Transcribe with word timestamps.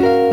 ¿cómo 0.00 0.29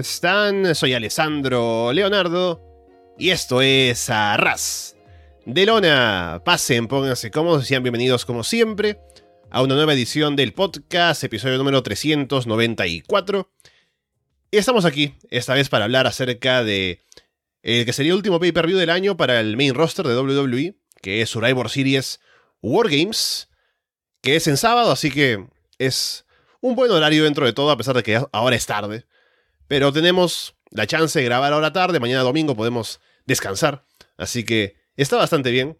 están? 0.00 0.74
Soy 0.74 0.94
Alessandro 0.94 1.92
Leonardo 1.92 2.60
y 3.18 3.30
esto 3.30 3.60
es 3.60 4.08
Arras 4.08 4.96
de 5.44 5.66
Lona. 5.66 6.40
Pasen, 6.42 6.88
pónganse 6.88 7.30
cómodos 7.30 7.66
sean 7.66 7.82
bienvenidos 7.82 8.24
como 8.24 8.42
siempre 8.42 8.98
a 9.50 9.62
una 9.62 9.74
nueva 9.74 9.92
edición 9.92 10.36
del 10.36 10.54
podcast, 10.54 11.22
episodio 11.22 11.58
número 11.58 11.82
394. 11.82 13.52
Y 14.50 14.56
estamos 14.56 14.86
aquí, 14.86 15.16
esta 15.30 15.52
vez 15.52 15.68
para 15.68 15.84
hablar 15.84 16.06
acerca 16.06 16.64
de 16.64 17.02
el 17.62 17.84
que 17.84 17.92
sería 17.92 18.12
el 18.12 18.16
último 18.16 18.40
pay-per-view 18.40 18.78
del 18.78 18.90
año 18.90 19.18
para 19.18 19.38
el 19.38 19.58
main 19.58 19.74
roster 19.74 20.06
de 20.06 20.18
WWE, 20.18 20.76
que 21.02 21.20
es 21.20 21.28
Survivor 21.28 21.68
Series 21.68 22.20
Wargames, 22.62 23.50
que 24.22 24.36
es 24.36 24.46
en 24.46 24.56
sábado, 24.56 24.92
así 24.92 25.10
que 25.10 25.46
es 25.78 26.24
un 26.62 26.74
buen 26.74 26.90
horario 26.90 27.24
dentro 27.24 27.44
de 27.44 27.52
todo, 27.52 27.70
a 27.70 27.76
pesar 27.76 27.94
de 27.94 28.02
que 28.02 28.22
ahora 28.32 28.56
es 28.56 28.64
tarde. 28.64 29.04
Pero 29.70 29.92
tenemos 29.92 30.56
la 30.72 30.84
chance 30.84 31.16
de 31.16 31.24
grabar 31.24 31.52
ahora 31.52 31.72
tarde, 31.72 32.00
mañana 32.00 32.22
domingo 32.22 32.56
podemos 32.56 33.00
descansar. 33.24 33.86
Así 34.16 34.42
que 34.42 34.74
está 34.96 35.16
bastante 35.16 35.52
bien. 35.52 35.78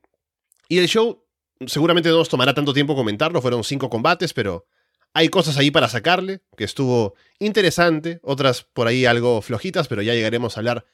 Y 0.68 0.78
el 0.78 0.86
show 0.86 1.26
seguramente 1.66 2.08
no 2.08 2.18
nos 2.18 2.28
tomará 2.28 2.54
tanto 2.54 2.72
tiempo 2.72 2.94
comentarlo, 2.94 3.42
fueron 3.42 3.64
cinco 3.64 3.90
combates, 3.90 4.32
pero 4.32 4.64
hay 5.12 5.28
cosas 5.28 5.56
ahí 5.56 5.72
para 5.72 5.88
sacarle, 5.88 6.40
que 6.56 6.62
estuvo 6.62 7.16
interesante, 7.40 8.20
otras 8.22 8.62
por 8.62 8.86
ahí 8.86 9.06
algo 9.06 9.42
flojitas, 9.42 9.88
pero 9.88 10.02
ya 10.02 10.14
llegaremos 10.14 10.56
a 10.56 10.60
hablar 10.60 10.86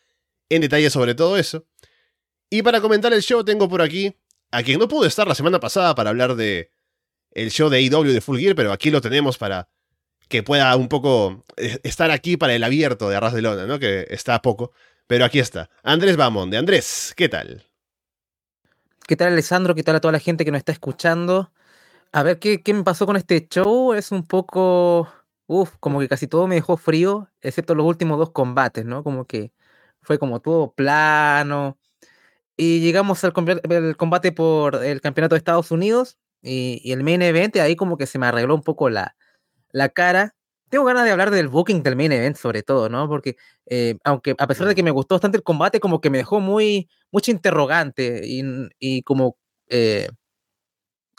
en 0.48 0.62
detalle 0.62 0.88
sobre 0.88 1.14
todo 1.14 1.36
eso. 1.36 1.66
Y 2.48 2.62
para 2.62 2.80
comentar 2.80 3.12
el 3.12 3.20
show 3.20 3.44
tengo 3.44 3.68
por 3.68 3.82
aquí 3.82 4.16
a 4.52 4.62
quien 4.62 4.78
no 4.78 4.88
pudo 4.88 5.04
estar 5.04 5.28
la 5.28 5.34
semana 5.34 5.60
pasada 5.60 5.94
para 5.94 6.08
hablar 6.08 6.34
de 6.34 6.70
el 7.32 7.50
show 7.50 7.68
de 7.68 7.76
AEW 7.76 8.14
de 8.14 8.22
Full 8.22 8.38
Gear, 8.38 8.54
pero 8.54 8.72
aquí 8.72 8.90
lo 8.90 9.02
tenemos 9.02 9.36
para 9.36 9.68
que 10.28 10.42
pueda 10.42 10.74
un 10.76 10.88
poco 10.88 11.44
eh, 11.56 11.78
estar 11.82 12.10
aquí 12.10 12.36
para 12.36 12.54
el 12.54 12.64
abierto 12.64 13.08
de 13.08 13.16
Arras 13.16 13.32
de 13.32 13.42
Lona, 13.42 13.66
¿no? 13.66 13.78
Que 13.78 14.06
está 14.10 14.40
poco, 14.42 14.72
pero 15.06 15.24
aquí 15.24 15.38
está. 15.38 15.70
Andrés 15.82 16.16
de 16.16 16.56
Andrés, 16.56 17.14
¿qué 17.16 17.28
tal? 17.28 17.64
¿Qué 19.06 19.16
tal, 19.16 19.32
Alessandro? 19.32 19.74
¿Qué 19.74 19.84
tal 19.84 19.96
a 19.96 20.00
toda 20.00 20.12
la 20.12 20.18
gente 20.18 20.44
que 20.44 20.50
nos 20.50 20.58
está 20.58 20.72
escuchando? 20.72 21.52
A 22.12 22.22
ver, 22.22 22.38
¿qué, 22.38 22.62
qué 22.62 22.74
me 22.74 22.82
pasó 22.82 23.06
con 23.06 23.16
este 23.16 23.46
show? 23.48 23.94
Es 23.94 24.10
un 24.12 24.26
poco... 24.26 25.08
Uf, 25.48 25.76
como 25.78 26.00
que 26.00 26.08
casi 26.08 26.26
todo 26.26 26.48
me 26.48 26.56
dejó 26.56 26.76
frío, 26.76 27.30
excepto 27.40 27.76
los 27.76 27.86
últimos 27.86 28.18
dos 28.18 28.30
combates, 28.32 28.84
¿no? 28.84 29.04
Como 29.04 29.26
que 29.26 29.52
fue 30.02 30.18
como 30.18 30.40
todo 30.40 30.72
plano. 30.72 31.78
Y 32.56 32.80
llegamos 32.80 33.22
al 33.22 33.32
combate 33.32 34.32
por 34.32 34.84
el 34.84 35.00
campeonato 35.00 35.36
de 35.36 35.38
Estados 35.38 35.70
Unidos 35.70 36.18
y 36.42 36.92
el 36.92 37.04
main 37.04 37.22
event, 37.22 37.56
ahí 37.56 37.76
como 37.76 37.96
que 37.96 38.06
se 38.06 38.18
me 38.18 38.26
arregló 38.26 38.54
un 38.56 38.62
poco 38.62 38.88
la, 38.90 39.16
la 39.76 39.90
cara. 39.90 40.34
Tengo 40.70 40.84
ganas 40.84 41.04
de 41.04 41.10
hablar 41.12 41.30
del 41.30 41.48
booking 41.48 41.82
del 41.82 41.96
main 41.96 42.12
event, 42.12 42.36
sobre 42.36 42.62
todo, 42.62 42.88
¿no? 42.88 43.08
Porque, 43.08 43.36
eh, 43.66 43.98
aunque 44.04 44.34
a 44.38 44.46
pesar 44.46 44.66
de 44.66 44.74
que 44.74 44.82
me 44.82 44.90
gustó 44.90 45.14
bastante 45.16 45.36
el 45.38 45.44
combate, 45.44 45.80
como 45.80 46.00
que 46.00 46.10
me 46.10 46.18
dejó 46.18 46.40
muy, 46.40 46.88
mucho 47.12 47.30
interrogante 47.30 48.22
y, 48.24 49.02
como, 49.02 49.36
eh, 49.68 50.08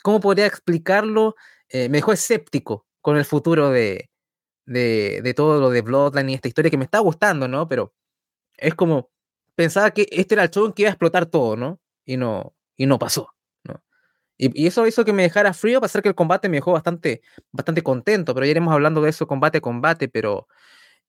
¿cómo 0.03 0.19
podría 0.19 0.45
explicarlo? 0.47 1.35
Eh, 1.69 1.89
me 1.89 1.99
dejó 1.99 2.13
escéptico 2.13 2.85
con 3.01 3.17
el 3.17 3.25
futuro 3.25 3.69
de, 3.69 4.09
de, 4.65 5.21
de, 5.23 5.33
todo 5.33 5.59
lo 5.61 5.69
de 5.71 5.81
Bloodline 5.81 6.29
y 6.31 6.35
esta 6.35 6.47
historia 6.49 6.71
que 6.71 6.77
me 6.77 6.85
está 6.85 6.99
gustando, 6.99 7.47
¿no? 7.47 7.67
Pero 7.67 7.93
es 8.57 8.75
como, 8.75 9.11
pensaba 9.55 9.91
que 9.91 10.07
este 10.11 10.35
era 10.35 10.43
el 10.45 10.51
show 10.51 10.65
en 10.67 10.73
que 10.73 10.83
iba 10.83 10.89
a 10.91 10.93
explotar 10.93 11.27
todo, 11.27 11.57
¿no? 11.57 11.79
Y 12.05 12.17
no, 12.17 12.55
y 12.77 12.87
no 12.87 12.99
pasó. 12.99 13.36
Y, 14.37 14.67
eso 14.67 14.85
hizo 14.87 15.03
que 15.05 15.13
me 15.13 15.23
dejara 15.23 15.53
frío, 15.53 15.79
para 15.79 15.87
hacer 15.87 16.01
que 16.01 16.09
el 16.09 16.15
combate 16.15 16.49
me 16.49 16.57
dejó 16.57 16.73
bastante, 16.73 17.21
bastante 17.51 17.81
contento, 17.83 18.33
pero 18.33 18.45
ya 18.45 18.51
iremos 18.51 18.73
hablando 18.73 19.01
de 19.01 19.09
eso 19.09 19.27
combate 19.27 19.59
a 19.59 19.61
combate, 19.61 20.07
pero 20.09 20.47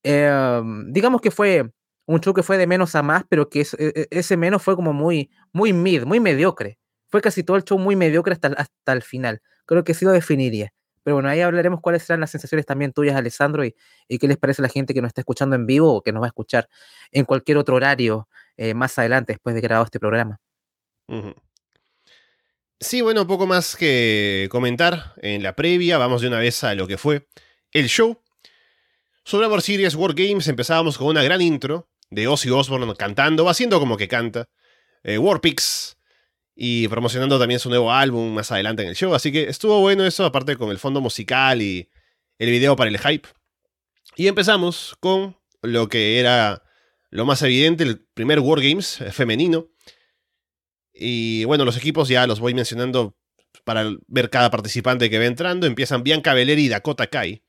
em, 0.02 0.92
digamos 0.92 1.20
que 1.20 1.30
fue 1.30 1.70
un 2.06 2.20
show 2.20 2.34
que 2.34 2.42
fue 2.42 2.58
de 2.58 2.66
menos 2.66 2.94
a 2.94 3.02
más, 3.02 3.24
pero 3.28 3.50
que 3.50 3.60
e, 3.60 3.66
e, 3.78 4.08
ese 4.10 4.36
menos 4.36 4.62
fue 4.62 4.76
como 4.76 4.92
muy, 4.92 5.30
muy 5.52 5.72
mid, 5.72 6.04
muy 6.04 6.20
mediocre. 6.20 6.78
Fue 7.10 7.20
casi 7.20 7.42
todo 7.44 7.56
el 7.56 7.64
show 7.64 7.78
muy 7.78 7.96
mediocre 7.96 8.32
hasta, 8.32 8.48
hasta 8.48 8.92
el 8.92 9.02
final. 9.02 9.42
Creo 9.66 9.84
que 9.84 9.94
sí 9.94 10.04
lo 10.04 10.12
definiría. 10.12 10.72
Pero 11.02 11.16
bueno, 11.16 11.28
ahí 11.30 11.40
hablaremos 11.40 11.80
cuáles 11.80 12.02
serán 12.02 12.20
las 12.20 12.30
sensaciones 12.30 12.66
también 12.66 12.92
tuyas, 12.92 13.16
Alessandro, 13.16 13.64
y, 13.64 13.74
y, 14.08 14.18
qué 14.18 14.28
les 14.28 14.36
parece 14.36 14.62
a 14.62 14.64
la 14.64 14.68
gente 14.68 14.94
que 14.94 15.00
nos 15.02 15.08
está 15.08 15.22
escuchando 15.22 15.56
en 15.56 15.66
vivo 15.66 15.94
o 15.94 16.02
que 16.02 16.12
nos 16.12 16.22
va 16.22 16.26
a 16.26 16.28
escuchar 16.28 16.68
en 17.12 17.24
cualquier 17.24 17.58
otro 17.58 17.76
horario 17.76 18.28
eh, 18.56 18.74
más 18.74 18.98
adelante 18.98 19.32
después 19.32 19.54
de 19.54 19.60
grabado 19.62 19.84
este 19.86 20.00
programa. 20.00 20.40
Sí, 22.80 23.00
bueno, 23.00 23.26
poco 23.26 23.48
más 23.48 23.74
que 23.74 24.46
comentar 24.52 25.14
en 25.20 25.42
la 25.42 25.56
previa. 25.56 25.98
Vamos 25.98 26.22
de 26.22 26.28
una 26.28 26.38
vez 26.38 26.62
a 26.62 26.76
lo 26.76 26.86
que 26.86 26.96
fue 26.96 27.26
el 27.72 27.88
show. 27.88 28.22
Survivor 29.24 29.60
Series 29.62 29.96
War 29.96 30.14
Games 30.14 30.46
empezábamos 30.46 30.96
con 30.96 31.08
una 31.08 31.24
gran 31.24 31.40
intro 31.40 31.90
de 32.08 32.28
Ozzy 32.28 32.50
Osbourne 32.50 32.94
cantando, 32.94 33.48
haciendo 33.48 33.80
como 33.80 33.96
que 33.96 34.06
canta. 34.06 34.48
Eh, 35.02 35.18
Warpix 35.18 35.96
y 36.54 36.86
promocionando 36.86 37.38
también 37.38 37.58
su 37.58 37.68
nuevo 37.68 37.92
álbum 37.92 38.32
más 38.32 38.52
adelante 38.52 38.84
en 38.84 38.90
el 38.90 38.94
show. 38.94 39.12
Así 39.12 39.32
que 39.32 39.48
estuvo 39.48 39.80
bueno 39.80 40.04
eso, 40.06 40.24
aparte 40.24 40.56
con 40.56 40.70
el 40.70 40.78
fondo 40.78 41.00
musical 41.00 41.60
y 41.60 41.90
el 42.38 42.50
video 42.50 42.76
para 42.76 42.90
el 42.90 42.98
hype. 42.98 43.28
Y 44.14 44.28
empezamos 44.28 44.96
con 45.00 45.36
lo 45.62 45.88
que 45.88 46.20
era 46.20 46.62
lo 47.10 47.26
más 47.26 47.42
evidente, 47.42 47.82
el 47.82 48.06
primer 48.14 48.38
War 48.38 48.60
Games 48.60 49.00
femenino 49.10 49.68
y 50.98 51.44
bueno, 51.44 51.64
los 51.64 51.76
equipos 51.76 52.08
ya 52.08 52.26
los 52.26 52.40
voy 52.40 52.54
mencionando 52.54 53.14
para 53.64 53.90
ver 54.06 54.30
cada 54.30 54.50
participante 54.50 55.08
que 55.08 55.18
va 55.18 55.26
entrando. 55.26 55.66
Empiezan 55.66 56.02
Bianca 56.02 56.34
Belair 56.34 56.58
y 56.58 56.68
Dakota 56.68 57.06
Kai. 57.06 57.42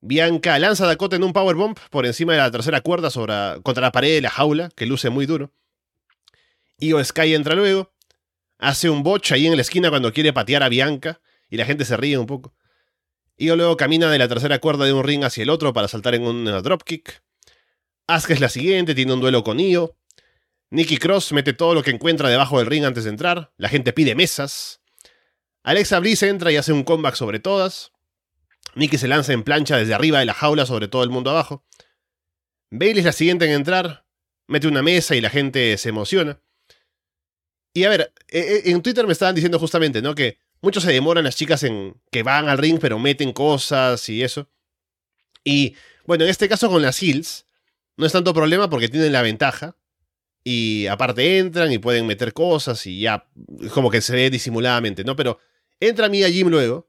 Bianca 0.00 0.58
lanza 0.58 0.84
a 0.84 0.86
Dakota 0.86 1.16
en 1.16 1.24
un 1.24 1.32
powerbomb 1.32 1.78
por 1.90 2.06
encima 2.06 2.34
de 2.34 2.38
la 2.38 2.50
tercera 2.50 2.80
cuerda 2.82 3.10
sobre, 3.10 3.60
contra 3.62 3.82
la 3.82 3.92
pared 3.92 4.14
de 4.14 4.20
la 4.20 4.30
jaula, 4.30 4.70
que 4.76 4.86
luce 4.86 5.10
muy 5.10 5.26
duro. 5.26 5.50
Io 6.78 7.02
Sky 7.02 7.34
entra 7.34 7.54
luego. 7.54 7.92
Hace 8.58 8.88
un 8.88 9.02
botch 9.02 9.32
ahí 9.32 9.46
en 9.46 9.56
la 9.56 9.62
esquina 9.62 9.90
cuando 9.90 10.12
quiere 10.12 10.32
patear 10.32 10.62
a 10.62 10.68
Bianca. 10.68 11.20
Y 11.50 11.56
la 11.56 11.64
gente 11.64 11.84
se 11.84 11.96
ríe 11.96 12.18
un 12.18 12.26
poco. 12.26 12.54
Io 13.36 13.56
luego 13.56 13.76
camina 13.76 14.10
de 14.10 14.18
la 14.18 14.28
tercera 14.28 14.58
cuerda 14.60 14.84
de 14.84 14.92
un 14.92 15.02
ring 15.02 15.24
hacia 15.24 15.42
el 15.42 15.50
otro 15.50 15.72
para 15.72 15.88
saltar 15.88 16.14
en 16.14 16.22
un 16.22 16.44
dropkick. 16.44 17.22
Asuka 18.06 18.34
es 18.34 18.40
la 18.40 18.48
siguiente, 18.48 18.94
tiene 18.94 19.12
un 19.12 19.20
duelo 19.20 19.42
con 19.42 19.58
Io. 19.58 19.96
Nikki 20.74 20.96
Cross 20.96 21.32
mete 21.32 21.52
todo 21.52 21.72
lo 21.72 21.84
que 21.84 21.92
encuentra 21.92 22.28
debajo 22.28 22.58
del 22.58 22.66
ring 22.66 22.84
antes 22.84 23.04
de 23.04 23.10
entrar. 23.10 23.52
La 23.58 23.68
gente 23.68 23.92
pide 23.92 24.16
mesas. 24.16 24.80
Alexa 25.62 26.00
Bliss 26.00 26.24
entra 26.24 26.50
y 26.50 26.56
hace 26.56 26.72
un 26.72 26.82
comeback 26.82 27.14
sobre 27.14 27.38
todas. 27.38 27.92
Nikki 28.74 28.98
se 28.98 29.06
lanza 29.06 29.32
en 29.32 29.44
plancha 29.44 29.76
desde 29.76 29.94
arriba 29.94 30.18
de 30.18 30.24
la 30.24 30.34
jaula 30.34 30.66
sobre 30.66 30.88
todo 30.88 31.04
el 31.04 31.10
mundo 31.10 31.30
abajo. 31.30 31.64
Bailey 32.70 32.98
es 32.98 33.04
la 33.04 33.12
siguiente 33.12 33.44
en 33.44 33.52
entrar. 33.52 34.04
Mete 34.48 34.66
una 34.66 34.82
mesa 34.82 35.14
y 35.14 35.20
la 35.20 35.30
gente 35.30 35.78
se 35.78 35.90
emociona. 35.90 36.40
Y 37.72 37.84
a 37.84 37.88
ver, 37.88 38.12
e, 38.26 38.40
e, 38.40 38.70
en 38.72 38.82
Twitter 38.82 39.06
me 39.06 39.12
estaban 39.12 39.36
diciendo 39.36 39.60
justamente, 39.60 40.02
¿no? 40.02 40.16
Que 40.16 40.38
muchos 40.60 40.82
se 40.82 40.92
demoran 40.92 41.22
las 41.22 41.36
chicas 41.36 41.62
en 41.62 42.02
que 42.10 42.24
van 42.24 42.48
al 42.48 42.58
ring 42.58 42.80
pero 42.80 42.98
meten 42.98 43.32
cosas 43.32 44.08
y 44.08 44.24
eso. 44.24 44.50
Y 45.44 45.76
bueno, 46.04 46.24
en 46.24 46.30
este 46.30 46.48
caso 46.48 46.68
con 46.68 46.82
las 46.82 47.00
Hills 47.00 47.46
no 47.96 48.06
es 48.06 48.12
tanto 48.12 48.34
problema 48.34 48.68
porque 48.68 48.88
tienen 48.88 49.12
la 49.12 49.22
ventaja 49.22 49.76
y 50.44 50.86
aparte 50.88 51.38
entran 51.38 51.72
y 51.72 51.78
pueden 51.78 52.06
meter 52.06 52.34
cosas 52.34 52.86
y 52.86 53.00
ya, 53.00 53.26
como 53.72 53.90
que 53.90 54.02
se 54.02 54.14
ve 54.14 54.28
disimuladamente, 54.28 55.02
¿no? 55.02 55.16
Pero 55.16 55.38
entra 55.80 56.10
Mia 56.10 56.28
Jim 56.28 56.48
luego 56.48 56.88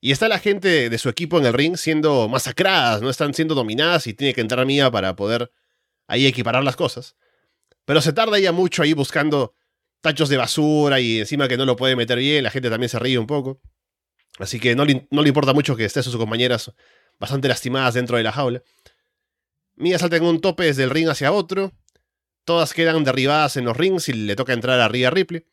y 0.00 0.12
está 0.12 0.28
la 0.28 0.38
gente 0.38 0.88
de 0.88 0.98
su 0.98 1.08
equipo 1.08 1.38
en 1.38 1.46
el 1.46 1.52
ring 1.52 1.76
siendo 1.76 2.28
masacradas, 2.28 3.02
no 3.02 3.10
están 3.10 3.34
siendo 3.34 3.56
dominadas 3.56 4.06
y 4.06 4.14
tiene 4.14 4.32
que 4.32 4.40
entrar 4.40 4.64
Mia 4.64 4.90
para 4.90 5.16
poder 5.16 5.50
ahí 6.06 6.26
equiparar 6.26 6.62
las 6.62 6.76
cosas. 6.76 7.16
Pero 7.84 8.00
se 8.00 8.12
tarda 8.12 8.38
ella 8.38 8.52
mucho 8.52 8.82
ahí 8.82 8.92
buscando 8.92 9.54
tachos 10.00 10.28
de 10.28 10.36
basura 10.36 11.00
y 11.00 11.18
encima 11.18 11.48
que 11.48 11.56
no 11.56 11.64
lo 11.64 11.76
puede 11.76 11.96
meter 11.96 12.18
bien, 12.18 12.44
la 12.44 12.50
gente 12.50 12.70
también 12.70 12.90
se 12.90 12.98
ríe 12.98 13.18
un 13.18 13.26
poco. 13.26 13.60
Así 14.38 14.60
que 14.60 14.76
no 14.76 14.84
le, 14.84 15.08
no 15.10 15.22
le 15.22 15.28
importa 15.28 15.52
mucho 15.52 15.74
que 15.74 15.84
estés 15.84 16.04
sus 16.04 16.16
compañeras 16.16 16.72
bastante 17.18 17.48
lastimadas 17.48 17.94
dentro 17.94 18.16
de 18.16 18.22
la 18.22 18.32
jaula. 18.32 18.62
Mia 19.76 19.98
salta 19.98 20.16
en 20.16 20.24
un 20.24 20.40
tope 20.40 20.64
desde 20.64 20.84
el 20.84 20.90
ring 20.90 21.08
hacia 21.08 21.32
otro. 21.32 21.72
Todas 22.44 22.74
quedan 22.74 23.04
derribadas 23.04 23.56
en 23.56 23.64
los 23.64 23.76
rings 23.76 24.08
y 24.08 24.12
le 24.12 24.36
toca 24.36 24.52
entrar 24.52 24.78
a 24.80 24.88
Rhea 24.88 25.10
Ripley. 25.10 25.46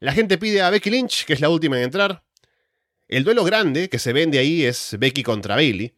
La 0.00 0.12
gente 0.12 0.38
pide 0.38 0.62
a 0.62 0.70
Becky 0.70 0.90
Lynch, 0.90 1.24
que 1.24 1.32
es 1.32 1.40
la 1.40 1.48
última 1.48 1.76
en 1.78 1.84
entrar. 1.84 2.24
El 3.08 3.24
duelo 3.24 3.44
grande 3.44 3.88
que 3.88 3.98
se 3.98 4.12
vende 4.12 4.38
ahí 4.38 4.64
es 4.64 4.96
Becky 4.98 5.22
contra 5.22 5.54
Bailey. 5.54 5.94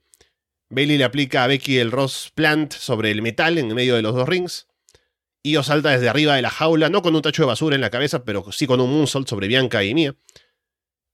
Bailey 0.69 0.99
le 0.99 1.05
aplica 1.05 1.45
a 1.45 1.47
Becky 1.47 1.79
el 1.79 1.91
Ross 1.91 2.31
Plant 2.35 2.73
sobre 2.73 3.11
el 3.11 3.23
metal 3.23 3.59
en 3.59 3.75
medio 3.75 3.97
de 3.97 4.03
los 4.03 4.15
dos 4.15 4.29
rings. 4.29 4.69
Io 5.43 5.63
salta 5.63 5.91
desde 5.91 6.09
arriba 6.09 6.37
de 6.37 6.43
la 6.43 6.51
jaula, 6.51 6.91
no 6.91 7.03
con 7.03 7.17
un 7.17 7.23
tacho 7.23 7.43
de 7.43 7.47
basura 7.47 7.75
en 7.75 7.81
la 7.81 7.91
cabeza, 7.91 8.25
pero 8.25 8.53
sí 8.53 8.67
con 8.67 8.81
un 8.81 8.91
moonsault 8.91 9.27
sobre 9.27 9.49
Bianca 9.49 9.83
y 9.83 9.95
Mia. 9.95 10.15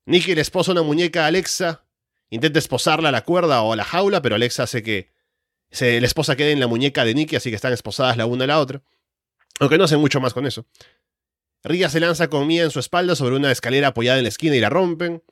Nikki 0.04 0.34
le 0.34 0.40
esposa 0.40 0.72
una 0.72 0.82
muñeca 0.82 1.24
a 1.24 1.26
Alexa. 1.28 1.86
Intenta 2.28 2.58
esposarla 2.58 3.10
a 3.10 3.12
la 3.12 3.22
cuerda 3.22 3.62
o 3.62 3.72
a 3.72 3.76
la 3.76 3.84
jaula, 3.84 4.20
pero 4.20 4.34
Alexa 4.34 4.64
hace 4.64 4.82
que 4.82 5.12
la 5.70 6.06
esposa 6.06 6.36
quede 6.36 6.52
en 6.52 6.60
la 6.60 6.66
muñeca 6.66 7.04
de 7.04 7.14
Nikki, 7.14 7.36
así 7.36 7.50
que 7.50 7.56
están 7.56 7.72
esposadas 7.72 8.16
la 8.16 8.26
una 8.26 8.44
a 8.44 8.48
la 8.48 8.60
otra. 8.60 8.82
Aunque 9.60 9.78
no 9.78 9.84
hacen 9.84 10.00
mucho 10.00 10.20
más 10.20 10.34
con 10.34 10.46
eso. 10.46 10.66
Ria 11.64 11.88
se 11.88 12.00
lanza 12.00 12.28
con 12.28 12.46
Mia 12.46 12.64
en 12.64 12.70
su 12.70 12.78
espalda 12.78 13.16
sobre 13.16 13.36
una 13.36 13.50
escalera 13.50 13.88
apoyada 13.88 14.18
en 14.18 14.24
la 14.24 14.28
esquina 14.28 14.54
y 14.56 14.60
la 14.60 14.70
rompen. 14.70 15.22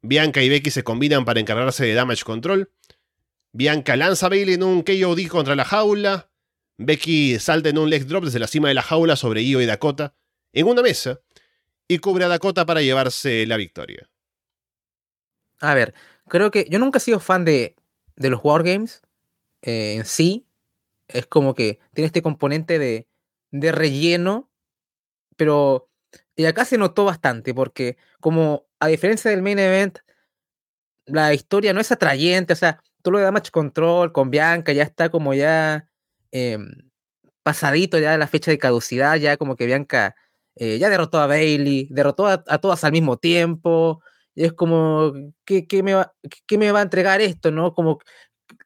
Bianca 0.00 0.42
y 0.42 0.48
Becky 0.48 0.70
se 0.70 0.84
combinan 0.84 1.24
para 1.24 1.40
encargarse 1.40 1.84
de 1.84 1.94
damage 1.94 2.24
control. 2.24 2.72
Bianca 3.52 3.96
lanza 3.96 4.26
a 4.26 4.28
Bailey 4.28 4.54
en 4.54 4.62
un 4.62 4.82
KOD 4.82 5.26
contra 5.28 5.56
la 5.56 5.64
jaula. 5.64 6.30
Becky 6.78 7.38
salta 7.40 7.68
en 7.68 7.78
un 7.78 7.90
leg 7.90 8.06
drop 8.06 8.24
desde 8.24 8.38
la 8.38 8.46
cima 8.46 8.68
de 8.68 8.74
la 8.74 8.82
jaula 8.82 9.16
sobre 9.16 9.42
Io 9.42 9.60
y 9.60 9.66
Dakota 9.66 10.14
en 10.52 10.66
una 10.66 10.80
mesa 10.80 11.20
y 11.88 11.98
cubre 11.98 12.24
a 12.24 12.28
Dakota 12.28 12.64
para 12.64 12.82
llevarse 12.82 13.44
la 13.46 13.56
victoria. 13.56 14.08
A 15.60 15.74
ver, 15.74 15.94
creo 16.28 16.50
que 16.50 16.66
yo 16.70 16.78
nunca 16.78 16.98
he 16.98 17.00
sido 17.00 17.18
fan 17.18 17.44
de, 17.44 17.74
de 18.14 18.30
los 18.30 18.40
Wargames 18.42 19.02
eh, 19.62 19.94
en 19.94 20.04
sí. 20.04 20.46
Es 21.08 21.26
como 21.26 21.54
que 21.54 21.80
tiene 21.94 22.06
este 22.06 22.22
componente 22.22 22.78
de, 22.78 23.08
de 23.50 23.72
relleno, 23.72 24.50
pero 25.36 25.88
y 26.36 26.44
acá 26.46 26.64
se 26.64 26.78
notó 26.78 27.04
bastante, 27.04 27.54
porque 27.54 27.96
como 28.20 28.66
a 28.80 28.88
diferencia 28.88 29.30
del 29.30 29.42
main 29.42 29.58
event, 29.58 29.98
la 31.06 31.34
historia 31.34 31.72
no 31.72 31.80
es 31.80 31.90
atrayente, 31.92 32.52
o 32.52 32.56
sea, 32.56 32.82
tú 33.02 33.10
lo 33.10 33.18
de 33.18 33.24
Damage 33.24 33.50
Control 33.50 34.12
con 34.12 34.30
Bianca 34.30 34.72
ya 34.72 34.82
está 34.84 35.10
como 35.10 35.34
ya 35.34 35.88
em, 36.30 36.90
pasadito 37.42 37.98
ya 37.98 38.12
de 38.12 38.18
la 38.18 38.28
fecha 38.28 38.50
de 38.50 38.58
caducidad, 38.58 39.16
ya 39.16 39.36
como 39.36 39.56
que 39.56 39.66
Bianca 39.66 40.14
eh, 40.56 40.78
ya 40.78 40.90
derrotó 40.90 41.18
a 41.18 41.26
Bailey, 41.26 41.88
derrotó 41.90 42.26
a, 42.26 42.42
todas 42.60 42.84
al 42.84 42.92
mismo 42.92 43.16
tiempo, 43.16 44.02
y 44.34 44.44
es 44.44 44.52
como, 44.52 45.12
¿qué, 45.44 45.66
me 45.82 45.94
va, 45.94 46.14
¿qué, 46.46 46.58
me 46.58 46.70
va, 46.72 46.80
a 46.80 46.82
entregar 46.82 47.20
esto, 47.20 47.50
no? 47.50 47.74
Como, 47.74 47.98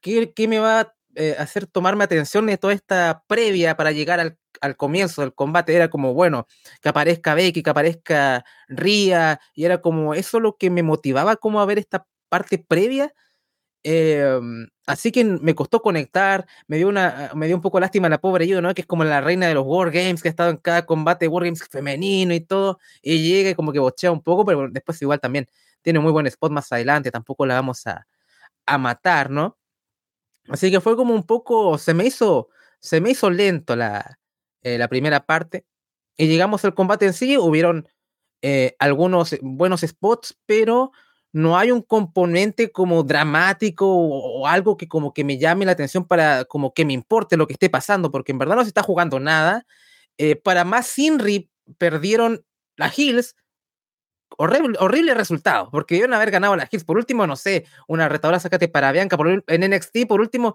¿qué, 0.02 0.32
qué 0.34 0.48
me 0.48 0.58
va 0.58 0.94
eh, 1.14 1.36
hacer 1.38 1.66
tomarme 1.66 2.04
atención 2.04 2.46
de 2.46 2.58
toda 2.58 2.72
esta 2.74 3.24
previa 3.26 3.76
para 3.76 3.92
llegar 3.92 4.20
al, 4.20 4.38
al, 4.60 4.76
comienzo 4.76 5.22
del 5.22 5.34
combate? 5.34 5.74
Era 5.74 5.90
como, 5.90 6.14
bueno, 6.14 6.46
que 6.80 6.88
aparezca 6.88 7.34
Becky, 7.34 7.62
que 7.62 7.70
aparezca 7.70 8.44
Ria, 8.68 9.40
y 9.54 9.64
era 9.64 9.80
como, 9.82 10.14
eso 10.14 10.40
lo 10.40 10.56
que 10.56 10.70
me 10.70 10.82
motivaba 10.82 11.36
como 11.36 11.60
a 11.60 11.66
ver 11.66 11.78
esta 11.78 12.06
parte 12.28 12.58
previa. 12.58 13.12
Em, 13.84 14.68
así 14.86 15.10
que 15.10 15.24
me 15.24 15.54
costó 15.54 15.82
conectar, 15.82 16.46
me 16.68 16.76
dio, 16.76 16.88
una, 16.88 17.32
me 17.34 17.46
dio 17.46 17.56
un 17.56 17.62
poco 17.62 17.80
lástima 17.80 18.08
la 18.08 18.20
pobre 18.20 18.46
yo, 18.46 18.62
¿no? 18.62 18.74
Que 18.74 18.82
es 18.82 18.86
como 18.86 19.04
la 19.04 19.20
reina 19.20 19.48
de 19.48 19.54
los 19.54 19.64
Wargames, 19.66 20.22
que 20.22 20.28
ha 20.28 20.30
estado 20.30 20.50
en 20.50 20.56
cada 20.58 20.86
combate 20.86 21.26
Wargames 21.28 21.64
femenino 21.68 22.32
y 22.34 22.40
todo, 22.40 22.78
y 23.02 23.22
llega 23.22 23.50
y 23.50 23.54
como 23.54 23.72
que 23.72 23.80
bochea 23.80 24.12
un 24.12 24.22
poco, 24.22 24.44
pero 24.44 24.68
después 24.70 25.00
igual 25.02 25.20
también 25.20 25.46
tiene 25.82 25.98
muy 25.98 26.12
buen 26.12 26.26
spot 26.28 26.52
más 26.52 26.70
adelante, 26.72 27.10
tampoco 27.10 27.44
la 27.46 27.54
vamos 27.54 27.86
a, 27.86 28.06
a 28.66 28.78
matar, 28.78 29.30
¿no? 29.30 29.58
Así 30.48 30.70
que 30.70 30.80
fue 30.80 30.96
como 30.96 31.14
un 31.14 31.24
poco, 31.24 31.78
se 31.78 31.94
me 31.94 32.04
hizo, 32.04 32.48
se 32.80 33.00
me 33.00 33.10
hizo 33.10 33.30
lento 33.30 33.76
la, 33.76 34.18
eh, 34.62 34.78
la 34.78 34.88
primera 34.88 35.24
parte. 35.24 35.64
Y 36.16 36.26
llegamos 36.26 36.64
al 36.64 36.74
combate 36.74 37.06
en 37.06 37.12
sí, 37.14 37.36
hubieron 37.38 37.88
eh, 38.42 38.76
algunos 38.78 39.36
buenos 39.40 39.82
spots, 39.82 40.38
pero 40.46 40.92
no 41.32 41.56
hay 41.56 41.70
un 41.70 41.80
componente 41.80 42.70
como 42.70 43.02
dramático 43.04 43.86
o, 43.88 44.46
algo 44.46 44.76
que 44.76 44.88
como 44.88 45.14
que 45.14 45.24
me 45.24 45.38
llame 45.38 45.64
la 45.64 45.72
atención 45.72 46.04
para 46.06 46.44
como 46.44 46.74
que 46.74 46.84
me 46.84 46.92
importe 46.92 47.36
lo 47.36 47.46
que 47.46 47.54
esté 47.54 47.70
pasando, 47.70 48.10
porque 48.10 48.32
en 48.32 48.38
verdad 48.38 48.56
no 48.56 48.62
se 48.62 48.68
está 48.68 48.82
jugando 48.82 49.18
nada. 49.18 49.66
Eh, 50.18 50.36
para 50.36 50.64
más 50.64 50.86
Sinri 50.88 51.50
perdieron 51.78 52.44
las 52.76 52.98
Hills. 52.98 53.36
Horrible, 54.38 54.76
horrible 54.80 55.14
resultado, 55.14 55.68
porque 55.70 55.94
debieron 55.94 56.14
haber 56.14 56.30
ganado 56.30 56.56
las 56.56 56.72
Hills. 56.72 56.84
Por 56.84 56.96
último, 56.96 57.26
no 57.26 57.36
sé, 57.36 57.66
una 57.88 58.08
retadora 58.08 58.40
sacate 58.40 58.68
para 58.68 58.92
Bianca 58.92 59.16
por, 59.16 59.44
en 59.46 59.70
NXT. 59.70 60.06
Por 60.08 60.20
último, 60.20 60.54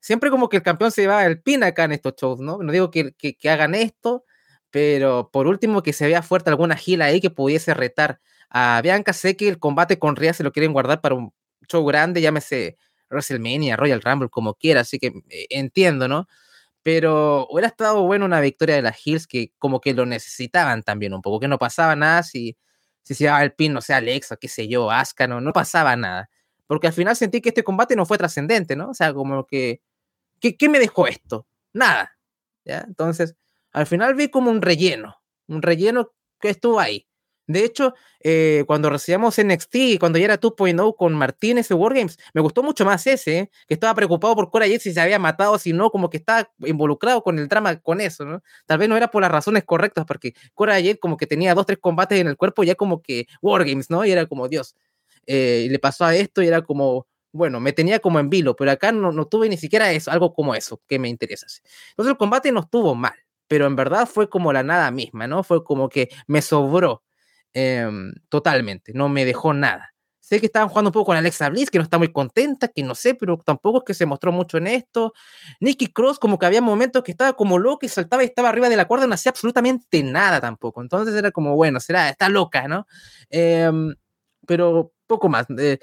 siempre 0.00 0.30
como 0.30 0.48
que 0.48 0.58
el 0.58 0.62
campeón 0.62 0.90
se 0.90 1.06
va 1.06 1.24
el 1.26 1.40
pin 1.42 1.62
acá 1.64 1.84
en 1.84 1.92
estos 1.92 2.14
shows, 2.16 2.40
¿no? 2.40 2.58
No 2.58 2.72
digo 2.72 2.90
que, 2.90 3.12
que, 3.12 3.36
que 3.36 3.50
hagan 3.50 3.74
esto, 3.74 4.24
pero 4.70 5.30
por 5.32 5.46
último 5.46 5.82
que 5.82 5.92
se 5.92 6.06
vea 6.06 6.22
fuerte 6.22 6.50
alguna 6.50 6.76
Gila 6.76 7.06
ahí 7.06 7.20
que 7.20 7.30
pudiese 7.30 7.74
retar 7.74 8.20
a 8.50 8.80
Bianca. 8.82 9.12
Sé 9.12 9.36
que 9.36 9.48
el 9.48 9.58
combate 9.58 9.98
con 9.98 10.16
Ria 10.16 10.32
se 10.34 10.42
lo 10.44 10.52
quieren 10.52 10.72
guardar 10.72 11.00
para 11.00 11.14
un 11.14 11.32
show 11.68 11.84
grande, 11.84 12.20
llámese 12.20 12.76
WrestleMania, 13.10 13.76
Royal 13.76 14.02
Rumble, 14.02 14.28
como 14.28 14.54
quiera, 14.54 14.82
así 14.82 14.98
que 14.98 15.08
eh, 15.30 15.46
entiendo, 15.50 16.08
¿no? 16.08 16.28
Pero 16.82 17.46
hubiera 17.50 17.68
estado 17.68 18.02
bueno 18.04 18.24
una 18.24 18.40
victoria 18.40 18.76
de 18.76 18.82
las 18.82 19.06
Hills 19.06 19.26
que 19.26 19.52
como 19.58 19.80
que 19.80 19.94
lo 19.94 20.06
necesitaban 20.06 20.82
también 20.82 21.14
un 21.14 21.22
poco, 21.22 21.40
que 21.40 21.48
no 21.48 21.58
pasaba 21.58 21.96
nada 21.96 22.22
si, 22.22 22.56
si 23.08 23.14
se 23.14 23.24
llevaba 23.24 23.42
el 23.42 23.54
pin, 23.54 23.72
no 23.72 23.80
sé, 23.80 23.94
Alexa, 23.94 24.36
qué 24.36 24.48
sé 24.48 24.68
yo, 24.68 24.90
Asuka, 24.90 25.26
no, 25.26 25.40
no 25.40 25.54
pasaba 25.54 25.96
nada. 25.96 26.28
Porque 26.66 26.88
al 26.88 26.92
final 26.92 27.16
sentí 27.16 27.40
que 27.40 27.48
este 27.48 27.64
combate 27.64 27.96
no 27.96 28.04
fue 28.04 28.18
trascendente, 28.18 28.76
¿no? 28.76 28.90
O 28.90 28.94
sea, 28.94 29.14
como 29.14 29.46
que, 29.46 29.80
¿qué, 30.40 30.58
¿qué 30.58 30.68
me 30.68 30.78
dejó 30.78 31.06
esto? 31.06 31.46
Nada. 31.72 32.18
¿Ya? 32.66 32.84
Entonces, 32.86 33.34
al 33.72 33.86
final 33.86 34.14
vi 34.14 34.28
como 34.28 34.50
un 34.50 34.60
relleno, 34.60 35.16
un 35.46 35.62
relleno 35.62 36.12
que 36.38 36.50
estuvo 36.50 36.80
ahí. 36.80 37.07
De 37.48 37.64
hecho, 37.64 37.94
eh, 38.20 38.64
cuando 38.66 38.90
recibíamos 38.90 39.38
NXT, 39.38 39.98
cuando 39.98 40.18
ya 40.18 40.26
era 40.26 40.38
2.0 40.38 40.94
con 40.96 41.14
Martínez 41.14 41.66
de 41.68 41.74
Wargames, 41.74 42.18
me 42.34 42.42
gustó 42.42 42.62
mucho 42.62 42.84
más 42.84 43.06
ese, 43.06 43.38
¿eh? 43.38 43.50
que 43.66 43.72
estaba 43.72 43.94
preocupado 43.94 44.36
por 44.36 44.50
Cora 44.50 44.66
Jade 44.66 44.80
si 44.80 44.92
se 44.92 45.00
había 45.00 45.18
matado, 45.18 45.58
si 45.58 45.72
no, 45.72 45.90
como 45.90 46.10
que 46.10 46.18
estaba 46.18 46.50
involucrado 46.58 47.22
con 47.22 47.38
el 47.38 47.48
drama 47.48 47.80
con 47.80 48.02
eso, 48.02 48.26
¿no? 48.26 48.42
Tal 48.66 48.76
vez 48.78 48.88
no 48.90 48.98
era 48.98 49.10
por 49.10 49.22
las 49.22 49.30
razones 49.32 49.64
correctas, 49.64 50.04
porque 50.04 50.34
Cora 50.54 50.74
Jade 50.74 50.98
como 50.98 51.16
que 51.16 51.26
tenía 51.26 51.54
dos, 51.54 51.64
tres 51.64 51.78
combates 51.80 52.20
en 52.20 52.26
el 52.28 52.36
cuerpo, 52.36 52.64
ya 52.64 52.74
como 52.74 53.00
que 53.00 53.26
Wargames, 53.40 53.88
¿no? 53.88 54.04
Y 54.04 54.12
era 54.12 54.26
como, 54.26 54.46
Dios, 54.48 54.74
eh, 55.26 55.62
y 55.66 55.68
le 55.70 55.78
pasó 55.78 56.04
a 56.04 56.14
esto 56.14 56.42
y 56.42 56.48
era 56.48 56.60
como, 56.60 57.06
bueno, 57.32 57.60
me 57.60 57.72
tenía 57.72 57.98
como 58.00 58.18
en 58.18 58.28
vilo, 58.28 58.56
pero 58.56 58.72
acá 58.72 58.92
no, 58.92 59.10
no 59.10 59.26
tuve 59.26 59.48
ni 59.48 59.56
siquiera 59.56 59.90
eso, 59.92 60.10
algo 60.10 60.34
como 60.34 60.54
eso 60.54 60.82
que 60.86 60.98
me 60.98 61.08
interesa. 61.08 61.46
Entonces 61.90 62.10
el 62.12 62.18
combate 62.18 62.52
no 62.52 62.60
estuvo 62.60 62.94
mal, 62.94 63.14
pero 63.46 63.66
en 63.66 63.74
verdad 63.76 64.06
fue 64.06 64.28
como 64.28 64.52
la 64.52 64.62
nada 64.62 64.90
misma, 64.90 65.26
¿no? 65.26 65.42
Fue 65.42 65.64
como 65.64 65.88
que 65.88 66.10
me 66.26 66.42
sobró 66.42 67.02
Em, 67.54 68.12
totalmente, 68.28 68.92
no 68.94 69.08
me 69.08 69.24
dejó 69.24 69.52
nada. 69.54 69.90
Sé 70.20 70.40
que 70.40 70.46
estaban 70.46 70.68
jugando 70.68 70.90
un 70.90 70.92
poco 70.92 71.06
con 71.06 71.16
Alexa 71.16 71.48
Bliss, 71.48 71.70
que 71.70 71.78
no 71.78 71.84
está 71.84 71.96
muy 71.96 72.12
contenta, 72.12 72.68
que 72.68 72.82
no 72.82 72.94
sé, 72.94 73.14
pero 73.14 73.38
tampoco 73.38 73.78
es 73.78 73.84
que 73.86 73.94
se 73.94 74.04
mostró 74.06 74.30
mucho 74.30 74.58
en 74.58 74.66
esto. 74.66 75.14
Nikki 75.60 75.86
Cross, 75.92 76.18
como 76.18 76.38
que 76.38 76.44
había 76.46 76.60
momentos 76.60 77.02
que 77.02 77.10
estaba 77.12 77.32
como 77.32 77.58
loca 77.58 77.86
y 77.86 77.88
saltaba 77.88 78.22
y 78.22 78.26
estaba 78.26 78.50
arriba 78.50 78.68
de 78.68 78.76
la 78.76 78.86
cuerda, 78.86 79.06
no 79.06 79.14
hacía 79.14 79.30
absolutamente 79.30 80.02
nada 80.02 80.40
tampoco. 80.40 80.82
Entonces 80.82 81.14
era 81.14 81.30
como, 81.30 81.56
bueno, 81.56 81.80
será, 81.80 82.10
está 82.10 82.28
loca, 82.28 82.68
¿no? 82.68 82.86
Em, 83.30 83.94
pero 84.46 84.92
poco 85.06 85.28
más. 85.30 85.46
Eh, 85.58 85.78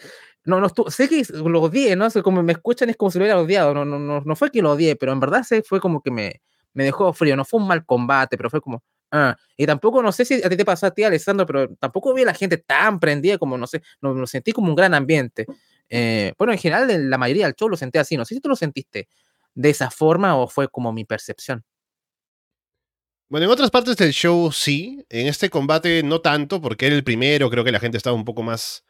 no, 0.45 0.59
no 0.61 0.69
sé 0.89 1.09
que 1.09 1.23
lo 1.33 1.61
odié, 1.61 1.95
¿no? 1.95 2.07
como 2.23 2.43
me 2.43 2.53
escuchan 2.53 2.89
es 2.89 2.97
como 2.97 3.09
si 3.11 3.17
lo 3.19 3.25
hubiera 3.25 3.39
odiado. 3.41 3.73
No, 3.73 3.83
no, 3.85 3.97
no, 3.99 4.21
no 4.21 4.35
fue 4.35 4.51
que 4.51 4.61
lo 4.61 4.71
odié, 4.73 4.95
pero 4.95 5.11
en 5.11 5.19
verdad 5.19 5.43
se 5.43 5.63
fue 5.63 5.79
como 5.81 6.01
que 6.01 6.11
me, 6.11 6.41
me 6.73 6.83
dejó 6.83 7.11
frío. 7.13 7.35
No 7.35 7.45
fue 7.45 7.59
un 7.61 7.67
mal 7.67 7.83
combate, 7.85 8.37
pero 8.37 8.49
fue 8.51 8.61
como, 8.61 8.83
Ah, 9.11 9.35
y 9.55 9.65
tampoco, 9.65 10.01
no 10.01 10.11
sé 10.11 10.25
si 10.25 10.35
a 10.43 10.49
ti 10.49 10.57
te 10.57 10.65
pasó 10.65 10.87
a 10.87 10.91
ti, 10.91 11.03
Alessandro, 11.03 11.45
pero 11.45 11.73
tampoco 11.75 12.13
vi 12.13 12.23
a 12.23 12.25
la 12.25 12.33
gente 12.33 12.57
tan 12.57 12.99
prendida 12.99 13.37
como, 13.37 13.57
no 13.57 13.67
sé, 13.67 13.81
no, 14.01 14.13
lo 14.13 14.27
sentí 14.27 14.51
como 14.51 14.69
un 14.69 14.75
gran 14.75 14.93
ambiente. 14.93 15.45
Eh, 15.89 16.33
bueno, 16.37 16.53
en 16.53 16.59
general, 16.59 17.09
la 17.09 17.17
mayoría 17.17 17.45
del 17.45 17.55
show 17.55 17.69
lo 17.69 17.77
sentí 17.77 17.99
así. 17.99 18.17
No 18.17 18.25
sé 18.25 18.35
si 18.35 18.41
tú 18.41 18.49
lo 18.49 18.55
sentiste 18.55 19.07
de 19.53 19.69
esa 19.69 19.89
forma 19.89 20.35
o 20.35 20.47
fue 20.47 20.67
como 20.67 20.91
mi 20.91 21.05
percepción. 21.05 21.63
Bueno, 23.29 23.45
en 23.45 23.51
otras 23.51 23.71
partes 23.71 23.95
del 23.97 24.11
show 24.11 24.51
sí. 24.51 25.03
En 25.09 25.27
este 25.27 25.49
combate 25.49 26.03
no 26.03 26.21
tanto, 26.21 26.61
porque 26.61 26.87
era 26.87 26.95
el 26.95 27.03
primero. 27.03 27.49
Creo 27.49 27.63
que 27.63 27.71
la 27.71 27.79
gente 27.79 27.97
estaba 27.97 28.15
un 28.15 28.25
poco 28.25 28.43
más 28.43 28.85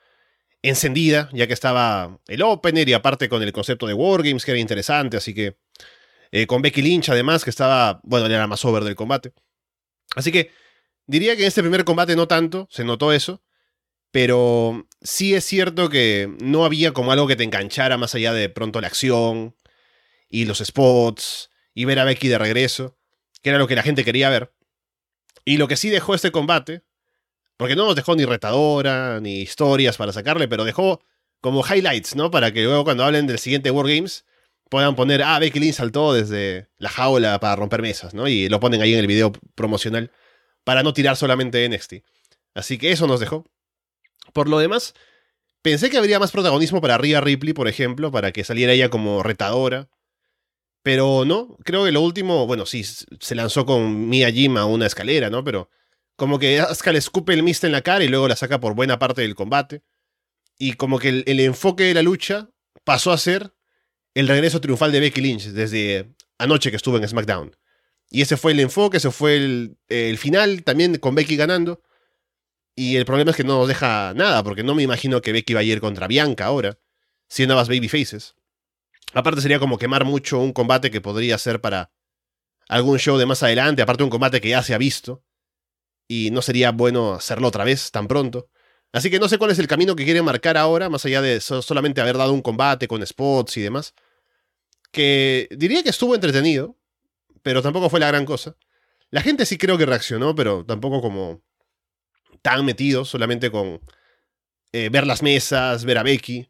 encendida, 0.61 1.29
ya 1.33 1.47
que 1.47 1.53
estaba 1.53 2.19
el 2.27 2.41
opener 2.41 2.89
y 2.89 2.93
aparte 2.93 3.29
con 3.29 3.43
el 3.43 3.53
concepto 3.53 3.87
de 3.87 3.93
Wargames, 3.93 4.43
que 4.43 4.51
era 4.51 4.59
interesante. 4.59 5.17
Así 5.17 5.33
que 5.33 5.57
eh, 6.31 6.47
con 6.47 6.61
Becky 6.61 6.81
Lynch, 6.81 7.09
además, 7.09 7.43
que 7.43 7.49
estaba, 7.49 8.01
bueno, 8.03 8.25
era 8.25 8.47
más 8.47 8.65
over 8.65 8.83
del 8.83 8.95
combate. 8.95 9.31
Así 10.15 10.31
que 10.31 10.51
diría 11.07 11.35
que 11.35 11.43
en 11.43 11.47
este 11.47 11.61
primer 11.61 11.85
combate 11.85 12.15
no 12.15 12.27
tanto, 12.27 12.67
se 12.69 12.83
notó 12.83 13.13
eso, 13.13 13.43
pero 14.11 14.87
sí 15.01 15.35
es 15.35 15.43
cierto 15.45 15.89
que 15.89 16.33
no 16.39 16.65
había 16.65 16.93
como 16.93 17.11
algo 17.11 17.27
que 17.27 17.35
te 17.35 17.43
enganchara 17.43 17.97
más 17.97 18.15
allá 18.15 18.33
de 18.33 18.49
pronto 18.49 18.79
la 18.81 18.87
acción 18.87 19.55
y 20.29 20.45
los 20.45 20.59
spots 20.59 21.49
y 21.73 21.85
ver 21.85 21.99
a 21.99 22.05
Becky 22.05 22.27
de 22.29 22.37
regreso, 22.37 22.97
que 23.41 23.49
era 23.49 23.59
lo 23.59 23.67
que 23.67 23.75
la 23.75 23.83
gente 23.83 24.05
quería 24.05 24.29
ver. 24.29 24.53
Y 25.43 25.57
lo 25.57 25.67
que 25.67 25.77
sí 25.77 25.89
dejó 25.89 26.15
este 26.15 26.31
combate, 26.31 26.83
Porque 27.57 27.75
no 27.75 27.85
nos 27.85 27.95
dejó 27.95 28.15
ni 28.15 28.25
retadora, 28.25 29.19
ni 29.21 29.41
historias 29.41 29.97
para 29.97 30.11
sacarle, 30.13 30.47
pero 30.47 30.65
dejó 30.65 31.01
como 31.41 31.63
highlights, 31.65 32.15
¿no? 32.15 32.31
Para 32.31 32.51
que 32.51 32.63
luego 32.63 32.83
cuando 32.83 33.03
hablen 33.05 33.27
del 33.27 33.39
siguiente 33.39 33.71
Wargames 33.71 34.25
puedan 34.69 34.95
poner, 34.95 35.21
ah, 35.23 35.39
Becky 35.39 35.59
Lynch 35.59 35.75
saltó 35.75 36.13
desde 36.13 36.69
la 36.77 36.89
jaula 36.89 37.39
para 37.39 37.55
romper 37.55 37.81
mesas, 37.81 38.13
¿no? 38.13 38.27
Y 38.27 38.49
lo 38.49 38.59
ponen 38.59 38.81
ahí 38.81 38.93
en 38.93 38.99
el 38.99 39.07
video 39.07 39.31
promocional 39.55 40.11
para 40.63 40.83
no 40.83 40.93
tirar 40.93 41.15
solamente 41.15 41.67
NXT. 41.67 41.95
Así 42.53 42.77
que 42.77 42.91
eso 42.91 43.07
nos 43.07 43.19
dejó. 43.19 43.45
Por 44.33 44.49
lo 44.49 44.59
demás, 44.59 44.93
pensé 45.61 45.89
que 45.89 45.97
habría 45.97 46.19
más 46.19 46.31
protagonismo 46.31 46.81
para 46.81 46.97
Rhea 46.97 47.21
Ripley, 47.21 47.53
por 47.53 47.67
ejemplo, 47.67 48.11
para 48.11 48.31
que 48.31 48.43
saliera 48.43 48.73
ella 48.73 48.89
como 48.89 49.23
retadora. 49.23 49.89
Pero 50.81 51.25
no, 51.25 51.57
creo 51.63 51.85
que 51.85 51.91
lo 51.91 52.01
último, 52.01 52.45
bueno, 52.45 52.65
sí, 52.65 52.83
se 52.83 53.35
lanzó 53.35 53.65
con 53.65 54.07
Mia 54.07 54.31
Jim 54.31 54.57
a 54.57 54.65
una 54.65 54.85
escalera, 54.85 55.29
¿no? 55.29 55.43
Pero 55.43 55.69
como 56.15 56.39
que 56.39 56.59
Asuka 56.59 56.91
le 56.91 56.99
escupe 56.99 57.33
el 57.33 57.43
mist 57.43 57.63
en 57.63 57.71
la 57.71 57.81
cara 57.81 58.03
y 58.03 58.07
luego 58.07 58.27
la 58.27 58.35
saca 58.35 58.59
por 58.59 58.75
buena 58.75 58.99
parte 58.99 59.21
del 59.21 59.35
combate. 59.35 59.83
Y 60.57 60.73
como 60.73 60.99
que 60.99 61.23
el 61.25 61.39
enfoque 61.39 61.83
de 61.85 61.93
la 61.93 62.03
lucha 62.03 62.49
pasó 62.83 63.11
a 63.11 63.17
ser 63.17 63.54
el 64.15 64.27
regreso 64.27 64.61
triunfal 64.61 64.91
de 64.91 65.01
Becky 65.01 65.21
Lynch 65.21 65.43
desde 65.47 66.15
anoche 66.37 66.71
que 66.71 66.77
estuvo 66.77 66.97
en 66.97 67.07
SmackDown. 67.07 67.55
Y 68.09 68.21
ese 68.21 68.37
fue 68.37 68.53
el 68.53 68.61
enfoque, 68.61 68.97
ese 68.97 69.11
fue 69.11 69.35
el, 69.35 70.17
final, 70.17 70.63
también 70.63 70.97
con 70.97 71.15
Becky 71.15 71.35
ganando. 71.35 71.81
Y 72.75 72.95
el 72.95 73.05
problema 73.05 73.31
es 73.31 73.37
que 73.37 73.43
no 73.43 73.59
nos 73.59 73.67
deja 73.67 74.13
nada, 74.15 74.41
porque 74.43 74.63
no 74.63 74.73
me 74.73 74.83
imagino 74.83 75.21
que 75.21 75.33
Becky 75.33 75.53
va 75.53 75.59
a 75.59 75.63
ir 75.63 75.81
contra 75.81 76.07
Bianca 76.07 76.45
ahora, 76.45 76.79
siendo 77.27 77.55
más 77.55 77.67
babyfaces. 77.67 78.35
Aparte 79.13 79.41
sería 79.41 79.59
como 79.59 79.77
quemar 79.77 80.05
mucho 80.05 80.39
un 80.39 80.53
combate 80.53 80.91
que 80.91 81.01
podría 81.01 81.37
ser 81.37 81.61
para 81.61 81.91
algún 82.67 82.99
show 82.99 83.17
de 83.17 83.25
más 83.25 83.43
adelante, 83.43 83.81
aparte 83.81 84.03
un 84.03 84.09
combate 84.09 84.39
que 84.39 84.49
ya 84.49 84.63
se 84.63 84.73
ha 84.73 84.77
visto. 84.77 85.23
Y 86.07 86.31
no 86.31 86.41
sería 86.41 86.71
bueno 86.71 87.15
hacerlo 87.15 87.47
otra 87.49 87.63
vez 87.65 87.91
tan 87.91 88.07
pronto. 88.07 88.49
Así 88.95 89.11
que 89.11 89.19
no 89.19 89.29
sé 89.29 89.37
cuál 89.37 89.51
es 89.51 89.59
el 89.59 89.67
camino 89.67 89.95
que 89.95 90.05
quieren 90.05 90.25
marcar 90.25 90.57
ahora, 90.57 90.89
más 90.89 91.05
allá 91.05 91.21
de 91.21 91.39
solamente 91.41 92.01
haber 92.01 92.17
dado 92.17 92.33
un 92.33 92.41
combate 92.41 92.87
con 92.87 93.05
spots 93.05 93.57
y 93.57 93.61
demás 93.61 93.93
que 94.95 95.49
diría 95.51 95.83
que 95.83 95.89
estuvo 95.89 96.15
entretenido, 96.15 96.77
pero 97.43 97.61
tampoco 97.61 97.89
fue 97.89 97.99
la 97.99 98.07
gran 98.07 98.23
cosa. 98.23 98.55
La 99.09 99.21
gente 99.21 99.45
sí 99.45 99.57
creo 99.57 99.77
que 99.77 99.85
reaccionó, 99.85 100.33
pero 100.35 100.65
tampoco 100.65 101.01
como 101.01 101.41
tan 102.41 102.63
metido, 102.63 103.03
solamente 103.03 103.51
con 103.51 103.81
eh, 104.71 104.87
ver 104.89 105.05
las 105.05 105.21
mesas, 105.21 105.83
ver 105.83 105.97
a 105.97 106.03
Becky. 106.03 106.49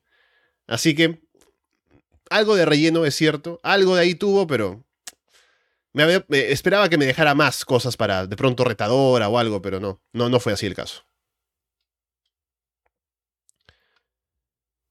Así 0.67 0.93
que 0.93 1.23
algo 2.29 2.55
de 2.55 2.65
relleno 2.65 3.03
es 3.03 3.15
cierto, 3.15 3.59
algo 3.63 3.95
de 3.95 4.03
ahí 4.03 4.13
tuvo, 4.13 4.45
pero 4.45 4.85
me, 5.93 6.23
esperaba 6.29 6.87
que 6.87 6.99
me 6.99 7.07
dejara 7.07 7.33
más 7.33 7.65
cosas 7.65 7.97
para 7.97 8.27
de 8.27 8.35
pronto 8.35 8.63
retadora 8.63 9.27
o 9.27 9.39
algo, 9.39 9.59
pero 9.59 9.79
no, 9.79 10.03
no, 10.13 10.29
no 10.29 10.39
fue 10.39 10.53
así 10.53 10.67
el 10.67 10.75
caso. 10.75 11.03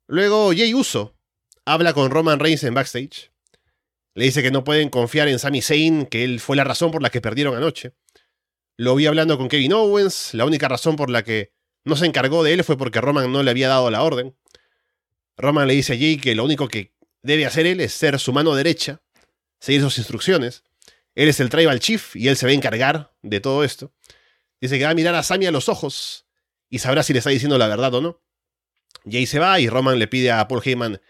Luego 0.06 0.50
Jay 0.50 0.74
Uso 0.74 1.16
habla 1.64 1.92
con 1.92 2.10
Roman 2.10 2.38
Reigns 2.38 2.64
en 2.64 2.74
backstage 2.74 3.34
le 4.14 4.24
dice 4.24 4.42
que 4.42 4.52
no 4.52 4.62
pueden 4.62 4.90
confiar 4.90 5.28
en 5.28 5.38
Sami 5.38 5.60
Zayn, 5.60 6.06
que 6.06 6.22
él 6.22 6.38
fue 6.38 6.56
la 6.56 6.64
razón 6.64 6.92
por 6.92 7.02
la 7.02 7.10
que 7.10 7.20
perdieron 7.20 7.56
anoche. 7.56 7.94
Lo 8.76 8.94
vi 8.94 9.06
hablando 9.06 9.36
con 9.36 9.48
Kevin 9.48 9.72
Owens, 9.72 10.34
la 10.34 10.44
única 10.44 10.68
razón 10.68 10.96
por 10.96 11.10
la 11.10 11.24
que 11.24 11.52
no 11.84 11.96
se 11.96 12.06
encargó 12.06 12.44
de 12.44 12.54
él 12.54 12.64
fue 12.64 12.78
porque 12.78 13.00
Roman 13.00 13.30
no 13.32 13.42
le 13.42 13.50
había 13.50 13.68
dado 13.68 13.90
la 13.90 14.02
orden. 14.02 14.36
Roman 15.36 15.66
le 15.66 15.74
dice 15.74 15.94
a 15.94 15.96
Jay 15.96 16.16
que 16.16 16.34
lo 16.34 16.44
único 16.44 16.68
que 16.68 16.94
debe 17.22 17.44
hacer 17.44 17.66
él 17.66 17.80
es 17.80 17.92
ser 17.92 18.18
su 18.20 18.32
mano 18.32 18.54
derecha, 18.54 19.02
seguir 19.58 19.82
sus 19.82 19.98
instrucciones. 19.98 20.62
Él 21.16 21.28
es 21.28 21.40
el 21.40 21.50
tribal 21.50 21.80
chief 21.80 22.14
y 22.14 22.28
él 22.28 22.36
se 22.36 22.46
va 22.46 22.52
a 22.52 22.54
encargar 22.54 23.12
de 23.22 23.40
todo 23.40 23.64
esto. 23.64 23.92
Dice 24.60 24.78
que 24.78 24.84
va 24.84 24.90
a 24.90 24.94
mirar 24.94 25.14
a 25.16 25.24
Sami 25.24 25.46
a 25.46 25.50
los 25.50 25.68
ojos 25.68 26.26
y 26.70 26.78
sabrá 26.78 27.02
si 27.02 27.12
le 27.12 27.18
está 27.18 27.30
diciendo 27.30 27.58
la 27.58 27.66
verdad 27.66 27.92
o 27.94 28.00
no. 28.00 28.23
Jay 29.08 29.26
se 29.26 29.38
va 29.38 29.60
y 29.60 29.68
Roman 29.68 29.98
le 29.98 30.08
pide 30.08 30.30
a 30.30 30.46
Paul 30.48 30.62
Heyman 30.64 31.00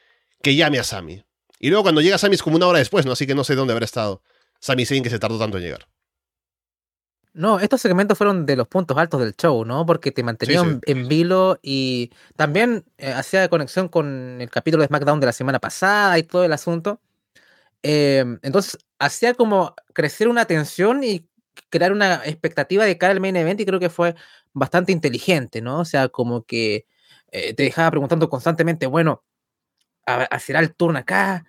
que 0.42 0.54
llame 0.54 0.78
a 0.78 0.84
Sami. 0.84 1.24
Y 1.58 1.68
luego 1.68 1.84
cuando 1.84 2.00
llega 2.00 2.18
Sami 2.18 2.34
es 2.34 2.42
como 2.42 2.56
una 2.56 2.66
hora 2.66 2.78
después, 2.78 3.06
¿no? 3.06 3.12
Así 3.12 3.26
que 3.26 3.34
no 3.34 3.44
sé 3.44 3.54
dónde 3.54 3.72
habrá 3.72 3.84
estado 3.84 4.22
Sami 4.60 4.84
Zayn 4.84 5.02
que 5.02 5.10
se 5.10 5.18
tardó 5.18 5.38
tanto 5.38 5.58
en 5.58 5.64
llegar. 5.64 5.86
No, 7.34 7.58
estos 7.58 7.80
segmentos 7.80 8.16
fueron 8.16 8.46
de 8.46 8.54
los 8.54 8.68
puntos 8.68 8.96
altos 8.96 9.20
del 9.20 9.34
show, 9.34 9.64
¿no? 9.64 9.84
Porque 9.84 10.12
te 10.12 10.22
mantenían 10.22 10.80
en 10.86 11.08
vilo 11.08 11.58
y 11.62 12.12
también 12.36 12.84
eh, 12.96 13.10
hacía 13.10 13.48
conexión 13.48 13.88
con 13.88 14.40
el 14.40 14.48
capítulo 14.50 14.82
de 14.82 14.86
SmackDown 14.86 15.18
de 15.18 15.26
la 15.26 15.32
semana 15.32 15.58
pasada 15.58 16.16
y 16.16 16.22
todo 16.22 16.44
el 16.44 16.52
asunto. 16.52 17.00
Em, 17.82 18.38
entonces, 18.42 18.78
hacía 19.00 19.34
como 19.34 19.74
crecer 19.92 20.28
una 20.28 20.44
tensión 20.46 21.02
y 21.02 21.28
crear 21.70 21.92
una 21.92 22.22
expectativa 22.24 22.84
de 22.84 22.98
cara 22.98 23.12
al 23.12 23.20
main 23.20 23.36
event 23.36 23.60
y 23.60 23.66
creo 23.66 23.80
que 23.80 23.90
fue 23.90 24.14
bastante 24.52 24.92
inteligente, 24.92 25.60
¿no? 25.60 25.80
O 25.80 25.84
sea, 25.84 26.08
como 26.08 26.44
que 26.44 26.86
eh, 27.34 27.52
te 27.52 27.64
dejaba 27.64 27.90
preguntando 27.90 28.30
constantemente, 28.30 28.86
bueno, 28.86 29.24
¿será 30.38 30.60
el 30.60 30.74
turno 30.74 31.00
acá? 31.00 31.44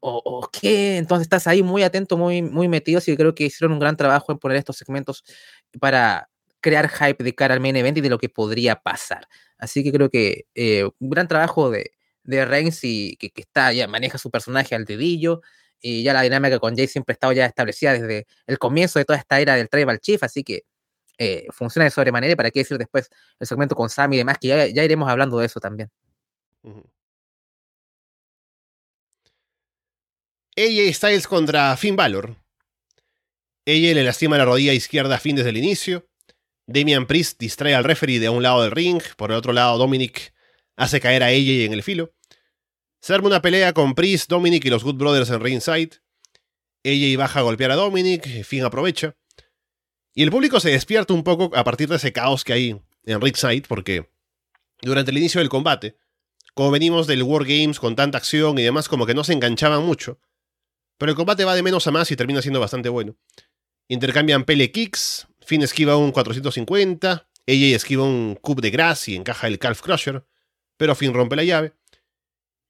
¿O, 0.00 0.48
qué? 0.52 0.96
Entonces 0.98 1.26
estás 1.26 1.46
ahí 1.46 1.62
muy 1.62 1.84
atento, 1.84 2.16
muy, 2.16 2.42
muy 2.42 2.66
metido, 2.66 3.00
y 3.06 3.16
creo 3.16 3.34
que 3.34 3.44
hicieron 3.44 3.72
un 3.72 3.78
gran 3.78 3.96
trabajo 3.96 4.32
en 4.32 4.38
poner 4.38 4.58
estos 4.58 4.76
segmentos 4.76 5.24
para 5.80 6.28
crear 6.60 6.88
hype 6.88 7.22
de 7.22 7.34
cara 7.36 7.54
al 7.54 7.60
main 7.60 7.76
event 7.76 7.98
y 7.98 8.00
de 8.00 8.10
lo 8.10 8.18
que 8.18 8.28
podría 8.28 8.76
pasar. 8.76 9.28
Así 9.58 9.84
que 9.84 9.92
creo 9.92 10.10
que 10.10 10.46
eh, 10.56 10.88
un 10.98 11.10
gran 11.10 11.28
trabajo 11.28 11.70
de, 11.70 11.92
de 12.24 12.44
Reigns 12.44 12.80
y 12.82 13.16
que, 13.16 13.30
está, 13.36 13.72
ya 13.72 13.86
maneja 13.86 14.18
su 14.18 14.32
personaje 14.32 14.74
al 14.74 14.84
dedillo 14.86 15.42
y 15.80 16.02
ya 16.02 16.12
la 16.14 16.22
dinámica 16.22 16.58
con 16.58 16.76
Jay 16.76 16.88
siempre 16.88 17.12
ha 17.12 17.14
estado 17.14 17.32
ya 17.32 17.46
establecida 17.46 17.92
desde 17.92 18.26
el 18.48 18.58
comienzo 18.58 18.98
de 18.98 19.04
toda 19.04 19.20
esta 19.20 19.38
era 19.40 19.54
del 19.54 19.68
Tribal 19.68 20.00
Chief, 20.00 20.20
así 20.24 20.42
que 20.42 20.64
eh, 21.18 21.46
funciona 21.50 21.84
de 21.84 21.90
sobremanera 21.90 22.32
y 22.32 22.36
para 22.36 22.50
qué 22.50 22.60
decir 22.60 22.78
después 22.78 23.10
el 23.40 23.46
segmento 23.46 23.74
con 23.74 23.90
Sammy 23.90 24.16
y 24.16 24.18
demás, 24.18 24.38
que 24.38 24.48
ya, 24.48 24.84
iremos 24.84 25.10
hablando 25.10 25.38
de 25.38 25.46
eso 25.46 25.58
también. 25.58 25.90
AJ 30.56 30.94
Styles 30.94 31.26
contra 31.26 31.76
Finn 31.76 31.96
Balor. 31.96 32.36
AJ 33.66 33.94
le 33.94 34.04
lastima 34.04 34.38
la 34.38 34.44
rodilla 34.44 34.72
izquierda 34.72 35.16
a 35.16 35.18
Finn 35.18 35.36
desde 35.36 35.50
el 35.50 35.56
inicio. 35.56 36.08
Damian 36.66 37.06
Priest 37.06 37.40
distrae 37.40 37.74
al 37.74 37.84
referee 37.84 38.20
de 38.20 38.28
un 38.28 38.42
lado 38.42 38.62
del 38.62 38.70
ring, 38.70 39.02
por 39.16 39.30
el 39.30 39.36
otro 39.36 39.52
lado 39.52 39.78
Dominic 39.78 40.34
hace 40.76 41.00
caer 41.00 41.22
a 41.22 41.26
AJ 41.26 41.64
en 41.64 41.72
el 41.72 41.82
filo. 41.82 42.14
Se 43.00 43.14
arma 43.14 43.28
una 43.28 43.42
pelea 43.42 43.72
con 43.72 43.94
Priest, 43.94 44.28
Dominic 44.28 44.64
y 44.64 44.70
los 44.70 44.84
Good 44.84 44.96
Brothers 44.96 45.30
en 45.30 45.40
ringside. 45.40 46.00
AJ 46.84 47.16
baja 47.16 47.40
a 47.40 47.42
golpear 47.42 47.70
a 47.72 47.76
Dominic, 47.76 48.44
Finn 48.44 48.64
aprovecha. 48.64 49.16
Y 50.18 50.24
el 50.24 50.32
público 50.32 50.58
se 50.58 50.70
despierta 50.70 51.14
un 51.14 51.22
poco 51.22 51.56
a 51.56 51.62
partir 51.62 51.88
de 51.88 51.94
ese 51.94 52.12
caos 52.12 52.42
que 52.42 52.52
hay 52.52 52.70
en 53.04 53.20
ringside, 53.20 53.68
porque 53.68 54.10
durante 54.82 55.12
el 55.12 55.18
inicio 55.18 55.38
del 55.38 55.48
combate, 55.48 55.96
como 56.54 56.72
venimos 56.72 57.06
del 57.06 57.22
War 57.22 57.44
Games 57.44 57.78
con 57.78 57.94
tanta 57.94 58.18
acción 58.18 58.58
y 58.58 58.64
demás, 58.64 58.88
como 58.88 59.06
que 59.06 59.14
no 59.14 59.22
se 59.22 59.32
enganchaban 59.32 59.84
mucho. 59.84 60.18
Pero 60.98 61.10
el 61.10 61.16
combate 61.16 61.44
va 61.44 61.54
de 61.54 61.62
menos 61.62 61.86
a 61.86 61.92
más 61.92 62.10
y 62.10 62.16
termina 62.16 62.42
siendo 62.42 62.58
bastante 62.58 62.88
bueno. 62.88 63.16
Intercambian 63.86 64.42
pele 64.42 64.72
kicks, 64.72 65.28
Finn 65.40 65.62
esquiva 65.62 65.96
un 65.96 66.10
450, 66.10 67.28
ella 67.46 67.76
esquiva 67.76 68.02
un 68.02 68.36
cube 68.40 68.60
de 68.60 68.70
grass 68.72 69.06
y 69.06 69.14
encaja 69.14 69.46
el 69.46 69.60
Calf 69.60 69.82
Crusher, 69.82 70.26
pero 70.76 70.96
Finn 70.96 71.14
rompe 71.14 71.36
la 71.36 71.44
llave. 71.44 71.74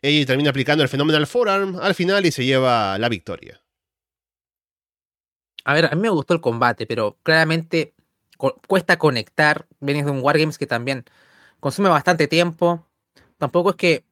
Ella 0.02 0.26
termina 0.26 0.50
aplicando 0.50 0.83
el 0.83 0.90
Phenomenal 0.90 1.26
Forearm 1.26 1.78
al 1.81 1.95
final 1.95 2.26
y 2.26 2.31
se 2.31 2.45
lleva 2.45 2.99
la 2.99 3.09
victoria. 3.09 3.64
A 5.68 5.75
ver, 5.75 5.84
a 5.84 5.94
mí 5.94 6.00
me 6.00 6.08
gustó 6.08 6.32
el 6.32 6.40
combate, 6.40 6.87
pero 6.87 7.18
claramente 7.22 7.94
cuesta 8.66 8.98
conectar. 8.98 9.66
Venís 9.80 10.06
de 10.06 10.10
un 10.10 10.22
Wargames 10.22 10.56
que 10.56 10.66
también 10.66 11.04
consume 11.60 11.90
bastante 11.90 12.26
tiempo. 12.26 12.87
Tampoco 13.37 13.70
es 13.70 13.76
que 13.76 14.06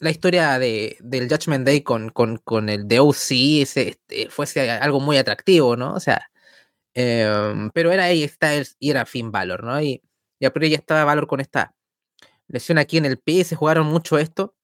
la 0.00 0.10
historia 0.10 0.58
de, 0.58 0.96
del 1.00 1.28
Judgment 1.28 1.64
Day 1.64 1.82
con, 1.82 2.10
con, 2.10 2.38
con 2.38 2.68
el 2.68 2.88
de 2.88 2.98
OC 3.00 3.62
ese, 3.62 3.90
este, 3.90 4.30
fuese 4.30 4.68
algo 4.68 4.98
muy 4.98 5.16
atractivo, 5.16 5.76
¿no? 5.76 5.94
O 5.94 6.00
sea, 6.00 6.28
em, 6.94 7.70
pero 7.72 7.92
era 7.92 8.04
ahí 8.06 8.26
Styles 8.28 8.76
y 8.80 8.90
era 8.90 9.06
Finn 9.06 9.32
Valor, 9.32 9.64
¿no? 9.64 9.80
Y, 9.82 10.02
y 10.40 10.46
a 10.46 10.52
priori 10.52 10.70
ya 10.70 10.78
estaba 10.78 11.04
Valor 11.04 11.28
con 11.28 11.40
esta 11.40 11.74
lesión 12.48 12.78
aquí 12.78 12.98
en 12.98 13.06
el 13.06 13.18
pie, 13.18 13.44
se 13.44 13.56
jugaron 13.56 13.86
mucho 13.86 14.18
esto. 14.18 14.56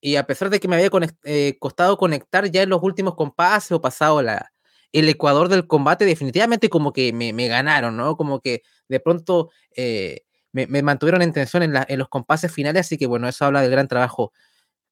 Y 0.00 0.16
a 0.16 0.26
pesar 0.26 0.50
de 0.50 0.60
que 0.60 0.68
me 0.68 0.76
había 0.76 0.90
eh, 1.24 1.58
costado 1.60 1.98
conectar 1.98 2.50
ya 2.50 2.62
en 2.62 2.70
los 2.70 2.82
últimos 2.82 3.16
compases 3.16 3.72
o 3.72 3.80
pasado 3.82 4.22
la, 4.22 4.52
el 4.92 5.08
ecuador 5.08 5.48
del 5.48 5.66
combate, 5.66 6.04
definitivamente 6.04 6.68
como 6.68 6.92
que 6.92 7.12
me, 7.12 7.48
ganaron, 7.48 7.96
¿no? 7.96 8.16
Como 8.16 8.40
que 8.40 8.62
de 8.88 9.00
pronto 9.00 9.50
eh, 9.74 10.22
me, 10.52 10.66
mantuvieron 10.82 11.22
en 11.22 11.32
tensión 11.32 11.62
en, 11.62 11.98
los 11.98 12.08
compases 12.08 12.52
finales, 12.52 12.86
así 12.86 12.98
que 12.98 13.06
bueno, 13.06 13.28
eso 13.28 13.44
habla 13.46 13.62
del 13.62 13.70
gran 13.70 13.88
trabajo 13.88 14.32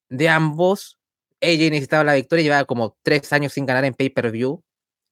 de 0.09 0.29
ambos. 0.29 0.99
AJ 1.43 1.71
necesitaba 1.71 2.05
la 2.05 2.15
victoria, 2.15 2.43
llevaba 2.43 2.65
como 2.65 2.97
tres 3.03 3.33
años 3.33 3.53
sin 3.53 3.67
ganar 3.67 3.85
en 3.85 3.95
pay-per-view. 3.95 4.63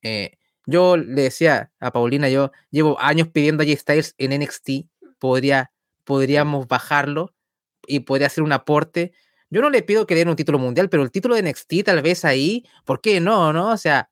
Eh, 0.02 0.32
yo 0.66 0.96
le 0.96 1.22
decía 1.22 1.70
a 1.80 1.92
Paulina, 1.92 2.28
yo 2.28 2.50
llevo 2.70 3.00
años 3.00 3.28
pidiendo 3.28 3.62
a 3.62 3.66
J 3.66 3.78
Styles 3.78 4.14
en 4.18 4.38
NXT, 4.38 4.86
podría, 5.18 5.72
podríamos 6.04 6.66
bajarlo 6.68 7.34
y 7.86 8.00
podría 8.00 8.26
hacer 8.26 8.44
un 8.44 8.52
aporte. 8.52 9.12
Yo 9.50 9.62
no 9.62 9.70
le 9.70 9.82
pido 9.82 10.06
que 10.06 10.14
den 10.14 10.28
un 10.28 10.36
título 10.36 10.58
mundial, 10.58 10.90
pero 10.90 11.02
el 11.02 11.10
título 11.10 11.34
de 11.34 11.42
NXT 11.42 11.84
tal 11.84 12.02
vez 12.02 12.24
ahí, 12.24 12.64
¿por 12.84 13.00
qué 13.00 13.20
no, 13.20 13.52
no? 13.52 13.70
O 13.70 13.76
sea, 13.78 14.10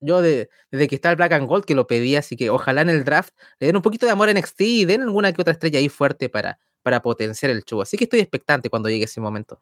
yo 0.00 0.22
desde 0.22 0.48
que 0.88 0.94
está 0.94 1.10
el 1.10 1.16
Black 1.16 1.32
and 1.32 1.46
Gold 1.46 1.64
que 1.64 1.74
lo 1.74 1.86
pedí, 1.86 2.16
así 2.16 2.36
que 2.36 2.50
ojalá 2.50 2.80
en 2.82 2.90
el 2.90 3.04
draft 3.04 3.34
le 3.58 3.66
den 3.66 3.76
un 3.76 3.82
poquito 3.82 4.06
de 4.06 4.12
amor 4.12 4.28
en 4.28 4.38
NXT 4.38 4.60
y 4.62 4.84
den 4.84 5.02
alguna 5.02 5.32
que 5.32 5.42
otra 5.42 5.52
estrella 5.52 5.78
ahí 5.78 5.88
fuerte 5.88 6.28
para, 6.28 6.58
para 6.82 7.02
potenciar 7.02 7.50
el 7.50 7.64
show. 7.64 7.82
Así 7.82 7.96
que 7.96 8.04
estoy 8.04 8.20
expectante 8.20 8.70
cuando 8.70 8.88
llegue 8.88 9.04
ese 9.04 9.20
momento. 9.20 9.60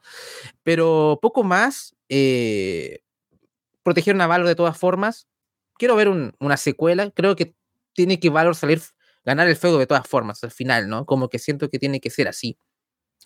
Pero 0.62 1.18
poco 1.21 1.42
más, 1.45 1.95
eh, 2.09 3.00
protegieron 3.83 4.21
a 4.21 4.26
Valor 4.26 4.47
de 4.47 4.54
todas 4.54 4.76
formas. 4.78 5.26
Quiero 5.78 5.97
ver 5.97 6.09
una 6.09 6.57
secuela, 6.57 7.11
creo 7.11 7.37
que 7.37 7.54
tiene 7.92 8.21
que 8.21 8.30
Valor 8.30 8.54
salir, 8.54 8.83
ganar 9.25 9.49
el 9.49 9.57
feudo 9.57 9.78
de 9.78 9.87
todas 9.87 10.07
formas 10.07 10.42
al 10.45 10.50
final, 10.50 10.88
¿no? 10.88 11.07
Como 11.07 11.28
que 11.28 11.38
siento 11.38 11.71
que 11.71 11.78
tiene 11.78 12.00
que 12.00 12.11
ser 12.11 12.28
así. 12.28 12.59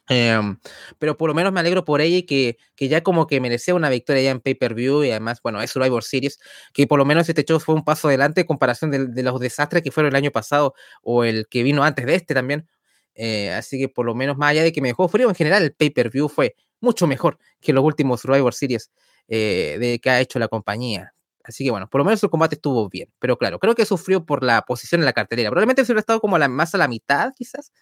Em, 0.09 0.59
pero 0.99 1.17
por 1.17 1.29
lo 1.29 1.35
menos 1.35 1.53
me 1.53 1.61
alegro 1.61 1.85
por 1.85 2.01
ella 2.01 2.17
y 2.19 2.23
que, 2.25 2.59
que 2.75 2.89
ya 2.89 3.03
como 3.03 3.27
que 3.27 3.41
merecía 3.41 3.75
una 3.75 3.89
victoria 3.89 4.23
ya 4.23 4.31
en 4.33 4.41
pay-per-view 4.41 5.05
y 5.05 5.11
además, 5.11 5.41
bueno, 5.43 5.63
es 5.63 5.71
Survivor 5.71 6.03
Series, 6.03 6.39
que 6.73 6.87
por 6.87 6.99
lo 6.99 7.05
menos 7.05 7.29
este 7.29 7.45
show 7.45 7.61
fue 7.61 7.75
un 7.75 7.85
paso 7.85 8.09
adelante 8.09 8.43
en 8.43 8.47
comparación 8.47 8.91
de, 8.91 9.23
los 9.23 9.41
desastres 9.41 9.83
que 9.83 9.93
fueron 9.93 10.13
el 10.13 10.17
año 10.17 10.33
pasado 10.33 10.75
o 11.03 11.25
el 11.25 11.47
que 11.49 11.63
vino 11.63 11.85
antes 11.85 12.05
de 12.07 12.15
este 12.17 12.35
también. 12.35 12.69
Eh, 13.15 13.51
así 13.53 13.79
que 13.79 13.89
por 13.89 14.07
lo 14.07 14.15
menos 14.15 14.37
más 14.37 14.51
allá 14.51 14.63
de 14.63 14.73
que 14.73 14.81
me 14.81 14.89
dejó 14.89 15.09
frío, 15.09 15.29
en 15.29 15.35
general 15.35 15.63
el 15.63 15.75
pay-per-view 15.75 16.29
fue 16.29 16.57
mucho 16.81 17.07
mejor 17.07 17.39
que 17.61 17.73
los 17.73 17.85
últimos 17.85 18.21
Survivor 18.23 18.55
Series 18.55 18.91
eh, 19.29 19.77
de 19.79 19.99
que 20.01 20.11
ha 20.11 20.21
hecho 20.21 20.39
la 20.39 20.49
compañía. 20.49 21.15
Así 21.45 21.65
que 21.65 21.71
bueno, 21.71 21.89
por 21.89 22.01
lo 22.01 22.05
menos 22.05 22.23
el 22.23 22.31
combate 22.31 22.57
estuvo 22.57 22.89
bien. 22.89 23.09
Pero 23.19 23.37
claro, 23.37 23.59
creo 23.59 23.75
que 23.75 23.85
sufrió 23.85 24.25
por 24.25 24.43
la 24.45 24.63
posición 24.63 25.01
en 25.01 25.05
la 25.07 25.13
cartelera. 25.13 25.51
Probablemente 25.51 25.85
si 25.85 25.93
hubiera 25.93 26.01
estado 26.01 26.21
como 26.21 26.39
la, 26.39 26.49
más 26.49 26.75
a 26.75 26.79
la 26.79 26.89
mitad, 26.89 27.33
quizás, 27.37 27.73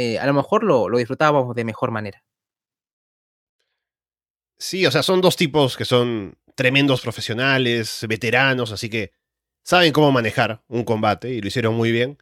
eh, 0.00 0.16
a 0.20 0.26
lo 0.26 0.32
mejor 0.32 0.62
lo, 0.62 0.86
disfrutábamos 0.96 1.56
de 1.56 1.64
mejor 1.64 1.90
manera. 1.90 2.22
Sí, 4.56 4.86
o 4.86 4.92
sea, 4.92 5.02
son 5.02 5.20
dos 5.20 5.34
tipos 5.34 5.76
que 5.76 5.84
son 5.84 6.38
tremendos 6.54 7.00
profesionales, 7.00 8.06
veteranos, 8.08 8.70
así 8.70 8.88
que 8.88 9.10
saben 9.64 9.92
cómo 9.92 10.12
manejar 10.12 10.62
un 10.68 10.84
combate 10.84 11.30
y 11.30 11.40
lo 11.40 11.48
hicieron 11.48 11.74
muy 11.74 11.90
bien. 11.90 12.16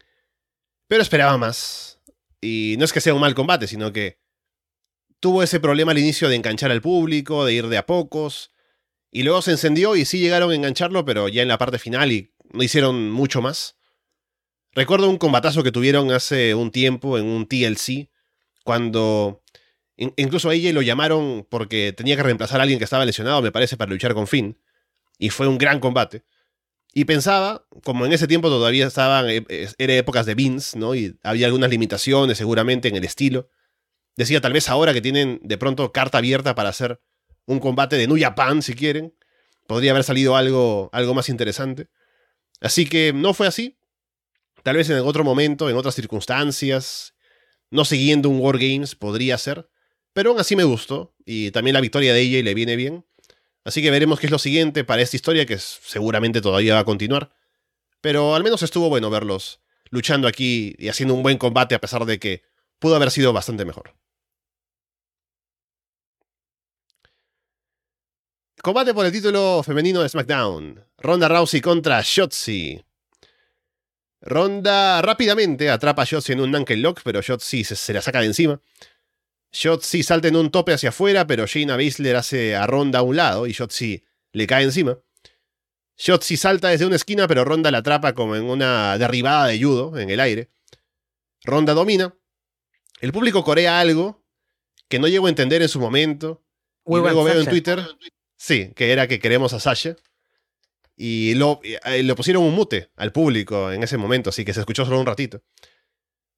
Pero 0.89 1.03
esperaba 1.03 1.37
más. 1.37 2.01
Y 2.41 2.77
no 2.79 2.87
es 2.87 2.95
que 2.95 3.03
sea 3.03 3.13
un 3.13 3.21
mal 3.21 3.35
combate, 3.35 3.67
sino 3.67 3.93
que 3.93 4.21
tuvo 5.21 5.43
ese 5.43 5.61
problema 5.61 5.93
al 5.93 5.99
inicio 5.99 6.31
de 6.31 6.37
enganchar 6.37 6.71
al 6.71 6.81
público, 6.81 7.45
de 7.45 7.53
ir 7.53 7.67
de 7.69 7.77
a 7.77 7.85
pocos. 7.85 8.53
Y 9.11 9.23
luego 9.23 9.43
se 9.43 9.51
encendió 9.51 9.97
y 9.97 10.07
sí 10.07 10.19
llegaron 10.19 10.51
a 10.51 10.55
engancharlo, 10.55 11.05
pero 11.05 11.29
ya 11.29 11.43
en 11.43 11.49
la 11.49 11.59
parte 11.59 11.79
final 11.79 12.11
y 12.11 12.33
no 12.55 12.63
hicieron 12.63 13.11
mucho 13.11 13.43
más. 13.43 13.77
Recuerdo 14.77 15.09
un 15.09 15.17
combatazo 15.17 15.63
que 15.63 15.73
tuvieron 15.73 16.13
hace 16.13 16.55
un 16.55 16.71
tiempo 16.71 17.17
en 17.17 17.25
un 17.25 17.47
TLC, 17.49 18.11
cuando 18.63 19.43
incluso 19.97 20.51
a 20.51 20.55
ella 20.55 20.71
lo 20.75 20.83
llamaron 20.83 21.47
porque 21.49 21.95
tenía 21.95 22.15
que 22.15 22.23
reemplazar 22.23 22.61
a 22.61 22.65
alguien 22.65 22.79
que 22.79 22.85
estaba 22.85 23.07
lesionado, 23.07 23.41
me 23.41 23.51
parece, 23.51 23.79
para 23.79 23.91
luchar 23.91 24.13
con 24.13 24.27
Finn. 24.27 24.61
Y 25.19 25.31
fue 25.31 25.49
un 25.49 25.57
gran 25.57 25.81
combate. 25.81 26.25
Y 26.93 27.07
pensaba, 27.07 27.67
como 27.85 28.05
en 28.05 28.13
ese 28.13 28.27
tiempo 28.27 28.51
todavía 28.51 28.87
estaban, 28.87 29.31
eh, 29.31 29.47
era 29.79 29.95
épocas 29.95 30.27
de 30.27 30.35
Vince, 30.35 30.79
¿no? 30.79 30.95
Y 30.95 31.19
había 31.23 31.47
algunas 31.47 31.71
limitaciones 31.71 32.37
seguramente 32.37 32.89
en 32.89 32.97
el 32.97 33.05
estilo. 33.05 33.49
Decía, 34.15 34.43
tal 34.43 34.53
vez 34.53 34.69
ahora 34.69 34.93
que 34.93 35.01
tienen 35.01 35.41
de 35.43 35.57
pronto 35.57 35.91
carta 35.91 36.19
abierta 36.19 36.55
para 36.55 36.69
hacer 36.69 37.01
un 37.47 37.61
combate 37.61 37.97
de 37.97 38.07
New 38.07 38.21
Japan, 38.21 38.61
si 38.61 38.75
quieren, 38.75 39.15
podría 39.67 39.93
haber 39.93 40.05
salido 40.05 40.37
algo, 40.37 40.91
algo 40.93 41.15
más 41.15 41.31
interesante. 41.31 41.89
Así 42.61 42.85
que 42.87 43.15
no 43.15 43.33
fue 43.33 43.47
así. 43.47 43.76
Tal 44.67 44.77
vez 44.77 44.91
en 44.91 44.99
otro 44.99 45.23
momento, 45.23 45.71
en 45.71 45.77
otras 45.77 45.95
circunstancias, 45.95 47.15
no 47.71 47.85
siguiendo 47.85 48.29
un 48.29 48.41
Wargames 48.41 48.97
podría 48.97 49.39
ser, 49.39 49.71
pero 50.13 50.31
aún 50.31 50.41
así 50.41 50.57
me 50.57 50.65
gustó 50.65 51.15
y 51.25 51.53
también 51.53 51.75
la 51.75 51.81
victoria 51.81 52.13
de 52.13 52.21
ella 52.21 52.43
le 52.43 52.53
viene 52.53 52.75
bien. 52.75 53.07
Así 53.65 53.81
que 53.81 53.93
veremos 53.93 54.19
qué 54.19 54.27
es 54.27 54.33
lo 54.33 54.41
siguiente 54.41 54.83
para 54.83 55.03
esta 55.03 55.15
historia 55.15 55.47
que 55.47 55.57
seguramente 55.57 56.41
todavía 56.41 56.75
va 56.75 56.81
a 56.81 56.85
continuar. 56.85 57.33
Pero 58.01 58.35
al 58.35 58.43
menos 58.43 58.61
estuvo 58.65 58.89
bueno 58.89 59.09
verlos 59.09 59.61
luchando 59.91 60.27
aquí 60.27 60.75
y 60.81 60.89
haciendo 60.89 61.15
un 61.15 61.23
buen 61.23 61.39
combate 61.39 61.77
a 61.77 61.81
pesar 61.81 62.05
de 62.05 62.19
que 62.19 62.43
pudo 62.81 62.97
haber 62.97 63.13
sido 63.13 63.33
bastante 63.33 63.65
mejor. 63.65 63.95
Combate 68.61 68.93
por 68.93 69.07
el 69.07 69.13
título 69.13 69.63
femenino 69.63 70.03
de 70.03 70.09
SmackDown. 70.09 70.85
Ronda 70.99 71.29
Rousey 71.29 71.61
contra 71.61 72.03
Shotzi. 72.03 72.86
Ronda 74.27 75.01
rápidamente 75.03 75.71
atrapa 75.71 76.03
a 76.03 76.05
Shotzi 76.05 76.33
en 76.33 76.41
un 76.41 76.55
Ankle 76.55 76.77
Lock, 76.79 77.01
pero 77.05 77.23
Shotzi 77.23 77.63
se, 77.63 77.77
se 77.77 77.93
la 77.93 78.03
saca 78.03 78.21
de 78.21 78.27
encima. 78.27 78.61
Shotzi 79.53 80.03
salta 80.03 80.29
en 80.29 80.37
un 80.37 80.51
tope 80.51 80.73
hacia 80.73 80.89
afuera, 80.89 81.27
pero 81.27 81.47
Shayna 81.47 81.77
Baszler 81.77 82.17
hace 82.17 82.57
a 82.57 82.67
Ronda 82.67 82.99
a 82.99 83.03
un 83.03 83.17
lado 83.17 83.47
y 83.47 83.53
Shotzi 83.53 84.05
le 84.33 84.47
cae 84.47 84.65
encima. 84.65 84.99
Shotzi 85.97 86.37
salta 86.37 86.69
desde 86.69 86.87
una 86.87 86.97
esquina, 86.97 87.27
pero 87.29 87.45
Ronda 87.45 87.71
la 87.71 87.79
atrapa 87.79 88.15
como 88.15 88.37
en 88.37 88.45
una 88.45 88.99
derribada 88.99 89.47
de 89.47 89.63
judo 89.63 89.97
en 89.97 90.11
el 90.11 90.21
aire. 90.21 90.51
Ronda 91.45 91.73
domina. 91.73 92.15
El 93.01 93.13
público 93.13 93.45
corea 93.45 93.81
algo 93.81 94.25
que 94.89 94.99
no 94.99 95.09
llego 95.09 95.27
a 95.27 95.31
entender 95.31 95.63
en 95.63 95.69
su 95.69 95.81
momento. 95.81 96.43
y 96.85 96.97
luego 96.97 97.25
veo 97.25 97.41
en 97.41 97.49
Twitter, 97.49 97.83
sí, 98.37 98.73
que 98.75 98.93
era 98.93 99.07
que 99.07 99.21
queremos 99.21 99.53
a 99.53 99.61
Sasha. 99.61 99.97
Y 100.97 101.35
lo, 101.35 101.61
eh, 101.63 102.03
le 102.03 102.15
pusieron 102.15 102.43
un 102.43 102.55
mute 102.55 102.91
al 102.97 103.13
público 103.13 103.71
en 103.71 103.83
ese 103.83 103.99
momento, 103.99 104.31
así 104.31 104.45
que 104.45 104.55
se 104.55 104.61
escuchó 104.61 104.85
solo 104.85 104.99
un 104.99 105.07
ratito. 105.07 105.43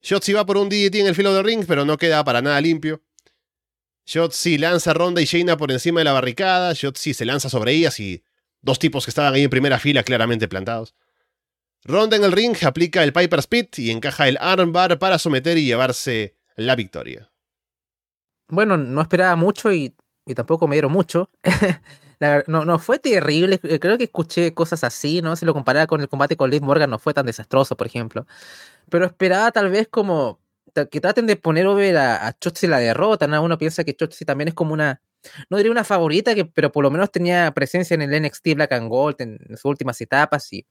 Shotzi 0.02 0.32
va 0.32 0.46
por 0.46 0.56
un 0.56 0.68
DDT 0.68 0.96
en 0.96 1.06
el 1.06 1.14
filo 1.14 1.32
de 1.32 1.42
ring, 1.42 1.64
pero 1.66 1.84
no 1.84 1.96
queda 1.96 2.24
para 2.24 2.42
nada 2.42 2.60
limpio. 2.60 3.02
Shotzi 4.06 4.58
lanza 4.58 4.94
Ronda 4.94 5.20
y 5.20 5.26
Shayna 5.26 5.56
por 5.56 5.70
encima 5.70 6.00
de 6.00 6.04
la 6.04 6.12
barricada. 6.12 6.72
Shotzi 6.72 7.14
se 7.14 7.24
lanza 7.24 7.48
sobre 7.48 7.72
ellas 7.72 8.00
y 8.00 8.24
dos 8.62 8.78
tipos 8.78 9.04
que 9.04 9.10
estaban 9.10 9.34
ahí 9.34 9.42
en 9.42 9.50
primera 9.50 9.78
fila 9.78 10.02
claramente 10.02 10.48
plantados. 10.48 10.94
Ronda 11.84 12.16
en 12.16 12.24
el 12.24 12.32
ring 12.32 12.56
aplica 12.62 13.04
el 13.04 13.12
Piper 13.12 13.42
Spit 13.42 13.78
y 13.78 13.90
encaja 13.90 14.28
el 14.28 14.38
armbar 14.40 14.98
para 14.98 15.18
someter 15.18 15.58
y 15.58 15.64
llevarse 15.64 16.36
la 16.56 16.74
victoria. 16.74 17.30
Bueno, 18.48 18.76
no 18.76 19.00
esperaba 19.02 19.36
mucho 19.36 19.72
y, 19.72 19.94
y 20.28 20.34
tampoco 20.34 20.68
me 20.68 20.76
dieron 20.76 20.92
mucho. 20.92 21.30
no, 22.46 22.64
no 22.64 22.78
fue 22.78 22.98
terrible, 22.98 23.60
eh, 23.62 23.78
creo 23.80 23.98
que 23.98 24.04
escuché 24.04 24.54
cosas 24.54 24.84
así, 24.84 25.22
¿no? 25.22 25.36
Si 25.36 25.46
lo 25.46 25.54
comparaba 25.54 25.86
con 25.86 26.00
el 26.00 26.08
combate 26.08 26.36
con 26.36 26.50
Liv 26.50 26.62
Morgan, 26.62 26.90
no 26.90 26.98
fue 26.98 27.14
tan 27.14 27.26
desastroso, 27.26 27.76
por 27.76 27.86
ejemplo. 27.86 28.26
Pero 28.90 29.06
esperaba 29.06 29.52
tal 29.52 29.70
vez 29.70 29.88
como 29.88 30.40
que 30.90 31.00
traten 31.00 31.26
de 31.26 31.36
poner 31.36 31.66
over 31.66 31.96
a, 31.96 32.28
a 32.28 32.38
Chotzi 32.38 32.66
la 32.66 32.78
derrota, 32.78 33.26
¿no? 33.26 33.42
Uno 33.42 33.58
piensa 33.58 33.84
que 33.84 33.94
Chotzi 33.96 34.24
también 34.24 34.48
es 34.48 34.54
como 34.54 34.72
una, 34.74 35.02
no 35.50 35.56
diría 35.56 35.72
una 35.72 35.84
favorita, 35.84 36.34
que, 36.34 36.44
pero 36.44 36.70
por 36.72 36.84
lo 36.84 36.90
menos 36.90 37.10
tenía 37.10 37.50
presencia 37.52 37.94
en 37.94 38.02
el 38.02 38.22
NXT 38.22 38.54
Black 38.54 38.72
and 38.72 38.88
Gold 38.88 39.16
en, 39.20 39.38
sus 39.50 39.64
últimas 39.64 40.00
etapas 40.00 40.52
y, 40.52 40.66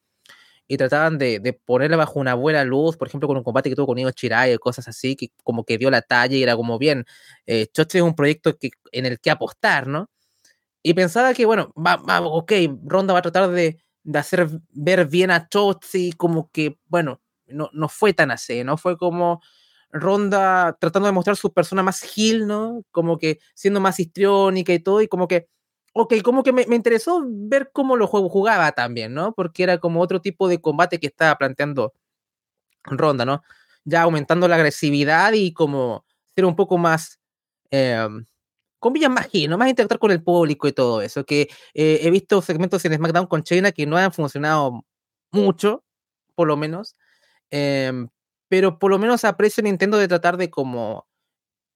y 0.67 0.77
trataban 0.77 1.17
de, 1.17 1.39
de, 1.39 1.53
ponerla 1.53 1.97
bajo 1.97 2.19
una 2.19 2.33
buena 2.33 2.63
luz, 2.63 2.97
por 2.97 3.07
ejemplo, 3.07 3.27
con 3.27 3.37
un 3.37 3.43
combate 3.43 3.69
que 3.69 3.75
tuvo 3.75 3.87
con 3.87 3.97
Io 3.99 4.11
Chirai 4.11 4.53
o 4.53 4.59
cosas 4.59 4.87
así, 4.87 5.15
que 5.15 5.29
como 5.43 5.63
que 5.63 5.77
dio 5.77 5.89
la 5.89 6.01
talla 6.01 6.35
y 6.35 6.43
era 6.43 6.55
como 6.55 6.77
bien, 6.77 7.05
eh, 7.45 7.67
es 7.73 8.01
un 8.01 8.15
proyecto 8.15 8.57
que, 8.57 8.71
en 8.91 9.05
el 9.05 9.19
que 9.19 9.31
apostar, 9.31 9.87
¿no? 9.87 10.09
Y 10.83 10.93
pensaba 10.93 11.33
que, 11.33 11.45
bueno, 11.45 11.73
va, 11.75 11.97
va, 11.97 12.21
ok, 12.21 12.51
Ronda 12.85 13.13
va 13.13 13.19
a 13.19 13.21
tratar 13.23 13.49
de, 13.51 13.79
de 14.03 14.19
hacer 14.19 14.49
ver 14.71 15.05
bien 15.07 15.31
a 15.31 15.47
Chotzi, 15.49 16.13
como 16.13 16.49
que, 16.51 16.77
bueno, 16.87 17.21
no, 17.47 17.69
no 17.73 17.89
fue 17.89 18.13
tan 18.13 18.31
así, 18.31 18.63
¿no? 18.63 18.77
Fue 18.77 18.97
como 18.97 19.41
Ronda 19.91 20.77
tratando 20.79 21.07
de 21.07 21.13
mostrar 21.13 21.35
su 21.37 21.53
persona 21.53 21.83
más 21.83 22.01
gil, 22.01 22.47
¿no? 22.47 22.83
Como 22.91 23.17
que 23.17 23.39
siendo 23.53 23.79
más 23.81 23.99
histriónica 23.99 24.73
y 24.73 24.79
todo, 24.79 25.01
y 25.01 25.07
como 25.07 25.27
que, 25.27 25.47
ok, 26.01 26.21
como 26.23 26.43
que 26.43 26.53
me, 26.53 26.65
me 26.67 26.75
interesó 26.75 27.23
ver 27.25 27.71
cómo 27.73 27.95
lo 27.95 28.07
jugaba 28.07 28.71
también, 28.73 29.13
¿no? 29.13 29.33
Porque 29.33 29.63
era 29.63 29.79
como 29.79 30.01
otro 30.01 30.21
tipo 30.21 30.47
de 30.47 30.61
combate 30.61 30.99
que 30.99 31.07
estaba 31.07 31.37
planteando 31.37 31.93
Ronda, 32.83 33.25
¿no? 33.25 33.43
Ya 33.85 34.03
aumentando 34.03 34.47
la 34.47 34.55
agresividad 34.55 35.33
y 35.33 35.53
como 35.53 36.05
ser 36.35 36.45
un 36.45 36.55
poco 36.55 36.77
más... 36.77 37.19
Eh, 37.71 38.07
con 38.79 38.93
Villan 38.93 39.13
más 39.13 39.27
¿no? 39.49 39.57
más 39.57 39.69
interactuar 39.69 39.99
con 39.99 40.11
el 40.11 40.23
público 40.23 40.67
y 40.67 40.71
todo 40.73 41.01
eso. 41.01 41.25
Que 41.25 41.49
eh, 41.73 41.99
he 42.03 42.11
visto 42.11 42.41
segmentos 42.41 42.83
en 42.85 42.93
SmackDown 42.93 43.27
con 43.27 43.43
China 43.43 43.71
que 43.71 43.85
no 43.85 43.97
han 43.97 44.13
funcionado 44.13 44.85
mucho, 45.31 45.83
por 46.35 46.47
lo 46.47 46.57
menos. 46.57 46.95
Em, 47.51 48.09
pero 48.49 48.79
por 48.79 48.91
lo 48.91 48.99
menos 48.99 49.25
aprecio 49.25 49.63
Nintendo 49.63 49.97
de 49.97 50.07
tratar 50.07 50.37
de 50.37 50.49
como 50.49 51.07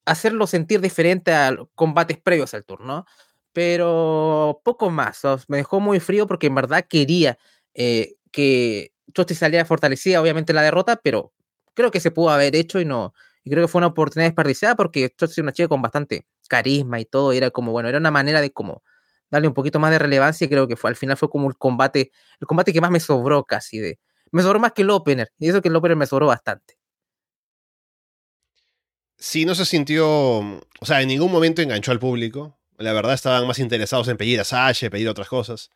hacerlo 0.05 0.47
sentir 0.47 0.81
diferente 0.81 1.33
a 1.33 1.55
combates 1.75 2.19
previos 2.19 2.53
al 2.53 2.65
turno. 2.65 3.05
Pero 3.53 4.61
poco 4.63 4.89
más. 4.89 5.21
me 5.47 5.57
dejó 5.57 5.79
muy 5.79 5.99
frío 5.99 6.27
porque 6.27 6.47
en 6.47 6.55
verdad 6.55 6.85
quería 6.87 7.37
eh, 7.73 8.15
que 8.31 8.93
Chosti 9.13 9.35
saliera 9.35 9.65
fortalecida, 9.65 10.21
obviamente, 10.21 10.53
la 10.53 10.61
derrota, 10.61 10.99
pero 11.03 11.33
creo 11.73 11.91
que 11.91 11.99
se 11.99 12.11
pudo 12.11 12.29
haber 12.29 12.55
hecho 12.55 12.79
y 12.79 12.85
no. 12.85 13.13
Y 13.43 13.49
creo 13.49 13.63
que 13.65 13.67
fue 13.67 13.79
una 13.79 13.87
oportunidad 13.87 14.29
desperdiciada 14.29 14.75
porque 14.75 15.09
Chosti 15.17 15.33
es 15.33 15.43
una 15.43 15.51
chica 15.51 15.67
con 15.67 15.81
bastante 15.81 16.25
carisma 16.47 16.99
y 16.99 17.05
todo, 17.05 17.31
era 17.31 17.49
como, 17.51 17.71
bueno, 17.71 17.89
era 17.89 17.97
una 17.97 18.11
manera 18.11 18.41
de 18.41 18.51
como 18.51 18.83
darle 19.31 19.47
un 19.47 19.53
poquito 19.53 19.79
más 19.79 19.91
de 19.91 19.99
relevancia 19.99 20.45
y 20.45 20.49
creo 20.49 20.67
que 20.67 20.75
fue, 20.75 20.89
al 20.89 20.95
final 20.95 21.17
fue 21.17 21.29
como 21.29 21.47
el 21.49 21.57
combate, 21.57 22.11
el 22.39 22.47
combate 22.47 22.73
que 22.73 22.81
más 22.81 22.91
me 22.91 22.99
sobró 22.99 23.45
casi 23.45 23.79
de, 23.79 23.99
me 24.31 24.43
sobró 24.43 24.59
más 24.59 24.73
que 24.73 24.81
el 24.81 24.89
opener, 24.89 25.31
y 25.39 25.49
eso 25.49 25.61
que 25.61 25.69
el 25.69 25.75
opener 25.75 25.95
me 25.95 26.05
sobró 26.05 26.27
bastante. 26.27 26.77
Sí, 29.17 29.45
no 29.45 29.55
se 29.55 29.65
sintió, 29.65 30.07
o 30.09 30.85
sea, 30.85 31.01
en 31.01 31.07
ningún 31.07 31.31
momento 31.31 31.61
enganchó 31.61 31.91
al 31.91 31.99
público, 31.99 32.59
la 32.81 32.93
verdad 32.93 33.13
estaban 33.13 33.47
más 33.47 33.59
interesados 33.59 34.07
en 34.07 34.17
pedir 34.17 34.39
a 34.39 34.43
Sasha, 34.43 34.89
pedir 34.89 35.09
otras 35.09 35.27
cosas. 35.27 35.69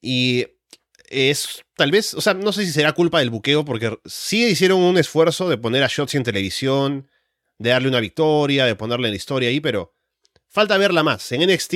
Y 0.00 0.46
es 1.08 1.64
tal 1.76 1.90
vez, 1.90 2.14
o 2.14 2.20
sea, 2.20 2.34
no 2.34 2.52
sé 2.52 2.64
si 2.66 2.72
será 2.72 2.92
culpa 2.92 3.20
del 3.20 3.30
buqueo, 3.30 3.64
porque 3.64 3.98
sí 4.04 4.46
hicieron 4.46 4.80
un 4.80 4.98
esfuerzo 4.98 5.48
de 5.48 5.58
poner 5.58 5.82
a 5.82 5.88
Shotzi 5.88 6.16
en 6.16 6.24
televisión, 6.24 7.08
de 7.58 7.70
darle 7.70 7.88
una 7.88 8.00
victoria, 8.00 8.66
de 8.66 8.76
ponerle 8.76 9.08
en 9.08 9.12
la 9.12 9.16
historia 9.16 9.48
ahí, 9.48 9.60
pero 9.60 9.94
falta 10.48 10.78
verla 10.78 11.02
más. 11.02 11.32
En 11.32 11.42
NXT 11.42 11.74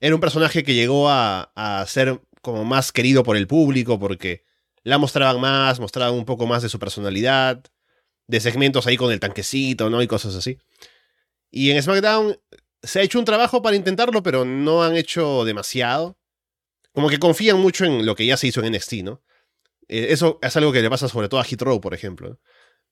era 0.00 0.14
un 0.14 0.20
personaje 0.20 0.62
que 0.62 0.74
llegó 0.74 1.08
a, 1.08 1.52
a 1.54 1.86
ser 1.86 2.20
como 2.42 2.64
más 2.64 2.92
querido 2.92 3.22
por 3.22 3.36
el 3.36 3.46
público, 3.46 3.98
porque 3.98 4.44
la 4.82 4.98
mostraban 4.98 5.40
más, 5.40 5.80
mostraban 5.80 6.14
un 6.14 6.24
poco 6.24 6.46
más 6.46 6.62
de 6.62 6.68
su 6.68 6.78
personalidad, 6.78 7.62
de 8.28 8.40
segmentos 8.40 8.86
ahí 8.86 8.96
con 8.96 9.12
el 9.12 9.20
tanquecito, 9.20 9.90
¿no? 9.90 10.02
Y 10.02 10.06
cosas 10.06 10.34
así. 10.34 10.58
Y 11.50 11.70
en 11.70 11.82
SmackDown 11.82 12.38
se 12.86 13.00
ha 13.00 13.02
hecho 13.02 13.18
un 13.18 13.24
trabajo 13.24 13.62
para 13.62 13.76
intentarlo, 13.76 14.22
pero 14.22 14.44
no 14.44 14.82
han 14.82 14.96
hecho 14.96 15.44
demasiado. 15.44 16.16
Como 16.92 17.08
que 17.08 17.18
confían 17.18 17.58
mucho 17.58 17.84
en 17.84 18.06
lo 18.06 18.14
que 18.14 18.24
ya 18.24 18.36
se 18.36 18.46
hizo 18.46 18.62
en 18.62 18.72
NXT, 18.72 18.92
¿no? 19.02 19.22
Eh, 19.88 20.08
eso 20.10 20.38
es 20.40 20.56
algo 20.56 20.72
que 20.72 20.82
le 20.82 20.88
pasa 20.88 21.08
sobre 21.08 21.28
todo 21.28 21.40
a 21.40 21.44
Hit 21.44 21.60
Row, 21.60 21.80
por 21.80 21.94
ejemplo. 21.94 22.40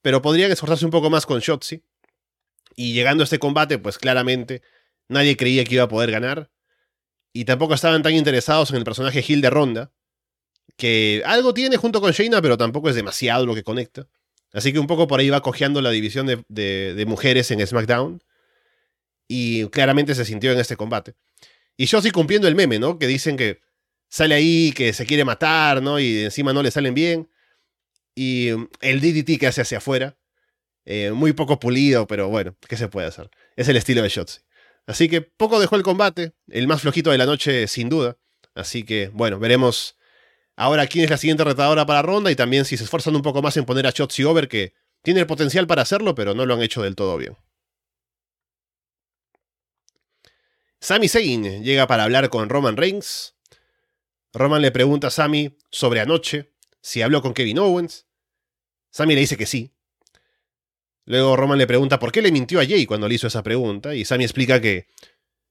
Pero 0.03 0.21
podrían 0.21 0.51
esforzarse 0.51 0.85
un 0.85 0.91
poco 0.91 1.11
más 1.11 1.27
con 1.27 1.41
Shotzi. 1.41 1.83
Y 2.77 2.93
llegando 2.93 3.23
a 3.23 3.25
este 3.25 3.39
combate, 3.39 3.79
pues 3.79 3.99
claramente 3.99 4.63
nadie 5.09 5.37
creía 5.37 5.65
que 5.65 5.77
iba 5.77 5.85
a 5.85 5.89
poder 5.89 6.11
ganar. 6.11 6.51
Y 7.33 7.45
tampoco 7.45 7.75
estaban 7.75 8.03
tan 8.03 8.15
interesados 8.15 8.71
en 8.71 8.77
el 8.77 8.85
personaje 8.85 9.23
Gil 9.23 9.41
de 9.41 9.51
Ronda, 9.51 9.93
que 10.77 11.23
algo 11.25 11.55
tiene 11.55 11.77
junto 11.77 12.01
con 12.01 12.13
Shayna, 12.13 12.43
pero 12.43 12.59
tampoco 12.59 12.91
es 12.91 12.97
demasiado 12.97 13.47
lo 13.47 13.55
que 13.55 13.63
conecta. 13.63 14.09
Así 14.53 14.73
que 14.73 14.79
un 14.79 14.87
poco 14.87 15.07
por 15.09 15.21
ahí 15.21 15.31
va 15.31 15.41
cojeando 15.41 15.81
la 15.81 15.91
división 15.91 16.27
de, 16.27 16.45
de 16.95 17.07
mujeres 17.07 17.51
en 17.51 17.65
SmackDown 17.67 18.23
y 19.29 19.67
claramente 19.69 20.15
se 20.15 20.25
sintió 20.25 20.53
en 20.53 20.59
este 20.59 20.77
combate. 20.77 21.15
Y 21.77 21.87
Shotzi 21.87 22.11
cumpliendo 22.11 22.49
el 22.49 22.55
meme, 22.55 22.79
¿no? 22.79 22.99
Que 22.99 23.07
dicen 23.07 23.37
que 23.37 23.61
sale 24.09 24.35
ahí, 24.35 24.73
que 24.73 24.93
se 24.93 25.07
quiere 25.07 25.25
matar, 25.25 25.83
¿no? 25.83 25.99
Y 25.99 26.25
encima 26.25 26.53
no 26.53 26.63
le 26.63 26.71
salen 26.71 26.95
bien. 26.95 27.29
Y 28.15 28.51
mm, 28.57 28.69
el 28.81 29.01
DDT 29.01 29.39
que 29.39 29.47
hace 29.47 29.63
hacia 29.63 29.79
afuera. 29.79 30.17
Eh, 30.87 31.13
muy 31.13 31.33
poco 31.33 31.59
pulido, 31.59 32.07
pero 32.07 32.29
bueno, 32.29 32.57
¿qué 32.69 32.77
se 32.77 32.89
puede 32.89 33.07
hacer? 33.07 33.31
Es 33.57 33.69
el 33.69 33.77
estilo 33.77 34.03
de 34.03 34.09
Shotzi. 34.11 34.41
Así 34.87 35.09
que 35.09 35.23
poco 35.23 35.59
dejó 35.59 35.77
el 35.77 35.83
combate, 35.83 36.35
el 36.49 36.67
más 36.69 36.83
flojito 36.83 37.11
de 37.11 37.19
la 37.19 37.27
noche 37.27 37.67
sin 37.69 37.89
duda. 37.89 38.19
Así 38.55 38.85
que 38.85 39.11
bueno, 39.15 39.39
veremos 39.39 39.97
ahora 40.57 40.87
quién 40.87 41.05
es 41.05 41.11
la 41.11 41.17
siguiente 41.17 41.43
retadora 41.43 41.87
para 41.87 42.03
Ronda 42.03 42.31
y 42.31 42.37
también 42.37 42.67
si 42.67 42.77
se 42.77 42.85
esfuerzan 42.85 43.17
un 43.17 43.23
poco 43.23 43.41
más 43.41 43.57
en 43.57 43.65
poner 43.65 43.87
a 43.87 43.91
Shotzi 43.91 44.25
over, 44.25 44.47
que 44.47 44.75
tiene 45.03 45.21
el 45.21 45.27
potencial 45.27 45.67
para 45.67 45.83
hacerlo, 45.83 46.15
pero 46.15 46.35
no 46.35 46.45
lo 46.45 46.55
han 46.55 46.63
hecho 46.63 46.83
del 46.83 46.97
todo 46.97 47.17
bien. 47.17 47.37
Sami 50.85 51.09
Zayn 51.09 51.65
llega 51.65 51.87
para 51.87 52.05
hablar 52.05 52.29
con 52.29 52.51
Roman 52.51 52.77
Reigns. 52.77 53.35
Roman 54.35 54.61
le 54.61 54.71
pregunta 54.71 55.07
a 55.07 55.11
Sami 55.11 55.57
sobre 55.71 56.01
anoche, 56.01 56.53
si 56.83 57.01
habló 57.01 57.23
con 57.23 57.33
Kevin 57.33 57.59
Owens. 57.59 58.07
Sami 58.91 59.15
le 59.15 59.21
dice 59.21 59.39
que 59.39 59.47
sí. 59.47 59.73
Luego 61.07 61.37
Roman 61.37 61.57
le 61.57 61.67
pregunta 61.67 61.99
por 61.99 62.13
qué 62.13 62.21
le 62.21 62.31
mintió 62.31 62.61
a 62.61 62.67
Jay 62.67 62.85
cuando 62.85 63.09
le 63.09 63.15
hizo 63.15 63.27
esa 63.27 63.43
pregunta, 63.43 63.95
y 63.95 64.05
Sami 64.05 64.25
explica 64.25 64.61
que, 64.61 64.87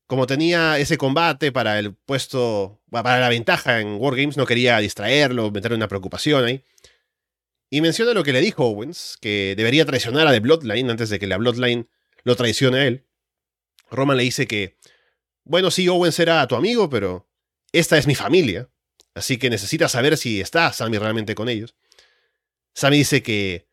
como 0.06 0.28
tenía 0.28 0.78
ese 0.78 1.00
combate 1.00 1.52
para 1.52 1.80
el 1.80 1.96
puesto, 1.96 2.84
para 2.92 3.20
la 3.20 3.30
ventaja 3.30 3.80
en 3.80 3.96
Wargames, 4.00 4.38
no 4.38 4.46
quería 4.46 4.78
distraerlo, 4.78 5.50
meterle 5.50 5.78
una 5.78 5.88
preocupación 5.88 6.46
ahí. 6.46 6.64
Y 7.72 7.82
menciona 7.82 8.14
lo 8.14 8.22
que 8.24 8.34
le 8.34 8.42
dijo 8.42 8.66
Owens, 8.68 9.18
que 9.20 9.56
debería 9.58 9.84
traicionar 9.84 10.28
a 10.28 10.32
The 10.32 10.42
Bloodline 10.42 10.92
antes 10.92 11.10
de 11.10 11.18
que 11.18 11.26
la 11.26 11.38
Bloodline 11.38 11.90
lo 12.24 12.36
traicione 12.36 12.78
a 12.78 12.86
él. 12.86 13.08
Roman 13.90 14.18
le 14.18 14.24
dice 14.24 14.46
que 14.46 14.78
bueno, 15.44 15.72
sí, 15.72 15.88
Owen 15.88 16.12
será 16.12 16.48
tu 16.48 16.56
amigo, 16.56 16.90
pero 16.90 17.28
esta 17.72 17.98
es 17.98 18.08
mi 18.08 18.16
familia, 18.16 18.70
así 19.14 19.38
que 19.38 19.50
necesitas 19.50 19.92
saber 19.92 20.18
si 20.18 20.42
está 20.42 20.72
Sammy 20.72 20.98
realmente 20.98 21.36
con 21.36 21.50
ellos. 21.50 21.76
Sammy 22.74 22.98
dice 22.98 23.22
que 23.22 23.68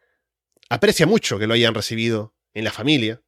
aprecia 0.69 1.07
mucho 1.07 1.39
que 1.39 1.47
lo 1.47 1.55
hayan 1.55 1.75
recibido 1.75 2.35
en 2.55 2.65
la 2.65 2.73
familia, 2.73 3.23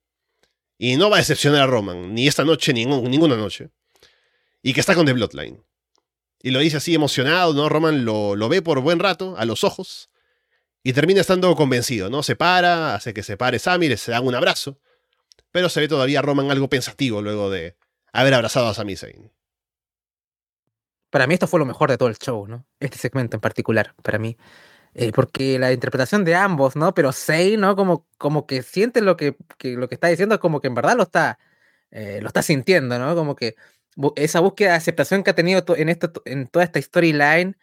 y 0.79 0.97
no 0.97 1.11
va 1.11 1.17
a 1.17 1.21
decepcionar 1.21 1.63
a 1.63 1.67
Roman, 1.67 2.13
ni 2.15 2.27
esta 2.27 2.45
noche, 2.45 2.73
ni 2.73 2.85
ninguna 2.85 3.37
noche, 3.37 3.71
y 4.63 4.73
que 4.73 4.81
está 4.81 4.95
con 4.95 5.07
The 5.07 5.13
Bloodline. 5.13 5.63
Y 6.43 6.51
lo 6.51 6.59
dice 6.59 6.79
así 6.79 6.93
emocionado, 6.93 7.55
¿no? 7.55 7.69
Roman 7.69 8.05
lo, 8.05 8.35
lo 8.35 8.49
ve 8.49 8.63
por 8.63 8.81
buen 8.81 8.99
rato, 8.99 9.37
a 9.39 9.45
los 9.45 9.63
ojos, 9.63 10.11
y 10.83 10.93
termina 10.93 11.21
estando 11.21 11.55
convencido, 11.55 12.11
¿no? 12.11 12.25
Se 12.25 12.35
para, 12.35 12.97
hace 12.97 13.15
que 13.15 13.23
se 13.23 13.37
pare 13.37 13.61
Sammy, 13.61 13.97
se 13.97 14.11
dan 14.11 14.27
un 14.27 14.35
abrazo, 14.35 14.81
pero 15.53 15.69
se 15.69 15.79
ve 15.79 15.87
todavía 15.87 16.23
Roman 16.23 16.51
algo 16.51 16.69
pensativo 16.69 17.23
luego 17.23 17.49
de 17.51 17.77
haber 18.13 18.35
abrazado 18.35 18.69
a 18.69 18.75
Sami 18.75 18.97
Zayn. 18.97 19.31
Para 21.11 21.27
mí 21.27 21.35
esto 21.35 21.47
fue 21.47 21.61
lo 21.61 21.67
mejor 21.67 21.91
de 21.91 21.99
todo 21.99 22.09
el 22.09 22.17
show, 22.17 22.47
¿no? 22.47 22.67
Este 22.81 22.97
segmento 22.97 23.37
en 23.37 23.41
particular, 23.41 23.95
para 24.03 24.19
mí. 24.19 24.37
Eh, 24.95 25.13
porque 25.13 25.59
la 25.59 25.73
interpretación 25.73 26.25
de 26.25 26.35
ambos, 26.35 26.77
¿no? 26.77 26.95
Pero 26.95 27.13
Zayn, 27.13 27.61
¿no? 27.61 27.77
Como, 27.77 28.07
como 28.19 28.47
que 28.47 28.63
siente 28.63 29.01
lo 29.01 29.17
que, 29.17 29.37
lo 29.63 29.89
que 29.89 29.95
está 29.95 30.09
diciendo, 30.09 30.39
como 30.41 30.61
que 30.61 30.69
en 30.69 30.75
verdad 30.75 30.97
lo 30.97 31.05
está, 31.05 31.39
eh, 31.91 32.19
lo 32.23 32.29
está 32.29 32.43
sintiendo, 32.43 32.99
¿no? 32.99 33.15
Como 33.15 33.37
que 33.37 33.57
esa 34.17 34.41
búsqueda 34.41 34.71
de 34.71 34.77
aceptación 34.77 35.23
que 35.23 35.31
ha 35.31 35.35
tenido 35.35 35.65
en, 35.77 35.89
esto, 35.89 36.13
en 36.25 36.47
toda 36.47 36.65
esta 36.65 36.81
storyline, 36.81 37.57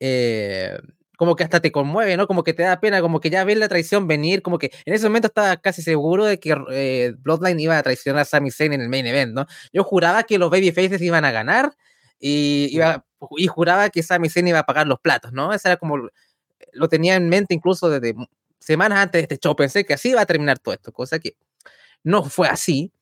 eh, 0.00 0.78
como 1.18 1.34
que 1.34 1.42
hasta 1.42 1.58
te 1.58 1.72
conmueve, 1.72 2.16
¿no? 2.16 2.28
Como 2.28 2.44
que 2.44 2.54
te 2.54 2.62
da 2.62 2.78
pena, 2.78 3.00
como 3.00 3.20
que 3.20 3.28
ya 3.28 3.42
ves 3.42 3.58
la 3.58 3.66
traición 3.66 4.06
venir, 4.06 4.40
como 4.40 4.56
que 4.56 4.70
en 4.84 4.94
ese 4.94 5.08
momento 5.08 5.26
estaba 5.26 5.56
casi 5.56 5.82
seguro 5.82 6.24
de 6.24 6.38
que 6.38 6.56
eh, 6.70 7.12
Bloodline 7.18 7.58
iba 7.58 7.76
a 7.76 7.82
traicionar 7.82 8.22
a 8.22 8.24
Sami 8.24 8.52
Zayn 8.52 8.72
en 8.72 8.82
el 8.82 8.88
main 8.88 9.04
event, 9.04 9.34
¿no? 9.34 9.44
Yo 9.72 9.82
juraba 9.82 10.22
que 10.22 10.38
los 10.38 10.48
babyfaces 10.48 11.02
iban 11.02 11.24
a 11.24 11.32
ganar 11.32 11.72
y, 12.20 12.68
iba, 12.70 13.04
y 13.36 13.48
juraba 13.48 13.90
que 13.90 14.04
Sami 14.04 14.28
Zayn 14.28 14.46
iba 14.46 14.60
a 14.60 14.62
pagar 14.62 14.86
los 14.86 15.00
platos, 15.00 15.32
¿no? 15.32 15.52
Eso 15.52 15.66
era 15.66 15.76
como, 15.76 16.08
lo 16.72 16.88
tenía 16.88 17.16
en 17.16 17.28
mente 17.28 17.52
incluso 17.52 17.90
desde 17.90 18.14
semanas 18.60 19.00
antes 19.00 19.18
de 19.18 19.22
este 19.22 19.38
show, 19.38 19.56
pensé 19.56 19.84
que 19.84 19.94
así 19.94 20.10
iba 20.10 20.20
a 20.20 20.26
terminar 20.26 20.60
todo 20.60 20.72
esto, 20.72 20.92
cosa 20.92 21.18
que 21.18 21.34
no 22.04 22.22
fue 22.22 22.46
así, 22.46 22.92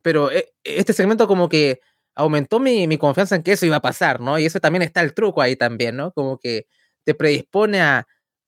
pero 0.00 0.30
eh, 0.30 0.52
este 0.62 0.92
segmento 0.92 1.26
como 1.26 1.48
que 1.48 1.80
aumentó 2.14 2.60
mi, 2.60 2.86
mi 2.86 2.98
confianza 2.98 3.34
en 3.34 3.42
que 3.42 3.52
eso 3.52 3.66
iba 3.66 3.76
a 3.76 3.82
pasar, 3.82 4.20
¿no? 4.20 4.38
Y 4.38 4.46
eso 4.46 4.60
también 4.60 4.82
está 4.82 5.00
el 5.00 5.12
truco 5.12 5.42
ahí 5.42 5.56
también, 5.56 5.96
¿no? 5.96 6.12
Como 6.12 6.38
que 6.38 6.68
te 7.04 7.14
predispone 7.14 7.80
a, 7.82 8.06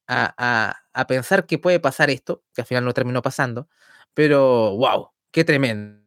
a, 0.08 1.06
pensar 1.06 1.46
que 1.46 1.58
puede 1.58 1.80
pasar 1.80 2.10
esto, 2.10 2.42
que 2.54 2.62
al 2.62 2.66
final 2.66 2.84
no 2.84 2.94
terminó 2.94 3.22
pasando, 3.22 3.68
pero 4.14 4.76
wow, 4.76 5.10
qué 5.30 5.44
tremendo. 5.44 6.00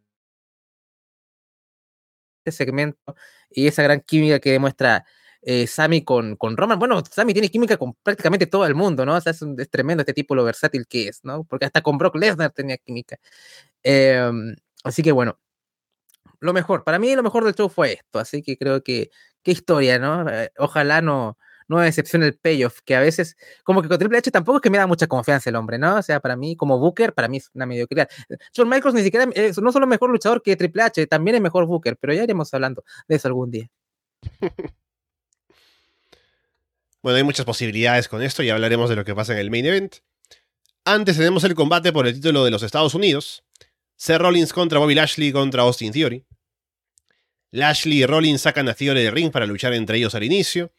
Este 2.44 2.64
segmento 2.64 3.16
y 3.50 3.68
esa 3.68 3.84
gran 3.84 4.02
química 4.02 4.40
que 4.40 4.52
demuestra 4.52 5.06
eh, 5.42 5.68
Sammy 5.68 6.04
con, 6.04 6.36
con 6.36 6.58
Roman. 6.58 6.80
Bueno, 6.80 7.02
Sammy 7.10 7.34
tiene 7.34 7.50
química 7.50 7.78
con 7.78 7.94
prácticamente 8.04 8.48
todo 8.48 8.66
el 8.66 8.76
mundo, 8.76 9.06
¿no? 9.06 9.16
O 9.16 9.18
es, 9.18 9.70
tremendo 9.72 10.02
este 10.02 10.14
tipo 10.14 10.36
lo 10.36 10.44
versátil 10.44 10.88
que 10.88 11.08
es, 11.10 11.24
¿no? 11.24 11.44
Porque 11.46 11.66
hasta 11.66 11.82
con 11.82 11.98
Brock 11.98 12.16
Lesnar 12.16 12.52
tenía 12.52 12.78
química. 12.78 13.18
Em, 13.84 14.56
así 14.84 15.04
que 15.04 15.12
bueno, 15.12 15.40
lo 16.40 16.54
mejor, 16.54 16.84
para 16.84 17.00
mí 17.00 17.16
lo 17.16 17.24
mejor 17.24 17.44
del 17.46 17.56
show 17.56 17.70
fue 17.70 17.94
esto, 17.94 18.20
así 18.20 18.42
que 18.42 18.58
creo 18.58 18.84
que, 18.84 19.12
qué 19.44 19.52
historia, 19.52 20.00
¿no? 20.00 20.30
Eh, 20.30 20.52
ojalá 20.58 21.02
no, 21.02 21.38
no 21.70 21.82
excepción 21.84 22.24
el 22.24 22.36
payoff, 22.36 22.82
que 22.84 22.96
a 22.96 23.00
veces, 23.00 23.38
como 23.64 23.82
que 23.82 23.88
con 23.88 24.00
Triple 24.00 24.18
H 24.18 24.32
tampoco 24.32 24.58
es 24.58 24.62
que 24.62 24.72
me 24.72 24.80
da 24.80 24.88
mucha 24.88 25.08
confianza 25.08 25.50
el 25.52 25.56
hombre, 25.56 25.78
¿no? 25.78 25.98
O 25.98 26.02
sea, 26.02 26.20
para 26.20 26.36
mí, 26.36 26.56
como 26.56 26.80
Booker, 26.80 27.14
para 27.14 27.28
mí 27.28 27.38
es 27.38 27.52
una 27.54 27.68
mediocridad. 27.68 28.10
John 28.56 28.68
Michaels 28.68 28.96
ni 28.96 29.04
siquiera, 29.04 29.30
es 29.36 29.58
no 29.60 29.72
solo 29.72 29.86
mejor 29.86 30.10
luchador 30.10 30.42
que 30.42 30.56
Triple 30.56 30.82
H, 30.82 31.08
también 31.08 31.36
es 31.36 31.42
mejor 31.42 31.68
Booker, 31.68 31.96
pero 31.96 32.12
ya 32.12 32.24
iremos 32.24 32.52
hablando 32.54 32.84
de 33.08 33.16
eso 33.16 33.28
algún 33.28 33.52
día. 33.52 33.70
bueno, 37.04 37.18
hay 37.18 37.24
muchas 37.24 37.46
posibilidades 37.46 38.08
con 38.08 38.24
esto 38.24 38.42
y 38.42 38.50
hablaremos 38.50 38.90
de 38.90 38.96
lo 38.96 39.06
que 39.06 39.14
pasa 39.14 39.34
en 39.34 39.40
el 39.40 39.52
main 39.52 39.68
event. 39.68 39.98
Antes 40.86 41.18
tenemos 41.18 41.44
el 41.44 41.54
combate 41.54 41.94
por 41.94 42.08
el 42.08 42.16
título 42.16 42.44
de 42.44 42.52
los 42.52 42.64
Estados 42.64 42.96
Unidos. 42.96 43.44
Seth 43.96 44.20
Rollins 44.20 44.54
contra 44.54 44.80
Bobby 44.80 44.96
Lashley 44.96 45.32
contra 45.32 45.62
Austin 45.62 45.92
Theory. 45.92 46.26
Lashley 47.52 48.02
y 48.02 48.06
Rollins 48.08 48.42
sacan 48.42 48.68
a 48.70 48.74
Theory 48.74 49.04
del 49.04 49.12
ring 49.12 49.32
para 49.32 49.46
luchar 49.46 49.74
entre 49.74 49.98
ellos 49.98 50.16
al 50.16 50.24
inicio. 50.24 50.72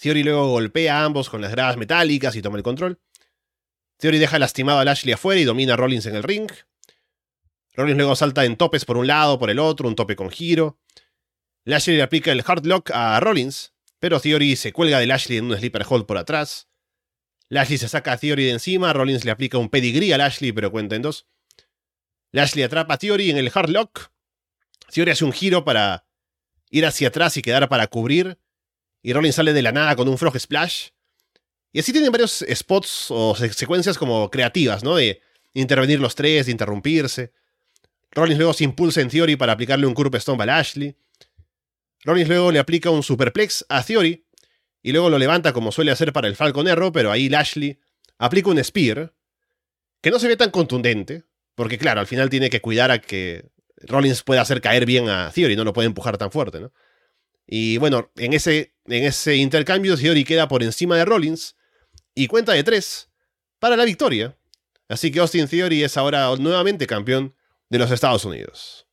Theory 0.00 0.22
luego 0.22 0.48
golpea 0.48 1.00
a 1.00 1.04
ambos 1.04 1.28
con 1.28 1.42
las 1.42 1.50
gradas 1.50 1.76
metálicas 1.76 2.34
y 2.34 2.40
toma 2.40 2.56
el 2.56 2.62
control. 2.62 2.98
Theory 3.98 4.18
deja 4.18 4.38
lastimado 4.38 4.78
a 4.78 4.84
Lashley 4.84 5.12
afuera 5.12 5.38
y 5.38 5.44
domina 5.44 5.74
a 5.74 5.76
Rollins 5.76 6.06
en 6.06 6.16
el 6.16 6.22
ring. 6.22 6.50
Rollins 7.74 7.98
luego 7.98 8.16
salta 8.16 8.46
en 8.46 8.56
topes 8.56 8.86
por 8.86 8.96
un 8.96 9.06
lado, 9.06 9.38
por 9.38 9.50
el 9.50 9.58
otro, 9.58 9.88
un 9.88 9.96
tope 9.96 10.16
con 10.16 10.30
giro. 10.30 10.78
Lashley 11.64 11.98
le 11.98 12.02
aplica 12.02 12.32
el 12.32 12.42
hard 12.46 12.64
lock 12.64 12.90
a 12.92 13.20
Rollins, 13.20 13.74
pero 13.98 14.20
Theory 14.20 14.56
se 14.56 14.72
cuelga 14.72 14.98
de 14.98 15.06
Lashley 15.06 15.36
en 15.36 15.50
un 15.50 15.58
sleeper 15.58 15.84
hold 15.86 16.06
por 16.06 16.16
atrás. 16.16 16.68
Lashley 17.50 17.76
se 17.76 17.88
saca 17.88 18.12
a 18.12 18.16
Theory 18.16 18.46
de 18.46 18.52
encima, 18.52 18.94
Rollins 18.94 19.26
le 19.26 19.32
aplica 19.32 19.58
un 19.58 19.68
pedigree 19.68 20.14
a 20.14 20.18
Lashley, 20.18 20.52
pero 20.52 20.70
cuenta 20.70 20.96
en 20.96 21.02
dos. 21.02 21.26
Lashley 22.32 22.64
atrapa 22.64 22.94
a 22.94 22.98
Theory 22.98 23.30
en 23.30 23.36
el 23.36 23.52
hard 23.54 23.68
lock. 23.68 24.12
Theory 24.90 25.10
hace 25.10 25.26
un 25.26 25.32
giro 25.32 25.62
para 25.66 26.06
ir 26.70 26.86
hacia 26.86 27.08
atrás 27.08 27.36
y 27.36 27.42
quedar 27.42 27.68
para 27.68 27.86
cubrir 27.88 28.38
y 29.02 29.12
Rollins 29.12 29.36
sale 29.36 29.52
de 29.52 29.62
la 29.62 29.72
nada 29.72 29.96
con 29.96 30.08
un 30.08 30.18
frog 30.18 30.38
splash. 30.38 30.88
Y 31.72 31.80
así 31.80 31.92
tienen 31.92 32.10
varios 32.10 32.44
spots 32.52 33.06
o 33.10 33.34
secuencias 33.34 33.96
como 33.96 34.30
creativas, 34.30 34.82
¿no? 34.82 34.96
De 34.96 35.20
intervenir 35.54 36.00
los 36.00 36.14
tres, 36.14 36.46
de 36.46 36.52
interrumpirse. 36.52 37.32
Rollins 38.10 38.38
luego 38.38 38.52
se 38.52 38.64
impulsa 38.64 39.00
en 39.00 39.08
Theory 39.08 39.36
para 39.36 39.52
aplicarle 39.52 39.86
un 39.86 39.94
curve 39.94 40.18
stomp 40.20 40.40
a 40.40 40.46
Lashley. 40.46 40.96
Rollins 42.04 42.28
luego 42.28 42.50
le 42.50 42.58
aplica 42.58 42.90
un 42.90 43.02
superplex 43.02 43.64
a 43.68 43.82
Theory. 43.82 44.26
y 44.82 44.92
luego 44.92 45.10
lo 45.10 45.18
levanta 45.18 45.52
como 45.52 45.72
suele 45.72 45.90
hacer 45.90 46.12
para 46.12 46.26
el 46.26 46.36
Falcon 46.36 46.66
pero 46.92 47.12
ahí 47.12 47.28
Lashley 47.28 47.78
aplica 48.18 48.50
un 48.50 48.62
Spear, 48.62 49.14
que 50.00 50.10
no 50.10 50.18
se 50.18 50.26
ve 50.26 50.36
tan 50.36 50.50
contundente, 50.50 51.24
porque 51.54 51.78
claro, 51.78 52.00
al 52.00 52.06
final 52.06 52.30
tiene 52.30 52.50
que 52.50 52.60
cuidar 52.60 52.90
a 52.90 53.00
que 53.00 53.50
Rollins 53.82 54.22
pueda 54.22 54.40
hacer 54.40 54.60
caer 54.60 54.86
bien 54.86 55.08
a 55.08 55.30
Theory, 55.30 55.56
no 55.56 55.64
lo 55.64 55.72
puede 55.72 55.86
empujar 55.86 56.16
tan 56.18 56.30
fuerte, 56.30 56.60
¿no? 56.60 56.72
Y 57.52 57.78
bueno, 57.78 58.12
en 58.14 58.32
ese, 58.32 58.76
en 58.86 59.02
ese 59.02 59.34
intercambio 59.34 59.96
Theory 59.96 60.22
queda 60.22 60.46
por 60.46 60.62
encima 60.62 60.96
de 60.96 61.04
Rollins 61.04 61.56
y 62.14 62.28
cuenta 62.28 62.52
de 62.52 62.62
tres 62.62 63.10
para 63.58 63.76
la 63.76 63.84
victoria. 63.84 64.36
Así 64.88 65.10
que 65.10 65.18
Austin 65.18 65.48
Theory 65.48 65.82
es 65.82 65.96
ahora 65.96 66.32
nuevamente 66.36 66.86
campeón 66.86 67.34
de 67.68 67.78
los 67.78 67.90
Estados 67.90 68.24
Unidos. 68.24 68.86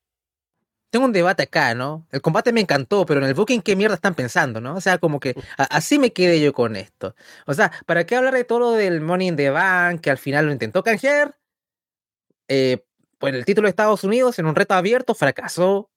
Tengo 0.89 1.05
un 1.05 1.13
debate 1.13 1.43
acá, 1.43 1.75
¿no? 1.75 2.07
El 2.11 2.21
combate 2.21 2.51
me 2.51 2.61
encantó, 2.61 3.05
pero 3.05 3.19
en 3.19 3.27
el 3.27 3.35
booking, 3.35 3.61
¿qué 3.61 3.75
mierda 3.75 3.93
están 3.93 4.15
pensando, 4.15 4.59
no? 4.59 4.75
O 4.75 4.81
sea, 4.81 4.97
como 4.97 5.19
que 5.19 5.35
así 5.57 5.99
me 5.99 6.11
quedé 6.11 6.41
yo 6.41 6.51
con 6.51 6.75
esto. 6.75 7.13
O 7.45 7.53
sea, 7.53 7.71
¿para 7.85 8.07
qué 8.07 8.15
hablar 8.15 8.33
de 8.33 8.43
todo 8.43 8.59
lo 8.59 8.71
del 8.71 9.01
Money 9.01 9.27
in 9.27 9.35
the 9.35 9.51
Bank, 9.51 10.01
que 10.01 10.09
al 10.09 10.17
final 10.17 10.47
lo 10.47 10.51
intentó 10.51 10.81
canjear? 10.83 11.37
Eh, 12.47 12.83
pues 13.19 13.35
el 13.35 13.45
título 13.45 13.67
de 13.67 13.69
Estados 13.69 14.03
Unidos 14.03 14.39
en 14.39 14.47
un 14.47 14.55
reto 14.55 14.73
abierto 14.73 15.13
fracasó. 15.13 15.91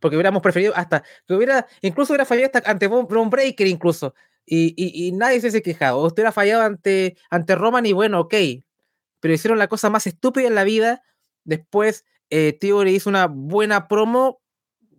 Porque 0.00 0.16
hubiéramos 0.16 0.42
preferido 0.42 0.72
hasta 0.74 1.02
que 1.26 1.34
hubiera, 1.34 1.66
incluso 1.82 2.12
hubiera 2.12 2.24
fallado 2.24 2.50
hasta 2.52 2.70
ante 2.70 2.88
Braun 2.88 3.30
Breaker, 3.30 3.66
incluso. 3.66 4.14
Y, 4.46 4.74
y, 4.76 5.12
nadie 5.12 5.40
se 5.40 5.46
hubiese 5.46 5.62
quejado. 5.62 6.02
Usted 6.02 6.22
hubiera 6.22 6.32
fallado 6.32 6.62
ante, 6.62 7.16
ante 7.30 7.54
Roman 7.54 7.86
y 7.86 7.92
bueno, 7.92 8.20
ok. 8.20 8.34
Pero 9.20 9.34
hicieron 9.34 9.58
la 9.58 9.68
cosa 9.68 9.90
más 9.90 10.06
estúpida 10.06 10.48
en 10.48 10.54
la 10.54 10.64
vida. 10.64 11.02
Después, 11.44 12.04
eh, 12.30 12.56
Theory 12.58 12.94
hizo 12.96 13.10
una 13.10 13.26
buena 13.26 13.86
promo. 13.86 14.40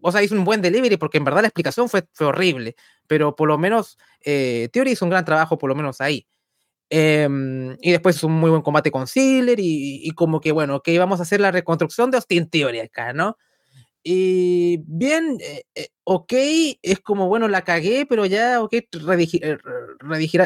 O 0.01 0.11
sea, 0.11 0.23
hizo 0.23 0.35
un 0.35 0.45
buen 0.45 0.61
delivery, 0.61 0.97
porque 0.97 1.17
en 1.17 1.25
verdad 1.25 1.41
la 1.41 1.47
explicación 1.47 1.89
fue, 1.89 2.03
fue 2.13 2.27
horrible. 2.27 2.75
Pero 3.07 3.35
por 3.35 3.47
lo 3.47 3.57
menos, 3.57 3.97
eh, 4.23 4.69
Theory 4.71 4.91
hizo 4.91 5.05
un 5.05 5.11
gran 5.11 5.25
trabajo, 5.25 5.57
por 5.57 5.69
lo 5.69 5.75
menos 5.75 5.99
ahí. 6.01 6.27
Em, 6.93 7.77
y 7.81 7.91
después 7.91 8.17
es 8.17 8.23
un 8.25 8.33
muy 8.33 8.49
buen 8.49 8.61
combate 8.61 8.91
con 8.91 9.07
Ziggler 9.07 9.57
y, 9.61 10.11
como 10.11 10.41
que, 10.41 10.51
bueno, 10.51 10.75
ok, 10.75 10.89
vamos 10.97 11.21
a 11.21 11.23
hacer 11.23 11.39
la 11.39 11.49
reconstrucción 11.49 12.11
de 12.11 12.17
Austin 12.17 12.49
Theory 12.49 12.79
acá, 12.81 13.13
¿no? 13.13 13.37
Y 14.03 14.77
bien, 14.87 15.37
eh, 15.41 15.63
eh, 15.75 15.89
ok, 16.03 16.33
es 16.81 16.99
como, 17.01 17.27
bueno, 17.27 17.47
la 17.47 17.63
cagué, 17.63 18.05
pero 18.07 18.25
ya, 18.25 18.61
ok, 18.61 18.73
eh, 18.73 19.57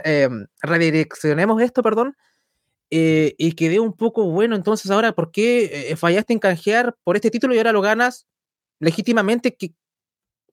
em, 0.03 0.47
redireccionemos 0.61 1.61
esto, 1.61 1.81
perdón. 1.83 2.15
y 2.89 3.53
quedé 3.53 3.79
un 3.79 3.93
poco 3.93 4.25
bueno, 4.29 4.55
entonces 4.55 4.91
ahora, 4.91 5.13
¿por 5.13 5.31
qué 5.31 5.95
fallaste 5.97 6.33
en 6.33 6.39
canjear 6.39 6.95
por 7.03 7.15
este 7.15 7.31
título 7.31 7.53
y 7.53 7.57
ahora 7.57 7.73
lo 7.73 7.81
ganas 7.81 8.27
legítimamente? 8.79 9.57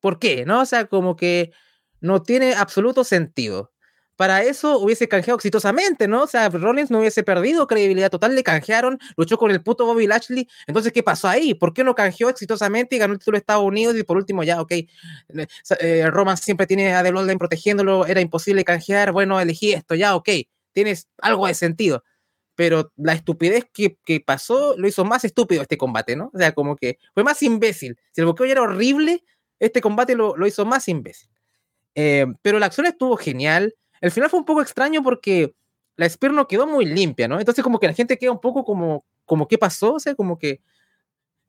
¿Por 0.00 0.18
qué? 0.18 0.44
¿No? 0.46 0.62
O 0.62 0.66
sea, 0.66 0.86
como 0.86 1.16
que 1.16 1.52
no 2.00 2.22
tiene 2.22 2.54
absoluto 2.54 3.04
sentido 3.04 3.71
para 4.16 4.42
eso 4.42 4.78
hubiese 4.78 5.08
canjeado 5.08 5.36
exitosamente, 5.36 6.06
¿no? 6.06 6.24
O 6.24 6.26
sea, 6.26 6.48
Rollins 6.48 6.90
no 6.90 7.00
hubiese 7.00 7.22
perdido 7.22 7.66
credibilidad 7.66 8.10
total, 8.10 8.34
le 8.34 8.42
canjearon, 8.42 8.98
luchó 9.16 9.38
con 9.38 9.50
el 9.50 9.62
puto 9.62 9.86
Bobby 9.86 10.06
Lashley. 10.06 10.48
Entonces, 10.66 10.92
¿qué 10.92 11.02
pasó 11.02 11.28
ahí? 11.28 11.54
¿Por 11.54 11.72
qué 11.72 11.82
no 11.82 11.94
canjeó 11.94 12.28
exitosamente 12.28 12.96
y 12.96 12.98
ganó 12.98 13.14
el 13.14 13.18
título 13.18 13.36
de 13.36 13.40
Estados 13.40 13.64
Unidos? 13.64 13.96
Y 13.96 14.02
por 14.02 14.16
último, 14.16 14.44
ya, 14.44 14.60
ok, 14.60 14.72
eh, 14.72 16.10
Roman 16.10 16.36
siempre 16.36 16.66
tiene 16.66 16.94
a 16.94 17.02
The 17.02 17.10
Bloodline 17.10 17.38
protegiéndolo, 17.38 18.06
era 18.06 18.20
imposible 18.20 18.64
canjear, 18.64 19.12
bueno, 19.12 19.40
elegí 19.40 19.72
esto, 19.72 19.94
ya, 19.94 20.14
ok, 20.14 20.28
tienes 20.72 21.08
algo 21.18 21.46
de 21.46 21.54
sentido. 21.54 22.04
Pero 22.54 22.92
la 22.96 23.14
estupidez 23.14 23.64
que, 23.72 23.96
pasó 24.26 24.74
lo 24.76 24.86
hizo 24.86 25.04
más 25.04 25.24
estúpido 25.24 25.62
este 25.62 25.78
combate, 25.78 26.16
¿no? 26.16 26.30
O 26.34 26.38
sea, 26.38 26.52
como 26.52 26.76
que 26.76 26.98
fue 27.14 27.24
más 27.24 27.42
imbécil. 27.42 27.98
Si 28.12 28.20
el 28.20 28.26
bloqueo 28.26 28.46
ya 28.46 28.52
era 28.52 28.62
horrible, 28.62 29.24
este 29.58 29.80
combate 29.80 30.14
lo, 30.14 30.36
lo 30.36 30.46
hizo 30.46 30.66
más 30.66 30.86
imbécil. 30.88 31.30
Eh, 31.94 32.26
pero 32.42 32.58
la 32.58 32.66
acción 32.66 32.86
estuvo 32.86 33.16
genial 33.16 33.74
el 34.02 34.10
final 34.10 34.28
fue 34.28 34.40
un 34.40 34.44
poco 34.44 34.60
extraño 34.60 35.02
porque 35.02 35.54
la 35.96 36.08
Spear 36.08 36.34
no 36.34 36.46
quedó 36.46 36.66
muy 36.66 36.84
limpia, 36.84 37.28
¿no? 37.28 37.38
Entonces 37.38 37.64
como 37.64 37.78
que 37.78 37.86
la 37.86 37.94
gente 37.94 38.18
queda 38.18 38.32
un 38.32 38.40
poco 38.40 38.64
como, 38.64 39.06
como 39.24 39.48
¿qué 39.48 39.56
pasó? 39.56 39.94
O 39.94 40.00
sea, 40.00 40.14
como 40.14 40.38
que 40.38 40.60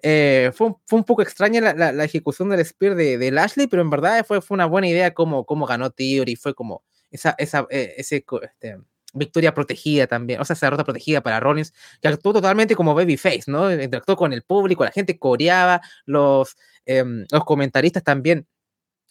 eh, 0.04 0.52
fue, 0.54 0.74
fue, 0.86 1.00
un 1.00 1.06
poco 1.06 1.22
extraña 1.22 1.62
la, 1.62 1.92
la, 1.92 2.04
ejecución 2.04 2.50
del 2.50 2.64
Spear 2.66 2.96
de, 2.96 3.18
de, 3.18 3.32
Lashley, 3.32 3.68
pero 3.68 3.82
en 3.82 3.90
verdad 3.90 4.26
fue, 4.26 4.42
fue 4.42 4.56
una 4.56 4.66
buena 4.66 4.88
idea 4.88 5.14
cómo, 5.14 5.46
cómo 5.46 5.66
ganó 5.66 5.90
Theory, 5.92 6.36
fue 6.36 6.54
como 6.54 6.84
esa, 7.10 7.36
esa 7.38 7.66
eh, 7.70 7.94
ese, 7.98 8.26
este, 8.44 8.78
victoria 9.14 9.54
protegida 9.54 10.06
también, 10.06 10.42
o 10.42 10.46
sea, 10.46 10.56
esa 10.56 10.66
derrota 10.66 10.84
protegida 10.84 11.22
para 11.22 11.40
Rollins, 11.40 11.74
que 12.02 12.10
actuó 12.10 12.34
totalmente 12.34 12.76
como 12.76 12.94
babyface, 12.94 13.44
¿no? 13.48 13.72
Interactuó 13.72 14.18
con 14.18 14.34
el 14.34 14.44
público, 14.44 14.84
la 14.84 14.92
gente 14.92 15.18
coreaba, 15.18 15.82
los, 16.06 16.58
em, 16.86 17.26
los 17.32 17.46
comentaristas 17.46 18.04
también 18.04 18.46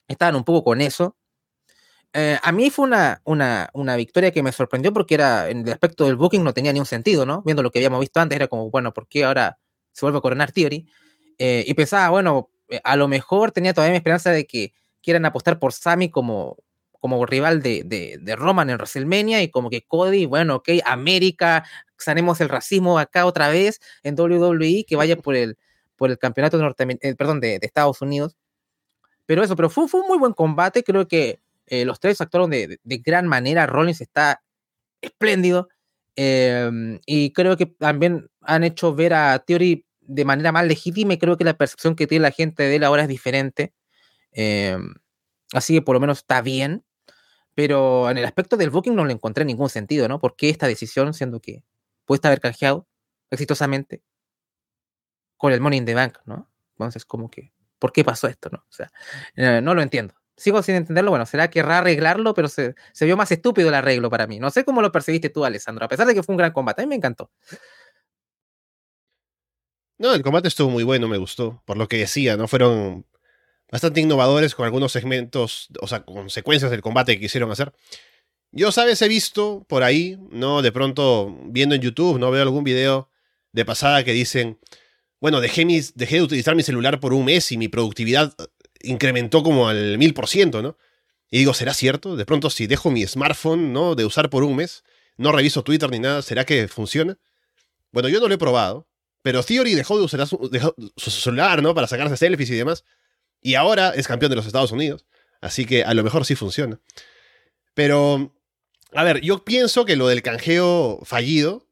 estaban 0.09 0.37
un 0.37 0.45
poco 0.45 0.63
con 0.63 0.81
eso, 0.83 1.17
eh, 2.15 2.39
a 2.43 2.53
mí 2.53 2.71
fue 2.71 2.85
una, 2.85 3.23
una, 3.25 3.71
una, 3.73 3.97
victoria 3.97 4.31
que 4.33 4.43
me 4.43 4.53
sorprendió 4.53 4.93
porque 4.93 5.15
era, 5.15 5.49
en 5.49 5.67
el 5.67 5.73
aspecto 5.73 6.05
del 6.05 6.17
booking 6.17 6.45
no 6.45 6.53
tenía 6.53 6.73
ni 6.73 6.79
un 6.79 6.87
sentido, 6.87 7.25
¿no? 7.25 7.43
Viendo 7.43 7.63
lo 7.63 7.71
que 7.71 7.79
habíamos 7.79 8.01
visto 8.01 8.21
antes, 8.21 8.37
era 8.37 8.49
como, 8.49 8.71
bueno, 8.71 8.93
¿por 8.93 9.09
qué 9.09 9.25
ahora 9.25 9.59
se 9.93 10.05
vuelve 10.05 10.19
a 10.19 10.21
coronar 10.21 10.53
Theory? 10.53 10.87
Eh, 11.39 11.65
y 11.67 11.75
pensaba, 11.75 12.11
bueno, 12.11 12.51
eh, 12.69 12.81
a 12.85 12.97
lo 12.97 13.09
mejor 13.09 13.53
tenía 13.53 13.73
todavía 13.73 13.93
mi 13.93 13.97
esperanza 13.97 14.31
de 14.31 14.47
que 14.47 14.75
quieran 15.03 15.25
apostar 15.25 15.59
por 15.59 15.73
Sami 15.73 16.11
como, 16.11 16.59
como 17.01 17.25
rival 17.25 17.63
de, 17.63 17.83
de, 17.85 18.19
de, 18.21 18.37
Roman 18.37 18.69
en 18.71 18.77
WrestleMania 18.77 19.43
y 19.43 19.51
como 19.51 19.71
que 19.71 19.83
Cody, 19.83 20.27
bueno, 20.27 20.57
ok, 20.57 20.69
América, 20.85 21.65
sanemos 21.97 22.41
el 22.41 22.49
racismo 22.51 22.99
acá 22.99 23.27
otra 23.27 23.49
vez 23.49 23.81
en 24.03 24.19
WWE, 24.21 24.85
que 24.87 24.97
vaya 24.97 25.17
por 25.17 25.35
el, 25.35 25.57
por 25.97 26.11
el 26.11 26.19
campeonato 26.19 26.59
perdón, 27.17 27.41
de, 27.41 27.59
de, 27.59 27.67
Estados 27.67 28.03
Unidos. 28.03 28.37
Pero 29.27 29.43
eso, 29.43 29.57
pero 29.57 29.71
fue, 29.71 29.89
fue 29.89 30.01
un 30.03 30.09
muy 30.09 30.19
buen 30.19 30.33
combate, 30.33 30.85
creo 30.85 31.09
que 31.09 31.41
eh, 31.67 31.85
los 31.85 32.01
tres 32.01 32.21
actuaron 32.21 32.51
de, 32.51 32.79
gran 32.85 33.27
manera. 33.27 33.67
Rollins 33.67 34.01
está 34.01 34.43
espléndido. 35.01 35.69
Em, 36.17 37.01
y 37.07 37.33
creo 37.33 37.57
que 37.57 37.67
también 37.67 38.31
han 38.43 38.65
hecho 38.65 38.95
ver 38.95 39.15
a 39.15 39.39
Theory 39.39 39.87
de 40.01 40.25
manera 40.25 40.53
más 40.53 40.67
legítima 40.67 41.15
y 41.15 41.19
creo 41.19 41.37
que 41.39 41.45
la 41.45 41.57
percepción 41.57 41.97
que 41.97 42.07
tiene 42.07 42.23
la 42.23 42.33
gente 42.33 42.65
de 42.65 42.77
él 42.77 42.85
ahora 42.85 43.03
es 43.03 43.09
diferente. 43.09 43.73
Em, 44.33 44.95
así 45.55 45.75
que 45.75 45.83
por 45.83 45.95
lo 45.95 46.01
menos 46.01 46.19
está 46.19 46.43
bien. 46.43 46.85
Pero 47.55 48.11
en 48.11 48.19
el 48.19 48.25
aspecto 48.25 48.57
del 48.57 48.71
booking 48.71 48.95
no 48.95 49.05
le 49.05 49.13
encontré 49.13 49.45
ningún 49.45 49.69
sentido, 49.71 50.09
¿no? 50.09 50.19
¿Por 50.21 50.37
qué 50.37 50.51
esta 50.51 50.67
decisión, 50.67 51.15
siendo 51.15 51.41
que 51.41 51.65
puede 52.07 52.27
haber 52.29 52.41
canjeado 52.41 52.89
exitosamente 53.31 54.03
con 55.37 55.53
el 55.53 55.61
Money 55.61 55.81
in 55.81 55.87
the 55.87 55.95
Bank, 55.95 56.19
¿no? 56.27 56.51
Entonces, 56.73 57.05
como 57.05 57.31
que, 57.31 57.53
¿por 57.79 57.93
qué 57.93 58.05
pasó 58.05 58.29
esto, 58.29 58.49
no? 58.51 58.59
O 58.59 58.73
sea, 58.73 58.91
eh, 59.37 59.61
no 59.63 59.75
lo 59.75 59.83
entiendo 59.83 60.15
sigo 60.37 60.63
sin 60.63 60.75
entenderlo. 60.75 61.11
Bueno, 61.11 61.27
será 61.27 61.49
que 61.49 61.61
querrá 61.61 61.79
arreglarlo, 61.79 62.35
pero 62.35 62.49
se, 62.49 62.75
vio 63.01 63.17
más 63.17 63.31
estúpido 63.31 63.69
el 63.69 63.75
arreglo 63.75 64.11
para 64.11 64.27
mí. 64.27 64.39
No 64.39 64.51
sé 64.51 64.65
cómo 64.65 64.83
lo 64.83 64.93
percibiste 64.93 65.31
tú, 65.31 65.45
Alessandro, 65.45 65.85
a 65.85 65.89
pesar 65.89 66.07
de 66.07 66.15
que 66.15 66.23
fue 66.23 66.33
un 66.33 66.39
gran 66.39 66.53
combate. 66.53 66.83
A 66.83 66.85
mí 66.85 66.89
me 66.89 66.97
encantó. 66.97 67.31
No, 69.99 70.15
el 70.15 70.23
combate 70.23 70.49
estuvo 70.49 70.71
muy 70.71 70.83
bueno, 70.85 71.09
me 71.09 71.19
gustó. 71.19 71.63
Por 71.65 71.77
lo 71.77 71.89
que 71.89 71.99
decía, 71.99 72.37
¿no? 72.37 72.49
Fueron 72.49 73.07
bastante 73.71 74.01
innovadores 74.01 74.55
con 74.55 74.65
algunos 74.65 74.93
segmentos, 74.93 75.69
o 75.81 75.87
sea, 75.87 76.05
consecuencias 76.05 76.71
del 76.71 76.83
combate 76.83 77.15
que 77.15 77.21
quisieron 77.21 77.51
hacer. 77.51 77.73
Yo, 78.51 78.71
sabes, 78.71 79.01
he 79.01 79.09
visto 79.09 79.65
por 79.69 79.83
ahí, 79.83 80.19
¿no? 80.31 80.61
De 80.61 80.73
pronto, 80.73 81.35
viendo 81.45 81.75
en 81.75 81.81
YouTube, 81.81 82.19
¿no? 82.19 82.31
Veo 82.31 82.43
algún 82.43 82.65
video 82.65 83.09
de 83.53 83.65
pasada 83.65 84.05
que 84.05 84.13
dicen, 84.13 84.59
bueno, 85.23 85.41
dejé, 85.41 85.65
mis, 85.65 85.95
dejé 85.95 86.17
de 86.17 86.23
utilizar 86.23 86.57
mi 86.57 86.65
celular 86.65 87.01
por 87.01 87.15
un 87.15 87.25
mes 87.25 87.53
y 87.53 87.57
mi 87.57 87.69
productividad 87.69 88.35
incrementó 88.85 89.43
como 89.43 89.69
al 89.69 89.99
mil 89.99 90.15
por 90.15 90.29
ciento, 90.29 90.63
¿no? 90.63 90.77
Y 91.31 91.39
digo, 91.39 91.55
¿será 91.55 91.73
cierto? 91.73 92.17
De 92.17 92.27
pronto, 92.27 92.51
si 92.51 92.67
dejo 92.67 92.91
mi 92.91 93.07
smartphone, 93.07 93.73
¿no? 93.73 93.95
De 93.95 94.05
usar 94.05 94.29
por 94.29 94.45
un 94.45 94.57
mes, 94.57 94.85
no 95.17 95.33
reviso 95.33 95.63
Twitter 95.63 95.91
ni 95.91 95.99
nada, 95.99 96.23
¿será 96.23 96.45
que 96.45 96.69
funciona? 96.69 97.19
Bueno, 97.91 98.09
yo 98.09 98.21
no 98.21 98.29
lo 98.29 98.35
he 98.35 98.39
probado, 98.39 98.87
pero 99.23 99.43
Theory 99.43 99.75
dejó 99.75 99.97
de 99.99 100.05
usar 100.05 100.27
su, 100.27 100.51
celular, 100.97 101.63
¿no? 101.63 101.75
Para 101.75 101.87
sacarse 101.87 102.17
selfies 102.17 102.51
y 102.51 102.55
demás. 102.55 102.85
Y 103.41 103.55
ahora 103.55 103.91
es 103.91 104.09
campeón 104.09 104.31
de 104.31 104.37
los 104.37 104.47
Estados 104.47 104.73
Unidos. 104.73 105.07
Así 105.41 105.65
que 105.65 105.85
a 105.85 105.95
lo 105.95 106.05
mejor 106.05 106.25
sí 106.25 106.35
funciona. 106.35 106.81
Pero, 107.75 108.35
a 108.93 109.05
ver, 109.05 109.21
yo 109.21 109.45
pienso 109.45 109.85
que 109.85 109.97
lo 109.97 110.09
del 110.09 110.23
canjeo 110.23 111.01
fallido, 111.05 111.67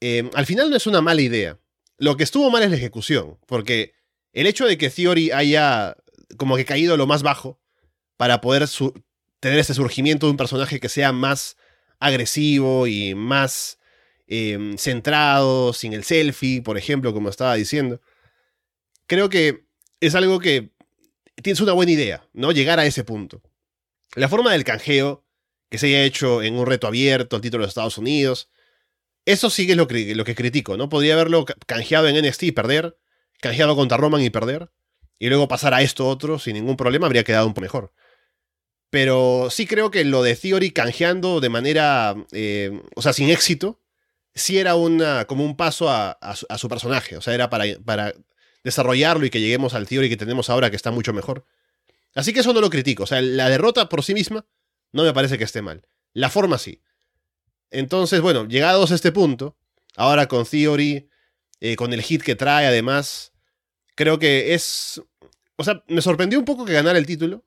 eh, 0.00 0.30
al 0.34 0.46
final 0.46 0.70
no 0.70 0.76
es 0.76 0.86
una 0.86 1.00
mala 1.00 1.22
idea. 1.22 1.58
Lo 1.98 2.16
que 2.16 2.24
estuvo 2.24 2.50
mal 2.50 2.62
es 2.62 2.70
la 2.70 2.76
ejecución, 2.76 3.38
porque 3.46 3.94
el 4.34 4.46
hecho 4.46 4.66
de 4.66 4.76
que 4.76 4.90
Theory 4.90 5.30
haya 5.30 5.96
como 6.36 6.56
que 6.56 6.64
caído 6.64 6.96
lo 6.96 7.06
más 7.06 7.22
bajo 7.22 7.60
para 8.16 8.40
poder 8.40 8.68
tener 9.40 9.58
ese 9.58 9.74
surgimiento 9.74 10.26
de 10.26 10.32
un 10.32 10.36
personaje 10.36 10.80
que 10.80 10.88
sea 10.88 11.12
más 11.12 11.56
agresivo 12.00 12.86
y 12.86 13.14
más 13.14 13.78
em, 14.26 14.76
centrado, 14.76 15.72
sin 15.72 15.92
el 15.92 16.04
selfie, 16.04 16.62
por 16.62 16.76
ejemplo, 16.76 17.12
como 17.12 17.28
estaba 17.28 17.54
diciendo, 17.54 18.00
creo 19.06 19.28
que 19.28 19.64
es 20.00 20.14
algo 20.14 20.40
que 20.40 20.72
tienes 21.42 21.60
una 21.60 21.72
buena 21.72 21.92
idea, 21.92 22.28
¿no? 22.32 22.52
Llegar 22.52 22.78
a 22.78 22.86
ese 22.86 23.04
punto. 23.04 23.42
La 24.14 24.28
forma 24.28 24.52
del 24.52 24.64
canjeo, 24.64 25.24
que 25.70 25.78
se 25.78 25.86
haya 25.86 26.04
hecho 26.04 26.42
en 26.42 26.56
un 26.56 26.66
reto 26.66 26.86
abierto 26.86 27.36
al 27.36 27.42
título 27.42 27.64
de 27.64 27.68
Estados 27.68 27.98
Unidos, 27.98 28.50
eso 29.26 29.48
sí 29.50 29.70
es 29.70 29.76
lo 29.76 29.88
que, 29.88 30.14
lo 30.14 30.24
que 30.24 30.34
critico, 30.34 30.76
¿no? 30.76 30.88
Podría 30.88 31.14
haberlo 31.14 31.44
canjeado 31.66 32.08
en 32.08 32.24
NXT 32.24 32.42
y 32.44 32.52
perder, 32.52 32.96
canjeado 33.44 33.76
contra 33.76 33.96
Roman 33.98 34.22
y 34.22 34.30
perder, 34.30 34.70
y 35.18 35.28
luego 35.28 35.48
pasar 35.48 35.74
a 35.74 35.82
esto 35.82 36.08
otro 36.08 36.38
sin 36.38 36.54
ningún 36.54 36.76
problema, 36.76 37.06
habría 37.06 37.24
quedado 37.24 37.46
un 37.46 37.52
poco 37.52 37.62
mejor. 37.62 37.92
Pero 38.90 39.48
sí 39.50 39.66
creo 39.66 39.90
que 39.90 40.04
lo 40.04 40.22
de 40.22 40.34
Theory 40.34 40.70
canjeando 40.70 41.40
de 41.40 41.48
manera, 41.50 42.14
eh, 42.32 42.80
o 42.96 43.02
sea, 43.02 43.12
sin 43.12 43.28
éxito, 43.28 43.80
sí 44.34 44.58
era 44.58 44.76
una, 44.76 45.26
como 45.26 45.44
un 45.44 45.56
paso 45.56 45.90
a, 45.90 46.18
su, 46.56 46.68
personaje. 46.68 47.16
O 47.16 47.20
sea, 47.20 47.34
era 47.34 47.50
para, 47.50 47.64
para 47.84 48.14
desarrollarlo 48.62 49.26
y 49.26 49.30
que 49.30 49.40
lleguemos 49.40 49.74
al 49.74 49.86
Theory 49.86 50.08
que 50.08 50.16
tenemos 50.16 50.48
ahora, 50.48 50.70
que 50.70 50.76
está 50.76 50.90
mucho 50.90 51.12
mejor. 51.12 51.44
Así 52.14 52.32
que 52.32 52.40
eso 52.40 52.52
no 52.52 52.60
lo 52.60 52.70
critico. 52.70 53.02
O 53.02 53.06
sea, 53.06 53.20
la 53.20 53.48
derrota 53.50 53.88
por 53.88 54.02
sí 54.04 54.14
misma 54.14 54.46
no 54.92 55.02
me 55.02 55.12
parece 55.12 55.36
que 55.38 55.44
esté 55.44 55.60
mal. 55.60 55.86
La 56.12 56.30
forma 56.30 56.58
sí. 56.58 56.80
Entonces, 57.70 58.20
bueno, 58.20 58.46
llegados 58.46 58.92
a 58.92 58.94
este 58.94 59.10
punto, 59.10 59.56
ahora 59.96 60.28
con 60.28 60.46
Theory, 60.46 61.10
eh, 61.60 61.76
con 61.76 61.92
el 61.92 62.02
hit 62.02 62.22
que 62.22 62.36
trae 62.36 62.66
además, 62.66 63.33
creo 63.94 64.18
que 64.18 64.54
es... 64.54 65.02
O 65.56 65.64
sea, 65.64 65.84
me 65.88 66.02
sorprendió 66.02 66.38
un 66.38 66.44
poco 66.44 66.64
que 66.64 66.72
ganara 66.72 66.98
el 66.98 67.06
título. 67.06 67.44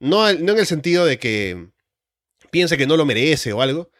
No, 0.00 0.32
no 0.32 0.52
en 0.52 0.58
el 0.58 0.66
sentido 0.66 1.04
de 1.04 1.18
que 1.18 1.70
piense 2.50 2.76
que 2.76 2.86
no 2.86 2.96
lo 2.96 3.04
merece 3.04 3.52
o 3.52 3.62
algo, 3.62 3.90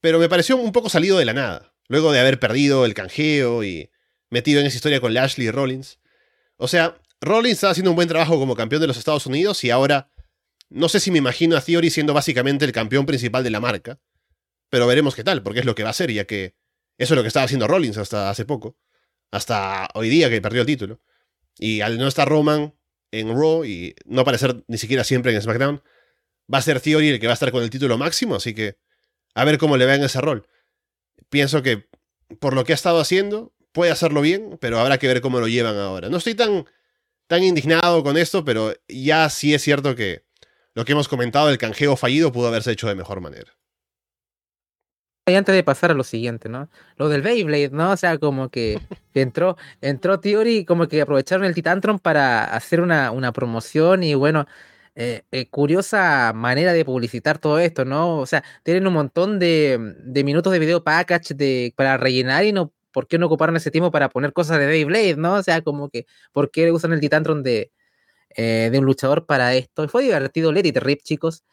pero 0.00 0.18
me 0.18 0.28
pareció 0.28 0.56
un 0.56 0.72
poco 0.72 0.88
salido 0.88 1.18
de 1.18 1.24
la 1.24 1.34
nada, 1.34 1.74
luego 1.88 2.12
de 2.12 2.20
haber 2.20 2.38
perdido 2.38 2.84
el 2.84 2.94
canjeo 2.94 3.64
y 3.64 3.90
metido 4.30 4.60
en 4.60 4.66
esa 4.66 4.76
historia 4.76 5.00
con 5.00 5.14
Lashley 5.14 5.48
y 5.48 5.50
Rollins. 5.50 5.98
O 6.56 6.68
sea, 6.68 7.00
Rollins 7.20 7.54
está 7.54 7.70
haciendo 7.70 7.90
un 7.90 7.96
buen 7.96 8.08
trabajo 8.08 8.38
como 8.38 8.54
campeón 8.54 8.80
de 8.80 8.86
los 8.86 8.96
Estados 8.96 9.26
Unidos 9.26 9.62
y 9.64 9.70
ahora 9.70 10.10
no 10.70 10.88
sé 10.88 11.00
si 11.00 11.10
me 11.10 11.18
imagino 11.18 11.56
a 11.56 11.60
Theory 11.60 11.90
siendo 11.90 12.14
básicamente 12.14 12.64
el 12.64 12.72
campeón 12.72 13.04
principal 13.04 13.42
de 13.42 13.50
la 13.50 13.60
marca, 13.60 13.98
pero 14.70 14.86
veremos 14.86 15.14
qué 15.14 15.24
tal, 15.24 15.42
porque 15.42 15.60
es 15.60 15.66
lo 15.66 15.74
que 15.74 15.82
va 15.82 15.90
a 15.90 15.94
ser, 15.94 16.12
ya 16.12 16.24
que 16.24 16.54
eso 16.96 17.14
es 17.14 17.16
lo 17.16 17.22
que 17.22 17.28
estaba 17.28 17.44
haciendo 17.44 17.66
Rollins 17.66 17.98
hasta 17.98 18.30
hace 18.30 18.44
poco, 18.44 18.76
hasta 19.30 19.88
hoy 19.94 20.08
día 20.08 20.30
que 20.30 20.40
perdió 20.40 20.60
el 20.60 20.66
título. 20.66 21.00
Y 21.62 21.82
al 21.82 21.98
no 21.98 22.08
estar 22.08 22.26
Roman 22.26 22.74
en 23.10 23.28
Raw 23.28 23.66
y 23.66 23.94
no 24.06 24.22
aparecer 24.22 24.64
ni 24.66 24.78
siquiera 24.78 25.04
siempre 25.04 25.34
en 25.34 25.42
SmackDown, 25.42 25.82
va 26.52 26.58
a 26.58 26.62
ser 26.62 26.80
Theory 26.80 27.10
el 27.10 27.20
que 27.20 27.26
va 27.26 27.34
a 27.34 27.34
estar 27.34 27.52
con 27.52 27.62
el 27.62 27.68
título 27.68 27.98
máximo, 27.98 28.36
así 28.36 28.54
que 28.54 28.78
a 29.34 29.44
ver 29.44 29.58
cómo 29.58 29.76
le 29.76 29.84
va 29.84 29.94
en 29.94 30.02
ese 30.02 30.22
rol. 30.22 30.46
Pienso 31.28 31.62
que 31.62 31.86
por 32.40 32.54
lo 32.54 32.64
que 32.64 32.72
ha 32.72 32.74
estado 32.74 32.98
haciendo, 32.98 33.52
puede 33.72 33.92
hacerlo 33.92 34.22
bien, 34.22 34.56
pero 34.58 34.78
habrá 34.78 34.96
que 34.96 35.06
ver 35.06 35.20
cómo 35.20 35.38
lo 35.38 35.48
llevan 35.48 35.76
ahora. 35.76 36.08
No 36.08 36.16
estoy 36.16 36.34
tan, 36.34 36.64
tan 37.26 37.44
indignado 37.44 38.02
con 38.02 38.16
esto, 38.16 38.42
pero 38.42 38.72
ya 38.88 39.28
sí 39.28 39.52
es 39.52 39.60
cierto 39.60 39.94
que 39.94 40.24
lo 40.72 40.86
que 40.86 40.92
hemos 40.92 41.08
comentado 41.08 41.48
del 41.48 41.58
canjeo 41.58 41.94
fallido 41.94 42.32
pudo 42.32 42.48
haberse 42.48 42.72
hecho 42.72 42.88
de 42.88 42.94
mejor 42.94 43.20
manera. 43.20 43.52
Y 45.30 45.34
antes 45.36 45.54
de 45.54 45.62
pasar 45.64 45.90
a 45.90 45.94
lo 45.94 46.04
siguiente, 46.04 46.48
¿no? 46.48 46.68
Lo 46.96 47.08
del 47.08 47.22
Beyblade, 47.22 47.70
¿no? 47.70 47.92
O 47.92 47.96
sea, 47.96 48.18
como 48.18 48.48
que 48.50 48.80
entró, 49.14 49.56
entró 49.80 50.20
Theory, 50.20 50.64
como 50.64 50.88
que 50.88 51.02
aprovecharon 51.02 51.44
el 51.44 51.54
Titantron 51.54 51.98
para 51.98 52.44
hacer 52.44 52.80
una, 52.80 53.10
una 53.10 53.32
promoción 53.32 54.02
y 54.02 54.14
bueno, 54.14 54.46
eh, 54.96 55.22
eh, 55.30 55.48
curiosa 55.48 56.32
manera 56.34 56.72
de 56.72 56.84
publicitar 56.84 57.38
todo 57.38 57.58
esto, 57.58 57.84
¿no? 57.84 58.18
O 58.18 58.26
sea, 58.26 58.44
tienen 58.62 58.86
un 58.86 58.92
montón 58.94 59.38
de, 59.38 59.78
minutos 60.24 60.52
de 60.52 60.58
video 60.58 60.84
package 60.84 61.34
de, 61.34 61.72
para 61.76 61.96
rellenar 61.96 62.44
y 62.44 62.52
no, 62.52 62.72
¿por 62.92 63.06
qué 63.06 63.18
no 63.18 63.26
ocuparon 63.26 63.56
ese 63.56 63.70
tiempo 63.70 63.90
para 63.90 64.08
poner 64.08 64.32
cosas 64.32 64.58
de 64.58 64.66
Beyblade, 64.66 65.16
¿no? 65.16 65.34
O 65.34 65.42
sea, 65.42 65.62
como 65.62 65.88
que, 65.90 66.06
¿por 66.32 66.50
qué 66.50 66.70
usan 66.72 66.92
el 66.92 67.00
Titantron 67.00 67.42
de, 67.42 67.72
eh, 68.36 68.68
de 68.72 68.78
un 68.78 68.84
luchador 68.84 69.26
para 69.26 69.54
esto? 69.54 69.88
Fue 69.88 70.02
divertido 70.02 70.52
Let 70.52 70.66
It 70.66 70.78
Rip, 70.78 71.02
chicos, 71.02 71.44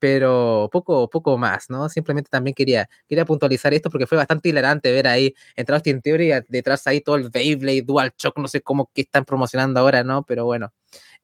pero 0.00 0.68
poco, 0.72 1.08
poco 1.10 1.38
más, 1.38 1.70
¿no? 1.70 1.88
Simplemente 1.88 2.30
también 2.30 2.54
quería, 2.54 2.88
quería 3.08 3.24
puntualizar 3.24 3.74
esto 3.74 3.90
porque 3.90 4.06
fue 4.06 4.18
bastante 4.18 4.48
hilarante 4.48 4.92
ver 4.92 5.08
ahí, 5.08 5.34
entrados 5.56 5.86
en 5.86 6.00
teoría, 6.02 6.44
detrás 6.48 6.86
ahí 6.86 7.00
todo 7.00 7.16
el 7.16 7.30
Beyblade, 7.30 7.82
Dual 7.82 8.12
Shock, 8.18 8.38
no 8.38 8.48
sé 8.48 8.60
cómo 8.62 8.90
que 8.94 9.02
están 9.02 9.24
promocionando 9.24 9.80
ahora, 9.80 10.04
¿no? 10.04 10.24
Pero 10.24 10.44
bueno 10.44 10.72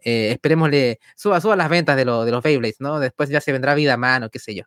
eh, 0.05 0.33
esperémosle, 0.33 1.01
suba, 1.17 1.41
suba 1.41 1.57
las 1.57 1.69
ventas 1.71 1.97
de, 1.97 2.05
de 2.05 2.31
los 2.31 2.43
Beyblades, 2.43 2.77
¿no? 2.81 3.01
Después 3.01 3.31
ya 3.31 3.41
se 3.41 3.53
vendrá 3.53 3.75
vida 3.75 3.95
a 3.95 3.97
mano, 3.97 4.31
qué 4.31 4.39
sé 4.39 4.55
yo. 4.55 4.65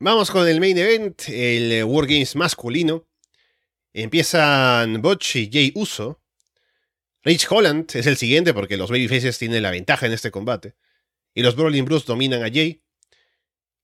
Vamos 0.00 0.30
con 0.30 0.48
el 0.48 0.60
main 0.60 0.76
event, 0.76 1.28
el 1.28 1.72
eh, 1.72 1.84
Wargames 1.84 2.36
masculino. 2.36 3.06
Empiezan 3.92 5.00
Butch 5.00 5.36
y 5.36 5.50
Jay 5.52 5.72
Uso. 5.74 6.20
Rich 7.24 7.46
Holland 7.48 7.90
es 7.94 8.06
el 8.06 8.18
siguiente 8.18 8.52
porque 8.52 8.76
los 8.76 8.90
Babyfaces 8.90 9.38
tienen 9.38 9.62
la 9.62 9.70
ventaja 9.70 10.04
en 10.04 10.12
este 10.12 10.30
combate. 10.30 10.74
Y 11.32 11.42
los 11.42 11.56
Brawling 11.56 11.86
Bruce 11.86 12.04
dominan 12.06 12.42
a 12.42 12.48
Jay. 12.48 12.82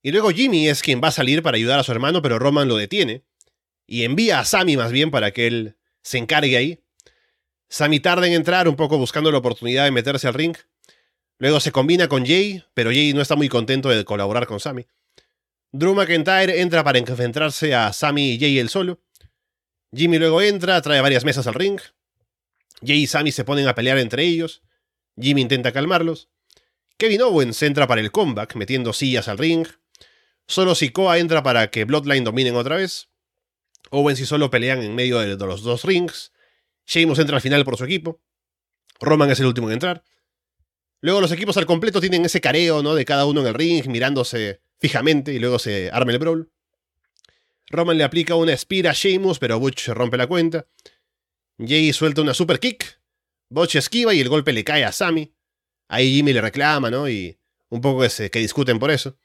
Y 0.02 0.12
luego 0.12 0.30
Jimmy 0.30 0.68
es 0.68 0.82
quien 0.82 1.00
va 1.02 1.08
a 1.08 1.12
salir 1.12 1.42
para 1.42 1.56
ayudar 1.56 1.78
a 1.78 1.82
su 1.82 1.90
hermano, 1.90 2.20
pero 2.20 2.38
Roman 2.38 2.68
lo 2.68 2.76
detiene. 2.76 3.24
Y 3.86 4.04
envía 4.04 4.40
a 4.40 4.44
Sammy 4.44 4.76
más 4.76 4.92
bien 4.92 5.10
para 5.10 5.32
que 5.32 5.46
él 5.46 5.76
se 6.02 6.18
encargue 6.18 6.56
ahí. 6.56 6.84
Sammy 7.68 7.98
tarda 8.00 8.26
en 8.26 8.34
entrar, 8.34 8.68
un 8.68 8.76
poco 8.76 8.98
buscando 8.98 9.32
la 9.32 9.38
oportunidad 9.38 9.84
de 9.84 9.90
meterse 9.90 10.28
al 10.28 10.34
ring. 10.34 10.56
Luego 11.38 11.60
se 11.60 11.72
combina 11.72 12.08
con 12.08 12.26
Jay, 12.26 12.62
pero 12.74 12.90
Jay 12.90 13.14
no 13.14 13.22
está 13.22 13.36
muy 13.36 13.48
contento 13.48 13.88
de 13.88 14.04
colaborar 14.04 14.46
con 14.46 14.60
Sammy. 14.60 14.86
Drew 15.72 15.94
McIntyre 15.94 16.60
entra 16.60 16.84
para 16.84 16.98
enfrentarse 16.98 17.74
a 17.74 17.92
Sammy 17.92 18.32
y 18.32 18.38
Jay 18.38 18.58
el 18.58 18.68
solo. 18.68 19.00
Jimmy 19.94 20.18
luego 20.18 20.42
entra, 20.42 20.80
trae 20.82 21.00
varias 21.00 21.24
mesas 21.24 21.46
al 21.46 21.54
ring. 21.54 21.80
Jay 22.82 23.02
y 23.02 23.06
Sammy 23.06 23.32
se 23.32 23.44
ponen 23.44 23.68
a 23.68 23.74
pelear 23.74 23.98
entre 23.98 24.24
ellos. 24.24 24.62
Jimmy 25.20 25.42
intenta 25.42 25.72
calmarlos. 25.72 26.28
Kevin 26.96 27.22
Owens 27.22 27.62
entra 27.62 27.86
para 27.86 28.00
el 28.00 28.10
comeback, 28.10 28.54
metiendo 28.56 28.92
sillas 28.92 29.28
al 29.28 29.38
ring. 29.38 29.66
Solo 30.46 30.74
Sikoa 30.74 31.18
entra 31.18 31.42
para 31.42 31.70
que 31.70 31.84
Bloodline 31.84 32.24
dominen 32.24 32.56
otra 32.56 32.76
vez. 32.76 33.08
Owens 33.90 34.20
y 34.20 34.26
Solo 34.26 34.50
pelean 34.50 34.82
en 34.82 34.94
medio 34.94 35.18
de 35.18 35.36
los 35.36 35.62
dos 35.62 35.84
rings. 35.84 36.32
Sheamus 36.86 37.18
entra 37.18 37.36
al 37.36 37.42
final 37.42 37.64
por 37.64 37.76
su 37.76 37.84
equipo. 37.84 38.20
Roman 39.00 39.30
es 39.30 39.40
el 39.40 39.46
último 39.46 39.68
en 39.68 39.74
entrar. 39.74 40.04
Luego 41.00 41.20
los 41.20 41.32
equipos 41.32 41.56
al 41.56 41.66
completo 41.66 42.00
tienen 42.00 42.24
ese 42.24 42.40
careo, 42.40 42.82
¿no? 42.82 42.94
De 42.94 43.04
cada 43.04 43.24
uno 43.24 43.40
en 43.40 43.46
el 43.46 43.54
ring, 43.54 43.86
mirándose 43.86 44.60
fijamente 44.78 45.32
y 45.32 45.38
luego 45.38 45.58
se 45.58 45.90
arma 45.90 46.12
el 46.12 46.18
brawl. 46.18 46.50
Roman 47.68 47.96
le 47.96 48.04
aplica 48.04 48.34
una 48.34 48.52
espira 48.52 48.90
a 48.90 48.94
Sheamus, 48.94 49.38
pero 49.38 49.58
Butch 49.58 49.88
rompe 49.88 50.16
la 50.16 50.26
cuenta. 50.26 50.66
Jay 51.66 51.92
suelta 51.92 52.22
una 52.22 52.34
super 52.34 52.58
kick. 52.58 53.00
Butch 53.48 53.76
esquiva 53.76 54.14
y 54.14 54.20
el 54.20 54.28
golpe 54.28 54.52
le 54.52 54.64
cae 54.64 54.84
a 54.84 54.92
Sammy. 54.92 55.34
Ahí 55.88 56.14
Jimmy 56.14 56.32
le 56.32 56.40
reclama, 56.40 56.90
¿no? 56.90 57.08
Y 57.08 57.38
un 57.68 57.80
poco 57.80 58.00
que, 58.00 58.30
que 58.30 58.38
discuten 58.38 58.78
por 58.78 58.90
eso. 58.90 59.18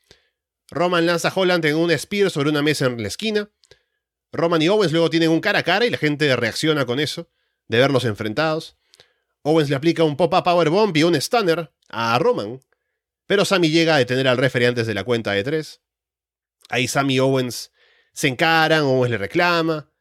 Roman 0.71 1.06
lanza 1.06 1.30
a 1.30 1.34
Holland 1.34 1.63
en 1.65 1.76
un 1.76 1.95
spear 1.98 2.32
sobre 2.32 2.50
una 2.50 2.62
mesa 2.62 2.88
en 2.88 3.02
la 3.02 3.08
esquina. 3.08 3.50
Roman 4.32 4.62
y 4.62 4.67
Owens 4.67 4.91
luego 4.91 5.10
tienen 5.10 5.30
un 5.30 5.39
cara 5.39 5.60
a 5.60 5.63
cara 5.63 5.86
y 5.86 5.89
la 5.89 5.98
gente 5.98 6.36
reacciona 6.36 6.86
con 6.86 7.00
eso 7.00 7.30
de 7.67 7.80
verlos 7.80 8.06
enfrentados. 8.06 8.78
Owens 9.43 9.69
le 9.69 9.76
aplica 9.76 10.04
un 10.04 10.17
pop-up 10.17 10.43
powerbomb 10.43 10.95
y 10.98 11.04
un 11.04 11.19
stunner 11.21 11.71
a 11.89 12.17
Roman, 12.17 12.60
pero 13.28 13.45
Sammy 13.45 13.69
llega 13.69 13.95
a 13.95 14.00
detener 14.00 14.28
al 14.28 14.38
referee 14.38 14.67
antes 14.67 14.88
de 14.88 14.93
la 14.93 15.04
cuenta 15.04 15.32
de 15.32 15.43
tres. 15.43 15.82
Ahí 16.69 16.88
Sammy 16.88 17.15
y 17.15 17.19
Owens 17.19 17.71
se 18.13 18.28
encaran, 18.28 18.84
Owens 18.84 19.12
le 19.12 19.17
reclama. 19.17 19.91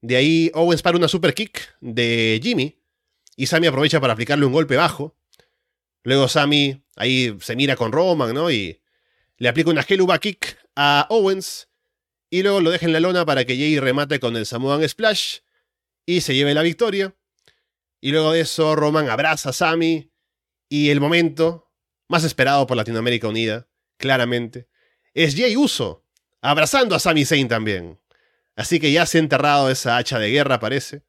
De 0.00 0.16
ahí 0.16 0.50
Owens 0.54 0.82
para 0.82 0.96
una 0.96 1.08
super 1.08 1.34
kick 1.34 1.76
de 1.80 2.40
Jimmy 2.42 2.78
y 3.36 3.46
Sammy 3.46 3.66
aprovecha 3.66 4.00
para 4.00 4.14
aplicarle 4.14 4.46
un 4.46 4.52
golpe 4.52 4.76
bajo. 4.76 5.16
Luego 6.02 6.28
Sammy 6.28 6.82
ahí 6.96 7.36
se 7.40 7.56
mira 7.56 7.76
con 7.76 7.92
Roman, 7.92 8.34
¿no? 8.34 8.50
Y 8.50 8.80
le 9.36 9.48
aplica 9.48 9.70
una 9.70 9.84
Helluva 9.86 10.18
kick 10.18 10.58
a 10.76 11.06
Owens 11.10 11.68
y 12.30 12.42
luego 12.42 12.60
lo 12.60 12.70
deja 12.70 12.86
en 12.86 12.92
la 12.92 13.00
lona 13.00 13.26
para 13.26 13.44
que 13.44 13.56
Jay 13.56 13.78
remate 13.78 14.20
con 14.20 14.36
el 14.36 14.46
Samoan 14.46 14.88
Splash 14.88 15.38
y 16.06 16.22
se 16.22 16.34
lleve 16.34 16.54
la 16.54 16.62
victoria. 16.62 17.14
Y 18.00 18.12
luego 18.12 18.32
de 18.32 18.40
eso, 18.40 18.74
Roman 18.76 19.10
abraza 19.10 19.50
a 19.50 19.52
Sammy 19.52 20.10
y 20.68 20.90
el 20.90 21.00
momento 21.00 21.70
más 22.08 22.24
esperado 22.24 22.66
por 22.66 22.76
Latinoamérica 22.76 23.28
Unida, 23.28 23.68
claramente, 23.98 24.68
es 25.14 25.36
Jay 25.36 25.56
Uso 25.56 26.04
abrazando 26.40 26.94
a 26.94 26.98
Sami 26.98 27.24
Zayn 27.24 27.48
también. 27.48 27.99
Así 28.60 28.80
que 28.80 28.92
ya 28.92 29.06
se 29.06 29.18
ha 29.18 29.20
enterrado 29.20 29.70
esa 29.70 29.96
hacha 29.96 30.18
de 30.18 30.30
guerra, 30.30 30.60
parece. 30.60 31.02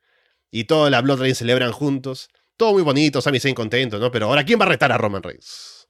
Y 0.51 0.65
toda 0.65 0.89
la 0.89 1.01
Bloodline 1.01 1.35
celebran 1.35 1.71
juntos. 1.71 2.29
Todo 2.57 2.73
muy 2.73 2.83
bonito, 2.83 3.21
Sami 3.21 3.39
Zayn 3.39 3.55
contento, 3.55 3.99
¿no? 3.99 4.11
Pero 4.11 4.27
ahora, 4.27 4.43
¿quién 4.43 4.59
va 4.59 4.65
a 4.65 4.69
retar 4.69 4.91
a 4.91 4.97
Roman 4.97 5.23
Reigns? 5.23 5.87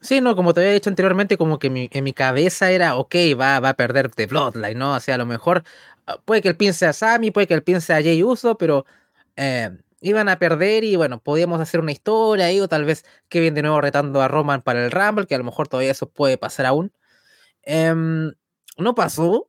Sí, 0.00 0.20
no, 0.20 0.34
como 0.34 0.52
te 0.52 0.60
había 0.60 0.72
dicho 0.72 0.90
anteriormente, 0.90 1.36
como 1.36 1.60
que 1.60 1.88
en 1.90 2.04
mi 2.04 2.12
cabeza 2.12 2.72
era, 2.72 2.96
ok, 2.96 3.14
va, 3.38 3.56
a 3.56 3.74
perder 3.74 4.10
de 4.10 4.26
Bloodline, 4.26 4.76
¿no? 4.76 4.94
O 4.96 5.00
sea, 5.00 5.14
a 5.14 5.18
lo 5.18 5.26
mejor 5.26 5.62
Ah, 6.06 6.18
puede 6.24 6.42
que 6.42 6.48
él 6.48 6.56
piense 6.56 6.86
a 6.86 6.92
Sammy, 6.92 7.30
puede 7.30 7.46
que 7.46 7.54
él 7.54 7.62
piense 7.62 7.92
a 7.92 8.02
Jay 8.02 8.22
Uso, 8.22 8.58
pero 8.58 8.84
eh, 9.36 9.70
iban 10.00 10.28
a 10.28 10.38
perder 10.38 10.84
y 10.84 10.96
bueno, 10.96 11.20
podíamos 11.20 11.60
hacer 11.60 11.80
una 11.80 11.92
historia 11.92 12.46
ahí, 12.46 12.60
o 12.60 12.68
tal 12.68 12.84
vez 12.84 13.04
Kevin 13.28 13.54
de 13.54 13.62
nuevo 13.62 13.80
retando 13.80 14.20
a 14.22 14.28
Roman 14.28 14.62
para 14.62 14.84
el 14.84 14.90
Rumble, 14.90 15.26
que 15.26 15.34
a 15.34 15.38
lo 15.38 15.44
mejor 15.44 15.68
todavía 15.68 15.92
eso 15.92 16.10
puede 16.10 16.38
pasar 16.38 16.66
aún. 16.66 16.92
Em, 17.62 18.32
no 18.78 18.94
pasó. 18.94 19.48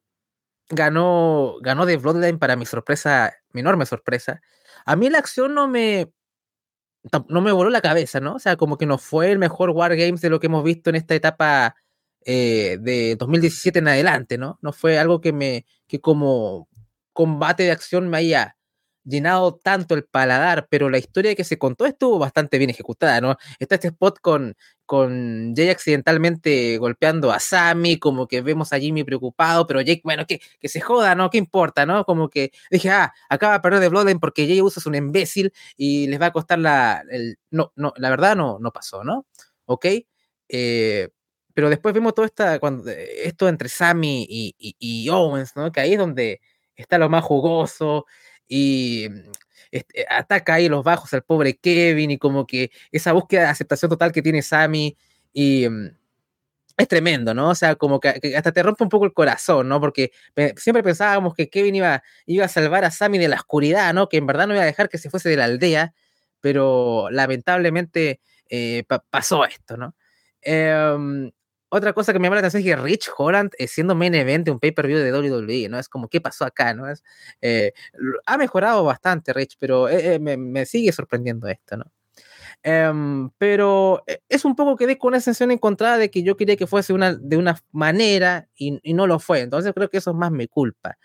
Ganó, 0.75 1.55
ganó 1.61 1.85
de 1.85 1.97
Bloodline 1.97 2.39
para 2.39 2.55
mi 2.55 2.65
sorpresa, 2.65 3.33
mi 3.51 3.61
enorme 3.61 3.85
sorpresa. 3.85 4.41
A 4.85 4.95
mí 4.95 5.09
la 5.09 5.19
acción 5.19 5.53
no 5.53 5.67
me, 5.67 6.11
no 7.27 7.41
me 7.41 7.51
voló 7.51 7.69
la 7.69 7.81
cabeza, 7.81 8.19
¿no? 8.19 8.35
O 8.35 8.39
sea, 8.39 8.55
como 8.55 8.77
que 8.77 8.85
no 8.85 8.97
fue 8.97 9.31
el 9.31 9.39
mejor 9.39 9.71
Wargames 9.71 10.21
de 10.21 10.29
lo 10.29 10.39
que 10.39 10.47
hemos 10.47 10.63
visto 10.63 10.89
en 10.89 10.95
esta 10.95 11.15
etapa 11.15 11.75
eh, 12.25 12.77
de 12.79 13.15
2017 13.17 13.79
en 13.79 13.87
adelante, 13.89 14.37
¿no? 14.37 14.57
No 14.61 14.71
fue 14.73 14.97
algo 14.99 15.19
que 15.21 15.33
me, 15.33 15.65
que 15.87 15.99
como 15.99 16.69
combate 17.11 17.63
de 17.63 17.71
acción 17.71 18.09
me 18.09 18.17
haya, 18.17 18.57
llenado 19.05 19.55
tanto 19.55 19.95
el 19.95 20.05
paladar, 20.05 20.67
pero 20.69 20.89
la 20.89 20.97
historia 20.97 21.35
que 21.35 21.43
se 21.43 21.57
contó 21.57 21.85
estuvo 21.85 22.19
bastante 22.19 22.57
bien 22.57 22.69
ejecutada, 22.69 23.21
¿no? 23.21 23.37
Está 23.59 23.75
este 23.75 23.89
spot 23.89 24.19
con, 24.19 24.55
con 24.85 25.53
Jay 25.55 25.69
accidentalmente 25.69 26.77
golpeando 26.77 27.31
a 27.31 27.39
Sammy, 27.39 27.97
como 27.99 28.27
que 28.27 28.41
vemos 28.41 28.73
a 28.73 28.79
Jimmy 28.79 29.03
preocupado, 29.03 29.67
pero 29.67 29.81
Jake, 29.81 30.01
bueno, 30.03 30.25
que, 30.25 30.41
que 30.59 30.69
se 30.69 30.81
joda, 30.81 31.15
¿no? 31.15 31.29
¿Qué 31.29 31.37
importa, 31.37 31.85
no? 31.85 32.05
Como 32.05 32.29
que 32.29 32.51
dije, 32.71 32.89
ah, 32.89 33.13
acaba 33.29 33.53
de 33.53 33.59
perder 33.59 33.79
de 33.79 33.89
Bloodline 33.89 34.19
porque 34.19 34.47
Jay 34.47 34.61
Uso 34.61 34.79
es 34.79 34.85
un 34.85 34.95
imbécil 34.95 35.53
y 35.77 36.07
les 36.07 36.21
va 36.21 36.27
a 36.27 36.33
costar 36.33 36.59
la... 36.59 37.03
El... 37.09 37.37
No, 37.51 37.73
no, 37.75 37.93
la 37.97 38.09
verdad 38.09 38.35
no, 38.35 38.57
no 38.59 38.71
pasó, 38.71 39.03
¿no? 39.03 39.25
¿Ok? 39.65 39.85
Eh, 40.49 41.09
pero 41.53 41.69
después 41.69 41.93
vemos 41.93 42.13
todo 42.15 42.25
esta, 42.25 42.59
cuando, 42.59 42.89
esto 42.89 43.47
entre 43.47 43.69
Sammy 43.69 44.25
y, 44.27 44.55
y, 44.57 44.75
y 44.79 45.09
Owens, 45.09 45.55
¿no? 45.55 45.71
Que 45.71 45.81
ahí 45.81 45.93
es 45.93 45.99
donde 45.99 46.41
está 46.75 46.97
lo 46.97 47.09
más 47.09 47.23
jugoso 47.23 48.05
y 48.47 49.07
este, 49.71 50.05
ataca 50.09 50.55
ahí 50.55 50.69
los 50.69 50.83
bajos 50.83 51.13
al 51.13 51.23
pobre 51.23 51.55
Kevin 51.57 52.11
y 52.11 52.17
como 52.17 52.45
que 52.45 52.71
esa 52.91 53.13
búsqueda 53.13 53.43
de 53.43 53.47
aceptación 53.47 53.89
total 53.89 54.11
que 54.11 54.21
tiene 54.21 54.41
Sammy 54.41 54.95
y 55.33 55.67
mm, 55.67 55.87
es 56.77 56.87
tremendo, 56.87 57.33
¿no? 57.33 57.49
O 57.49 57.55
sea, 57.55 57.75
como 57.75 57.99
que, 57.99 58.09
hasta 58.35 58.51
te 58.51 58.63
rompe 58.63 58.83
un 58.83 58.89
poco 58.89 59.05
el 59.05 59.13
corazón, 59.13 59.67
¿no? 59.69 59.79
Porque 59.79 60.11
siempre 60.57 60.83
pensábamos 60.83 61.35
que 61.35 61.49
Kevin 61.49 61.75
iba, 61.75 62.03
iba 62.25 62.45
a 62.45 62.47
salvar 62.47 62.85
a 62.85 62.91
Sammy 62.91 63.17
de 63.19 63.27
la 63.27 63.35
oscuridad, 63.37 63.93
¿no? 63.93 64.09
Que 64.09 64.17
en 64.17 64.27
verdad 64.27 64.47
no 64.47 64.53
iba 64.53 64.63
a 64.63 64.65
dejar 64.65 64.89
que 64.89 64.97
se 64.97 65.09
fuese 65.09 65.29
de 65.29 65.37
la 65.37 65.45
aldea, 65.45 65.93
pero 66.41 67.09
lamentablemente 67.11 68.21
eh, 68.49 68.83
pasó 69.09 69.45
esto, 69.45 69.77
¿no? 69.77 69.95
Eh, 70.41 71.31
otra 71.73 71.93
cosa 71.93 72.13
que 72.13 72.19
me 72.19 72.27
llama 72.27 72.35
la 72.35 72.47
atención 72.47 72.61
es 72.61 72.67
que 72.67 72.75
Rich 72.75 73.09
Holland, 73.17 73.51
eh, 73.57 73.67
siendo 73.67 73.95
main 73.95 74.13
event 74.13 74.45
de 74.45 74.51
un 74.51 74.59
pay-per-view 74.59 74.99
de 74.99 75.11
WWE, 75.11 75.69
¿no? 75.69 75.79
Es 75.79 75.89
como, 75.89 76.07
¿qué 76.07 76.21
pasó 76.21 76.45
acá, 76.45 76.75
no? 76.75 76.87
Es, 76.87 77.03
eh, 77.41 77.73
ha 78.27 78.37
mejorado 78.37 78.83
bastante 78.83 79.33
Rich, 79.33 79.55
pero 79.57 79.89
eh, 79.89 80.19
me, 80.19 80.65
sigue 80.67 80.91
sorprendiendo 80.91 81.47
esto, 81.47 81.77
¿no? 81.77 81.85
Em, 82.61 83.29
pero 83.39 84.03
es 84.29 84.45
un 84.45 84.55
poco 84.55 84.75
que 84.75 84.85
de 84.85 84.97
con 84.99 85.09
una 85.09 85.19
sensación 85.19 85.51
encontrada 85.51 85.97
de 85.97 86.11
que 86.11 86.21
yo 86.21 86.37
quería 86.37 86.55
que 86.55 86.67
fuese 86.67 86.93
una, 86.93 87.15
de 87.15 87.37
una 87.37 87.59
manera 87.71 88.47
y, 88.55 88.79
no 88.93 89.07
lo 89.07 89.19
fue. 89.19 89.41
Entonces 89.41 89.73
creo 89.73 89.89
que 89.89 89.97
eso 89.97 90.11
es 90.11 90.15
más 90.15 90.31
mi 90.31 90.47
culpa. 90.47 90.97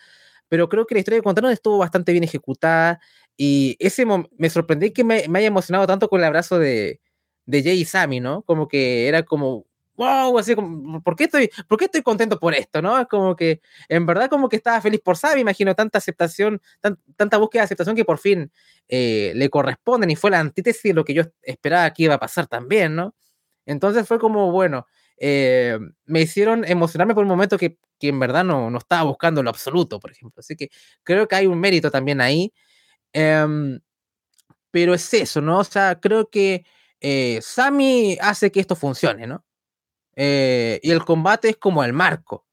Pero 0.48 0.68
creo 0.68 0.86
que 0.86 0.94
la 0.94 1.00
historia 1.00 1.18
de 1.18 1.22
contaron 1.22 1.50
estuvo 1.50 1.78
bastante 1.78 2.12
bien 2.12 2.24
ejecutada 2.24 3.00
y 3.36 3.76
ese 3.80 4.06
me 4.06 4.50
sorprendí 4.50 4.92
que 4.92 5.04
me, 5.04 5.24
haya 5.34 5.46
emocionado 5.46 5.86
tanto 5.86 6.08
con 6.08 6.20
el 6.20 6.26
abrazo 6.26 6.58
de, 6.58 7.00
de 7.46 7.62
Jay 7.62 7.80
y 7.80 7.84
Sammy, 7.86 8.20
¿no? 8.20 8.42
Como 8.42 8.68
que 8.68 9.08
era 9.08 9.22
como 9.24 9.67
wow, 9.98 10.38
así 10.38 10.54
como, 10.54 11.02
¿por 11.02 11.16
qué 11.16 11.24
estoy, 11.24 11.50
por 11.66 11.76
qué 11.76 11.86
estoy 11.86 12.02
contento 12.02 12.38
por 12.38 12.54
esto? 12.54 12.80
¿no? 12.80 12.98
Es 12.98 13.08
como 13.08 13.34
que, 13.36 13.60
en 13.88 14.06
verdad, 14.06 14.30
como 14.30 14.48
que 14.48 14.56
estaba 14.56 14.80
feliz 14.80 15.00
por 15.00 15.16
Sabi, 15.16 15.40
imagino 15.40 15.74
tanta 15.74 15.98
aceptación, 15.98 16.62
tanta 17.16 17.36
búsqueda 17.36 17.62
de 17.62 17.64
aceptación 17.64 17.96
que 17.96 18.04
por 18.04 18.18
fin 18.18 18.52
eh, 18.88 19.32
le 19.34 19.50
corresponden 19.50 20.10
y 20.10 20.16
fue 20.16 20.30
la 20.30 20.38
antítesis 20.40 20.84
de 20.84 20.94
lo 20.94 21.04
que 21.04 21.14
yo 21.14 21.24
esperaba 21.42 21.92
que 21.92 22.04
iba 22.04 22.14
a 22.14 22.18
pasar 22.18 22.46
también, 22.46 22.94
¿no? 22.94 23.14
Entonces 23.66 24.06
fue 24.06 24.18
como, 24.20 24.52
bueno, 24.52 24.86
eh, 25.18 25.78
me 26.06 26.20
hicieron 26.22 26.64
emocionarme 26.64 27.14
por 27.14 27.24
un 27.24 27.28
momento 27.28 27.58
que, 27.58 27.76
que 27.98 28.08
en 28.08 28.20
verdad 28.20 28.44
no, 28.44 28.70
no, 28.70 28.78
estaba 28.78 29.02
buscando 29.02 29.42
lo 29.42 29.50
absoluto, 29.50 29.98
por 29.98 30.12
ejemplo. 30.12 30.40
Así 30.40 30.56
que 30.56 30.70
creo 31.02 31.26
que 31.26 31.36
hay 31.36 31.46
un 31.46 31.58
mérito 31.60 31.90
también 31.90 32.20
ahí. 32.20 32.52
Em, 33.12 33.80
pero 34.70 34.94
es 34.94 35.12
eso, 35.14 35.40
¿no? 35.40 35.58
O 35.58 35.64
sea, 35.64 35.98
creo 36.00 36.30
que 36.30 36.64
eh, 37.00 37.40
Sammy 37.42 38.18
hace 38.20 38.52
que 38.52 38.60
esto 38.60 38.76
funcione, 38.76 39.26
¿no? 39.26 39.44
Eh, 40.20 40.80
y 40.82 40.90
el 40.90 41.04
combate 41.04 41.50
es 41.50 41.56
como 41.58 41.84
el 41.84 41.92
marco, 41.92 42.44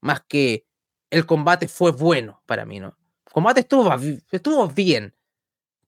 más 0.00 0.22
que 0.28 0.64
el 1.10 1.26
combate 1.26 1.66
fue 1.66 1.90
bueno 1.90 2.44
para 2.46 2.64
mí, 2.64 2.78
¿no? 2.78 2.96
El 3.26 3.32
combate 3.32 3.60
estuvo, 3.60 3.92
estuvo 4.30 4.68
bien, 4.68 5.12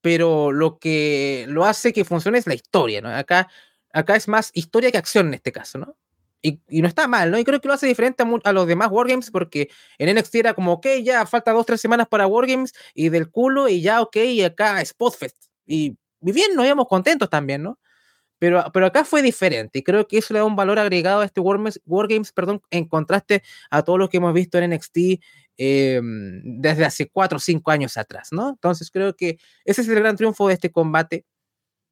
pero 0.01 0.51
lo 0.51 0.77
que 0.77 1.45
lo 1.47 1.63
hace 1.63 1.93
que 1.93 2.03
funcione 2.03 2.37
es 2.37 2.47
la 2.47 2.53
historia, 2.53 2.99
¿no? 2.99 3.15
Acá, 3.15 3.47
acá 3.93 4.17
es 4.17 4.27
más 4.27 4.51
historia 4.53 4.91
que 4.91 4.97
acción 4.97 5.29
en 5.29 5.35
este 5.35 5.53
caso, 5.53 5.77
¿no? 5.77 5.95
Y, 6.41 6.59
no 6.81 6.87
está 6.89 7.07
mal, 7.07 7.31
¿no? 7.31 7.39
Y 7.39 7.45
creo 7.45 7.61
que 7.61 7.67
lo 7.69 7.75
hace 7.75 7.87
diferente 7.87 8.23
a, 8.43 8.51
los 8.51 8.67
demás 8.67 8.89
Wargames 8.91 9.31
porque 9.31 9.69
en 9.99 10.13
NXT 10.13 10.35
era 10.35 10.53
como, 10.53 10.73
ok, 10.73 10.87
ya 11.01 11.25
falta 11.25 11.53
dos, 11.53 11.65
tres 11.65 11.79
semanas 11.79 12.09
para 12.09 12.27
Wargames 12.27 12.73
y 12.93 13.07
del 13.07 13.31
culo 13.31 13.69
y 13.69 13.81
ya, 13.81 14.01
ok, 14.01 14.17
y 14.17 14.43
acá 14.43 14.81
es 14.81 14.93
Podfest. 14.93 15.45
Y, 15.65 15.97
y 16.21 16.31
bien, 16.33 16.55
nos 16.55 16.65
íbamos 16.65 16.87
contentos 16.89 17.29
también, 17.29 17.63
¿no? 17.63 17.79
Pero, 18.41 18.87
acá 18.87 19.05
fue 19.05 19.21
diferente 19.21 19.77
y 19.77 19.83
creo 19.83 20.07
que 20.07 20.17
eso 20.17 20.33
le 20.33 20.39
da 20.39 20.45
un 20.45 20.55
valor 20.55 20.79
agregado 20.79 21.21
a 21.21 21.25
este 21.25 21.39
Wargames, 21.39 22.31
perdón, 22.33 22.59
en 22.71 22.85
contraste 22.87 23.43
a 23.69 23.83
todo 23.83 23.99
lo 23.99 24.09
que 24.09 24.17
hemos 24.17 24.33
visto 24.33 24.57
en 24.57 24.73
NXT 24.73 24.97
em, 25.57 26.41
desde 26.43 26.83
hace 26.83 27.07
cuatro 27.07 27.37
o 27.37 27.39
cinco 27.39 27.69
años 27.69 27.97
atrás, 27.97 28.29
¿no? 28.31 28.49
Entonces 28.49 28.89
creo 28.89 29.15
que 29.15 29.37
ese 29.63 29.81
es 29.81 29.89
el 29.89 29.99
gran 29.99 30.15
triunfo 30.15 30.47
de 30.47 30.55
este 30.55 30.71
combate. 30.71 31.23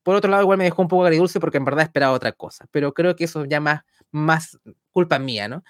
Por 0.04 0.16
otro 0.16 0.32
lado, 0.32 0.42
igual 0.42 0.58
me 0.58 0.64
dejó 0.64 0.82
un 0.82 0.88
poco 0.88 1.06
agridulce 1.06 1.40
porque 1.40 1.58
en 1.58 1.66
verdad 1.66 1.84
esperaba 1.84 2.14
otra 2.14 2.32
cosa, 2.32 2.66
pero 2.72 2.96
creo 2.96 3.16
que 3.16 3.26
eso 3.26 3.46
ya 3.46 3.60
más, 3.60 3.82
más 4.12 4.58
culpa 4.92 5.20
mía, 5.20 5.48
¿no? 5.48 5.64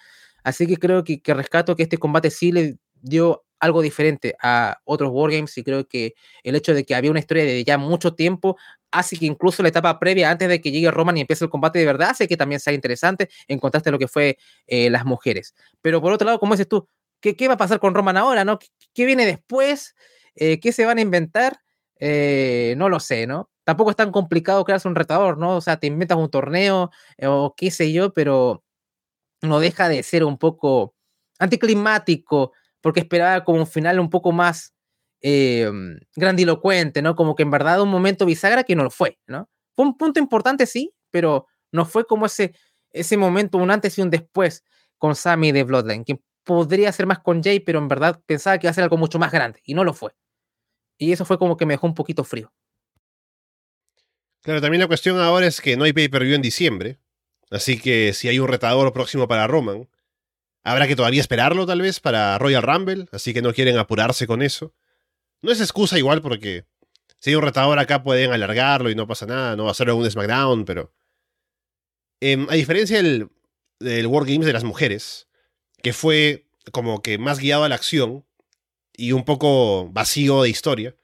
Así 0.46 0.66
que 0.66 0.78
creo 0.78 1.04
que, 1.04 1.22
que 1.22 1.34
rescato 1.34 1.76
que 1.76 1.84
este 1.84 1.98
combate 1.98 2.32
sí 2.32 2.54
le 2.54 2.78
dio 3.02 3.44
algo 3.60 3.82
diferente 3.82 4.36
a 4.42 4.80
otros 4.86 5.12
Wargames 5.12 5.58
y 5.58 5.64
creo 5.64 5.88
que 5.88 6.14
el 6.44 6.56
hecho 6.56 6.74
de 6.74 6.86
que 6.86 6.96
había 6.96 7.12
una 7.12 7.20
historia 7.20 7.44
de 7.44 7.64
ya 7.64 7.78
mucho 7.78 8.14
tiempo 8.16 8.58
hace 8.92 9.18
que 9.18 9.26
incluso 9.26 9.62
la 9.64 9.70
etapa 9.70 10.00
previa, 10.00 10.32
antes 10.32 10.48
de 10.50 10.62
que 10.62 10.72
llegue 10.72 10.92
Roman 10.92 11.18
y 11.18 11.22
empiece 11.22 11.44
el 11.46 11.50
combate 11.50 11.80
de 11.80 11.86
verdad, 11.86 12.10
hace 12.12 12.28
que 12.28 12.38
también 12.38 12.60
sea 12.60 12.74
interesante 12.74 13.30
en 13.48 13.60
contraste 13.60 13.90
a 13.90 13.92
lo 13.92 14.00
que 14.00 14.08
fue 14.08 14.38
eh, 14.68 14.90
las 14.90 15.06
mujeres. 15.06 15.56
Pero 15.82 16.02
por 16.02 16.12
otro 16.12 16.26
lado, 16.26 16.40
como 16.40 16.54
dices 16.54 16.68
tú, 16.68 16.88
¿qué, 17.20 17.36
¿qué, 17.36 17.48
va 17.48 17.56
a 17.56 17.58
pasar 17.58 17.80
con 17.80 17.94
Roman 17.94 18.18
ahora? 18.18 18.46
¿no? 18.46 18.60
¿Qué, 18.94 19.06
viene 19.06 19.26
después? 19.26 19.96
Eh, 20.36 20.60
¿Qué 20.60 20.72
se 20.72 20.86
van 20.86 20.98
a 20.98 21.02
inventar? 21.02 21.60
Eh, 22.00 22.76
no 22.78 22.90
lo 22.90 23.00
sé, 23.00 23.28
¿no? 23.28 23.50
Tampoco 23.64 23.92
es 23.92 23.96
tan 23.96 24.12
complicado 24.12 24.64
crearse 24.64 24.88
un 24.88 24.96
retador, 24.96 25.38
¿no? 25.38 25.58
O 25.58 25.62
sea, 25.62 25.78
te 25.78 25.88
inventas 25.88 26.18
un 26.18 26.30
torneo 26.30 26.92
o 27.22 27.54
qué 27.56 27.72
sé 27.72 27.92
yo, 27.92 28.14
pero 28.14 28.64
no 29.42 29.60
deja 29.60 29.90
de 29.90 30.02
ser 30.04 30.24
un 30.24 30.38
poco 30.38 30.96
anticlimático 31.38 32.54
porque 32.82 33.02
esperaba 33.02 33.44
como 33.44 33.60
un 33.60 33.68
final 33.68 34.00
un 34.00 34.10
poco 34.10 34.32
más 34.32 34.74
eh, 35.22 35.70
grandilocuente, 36.16 37.02
¿no? 37.02 37.16
Como 37.16 37.36
que 37.36 37.44
en 37.44 37.52
verdad 37.52 37.82
un 37.82 37.90
momento 37.90 38.26
bisagra 38.26 38.64
que 38.64 38.76
no 38.76 38.84
lo 38.84 38.92
fue, 38.92 39.20
¿no? 39.28 39.50
Fue 39.76 39.86
un 39.86 39.98
punto 39.98 40.20
importante, 40.20 40.66
sí, 40.66 40.94
pero 41.12 41.48
no 41.72 41.86
fue 41.86 42.06
como 42.06 42.26
ese, 42.26 42.54
ese 42.92 43.18
momento, 43.18 43.58
un 43.58 43.72
antes 43.72 43.98
y 43.98 44.02
un 44.02 44.10
después 44.10 44.64
con 44.98 45.16
Sammy 45.16 45.52
de 45.52 45.64
Bloodline, 45.64 46.04
que 46.04 46.20
podría 46.44 46.92
ser 46.92 47.06
más 47.06 47.20
con 47.20 47.44
Jay, 47.44 47.60
pero 47.60 47.80
en 47.80 47.88
verdad 47.88 48.22
pensaba 48.26 48.58
que 48.58 48.68
iba 48.68 48.72
a 48.72 48.74
ser 48.74 48.84
algo 48.84 48.98
mucho 48.98 49.20
más 49.20 49.32
grande, 49.32 49.62
y 49.64 49.74
no 49.74 49.84
lo 49.84 49.94
fue. 49.94 50.12
Y 50.98 51.12
eso 51.12 51.26
fue 51.26 51.38
como 51.38 51.56
que 51.58 51.66
me 51.66 51.74
dejó 51.74 51.88
un 51.88 51.94
poquito 51.94 52.24
frío. 52.24 52.52
Claro, 54.42 54.62
también 54.62 54.82
la 54.82 54.88
cuestión 54.88 55.20
ahora 55.20 55.48
es 55.48 55.62
que 55.62 55.78
no 55.78 55.84
hay 55.84 55.94
pay-per-view 55.94 56.36
en 56.36 56.42
diciembre, 56.42 57.00
así 57.52 57.80
que 57.80 58.14
si 58.14 58.30
hay 58.30 58.40
un 58.40 58.48
retador 58.48 58.92
próximo 58.94 59.28
para 59.28 59.48
Roman, 59.48 59.90
habrá 60.64 60.88
que 60.88 60.96
todavía 60.96 61.22
esperarlo 61.22 61.66
tal 61.66 61.82
vez 61.82 62.00
para 62.00 62.38
Royal 62.38 62.64
Rumble, 62.64 63.08
así 63.12 63.34
que 63.34 63.42
no 63.42 63.54
quieren 63.54 63.78
apurarse 63.78 64.28
con 64.28 64.42
eso. 64.42 64.74
No 65.42 65.52
es 65.52 65.62
excusa 65.62 65.98
igual 65.98 66.22
porque 66.22 66.66
si 67.20 67.30
hay 67.30 67.36
un 67.36 67.44
retador 67.44 67.80
acá 67.80 68.04
pueden 68.04 68.32
alargarlo 68.32 68.90
y 68.90 68.96
no 68.96 69.08
pasa 69.08 69.26
nada, 69.26 69.56
no 69.56 69.66
va 69.66 69.72
a 69.72 69.76
ser 69.76 69.92
un 69.92 70.10
SmackDown, 70.10 70.66
pero... 70.66 70.94
Em, 72.22 72.48
a 72.50 72.54
diferencia 72.54 72.98
del, 72.98 73.30
del 73.80 74.08
War 74.08 74.26
Games 74.26 74.46
de 74.46 74.54
las 74.54 74.64
mujeres, 74.64 75.28
que 75.82 75.94
fue 75.94 76.48
como 76.72 77.02
que 77.02 77.18
más 77.18 77.40
guiado 77.40 77.64
a 77.64 77.70
la 77.70 77.76
acción 77.76 78.26
y 78.94 79.14
un 79.14 79.24
poco 79.24 79.90
vacío 79.92 80.44
de 80.44 80.50
historia, 80.50 80.96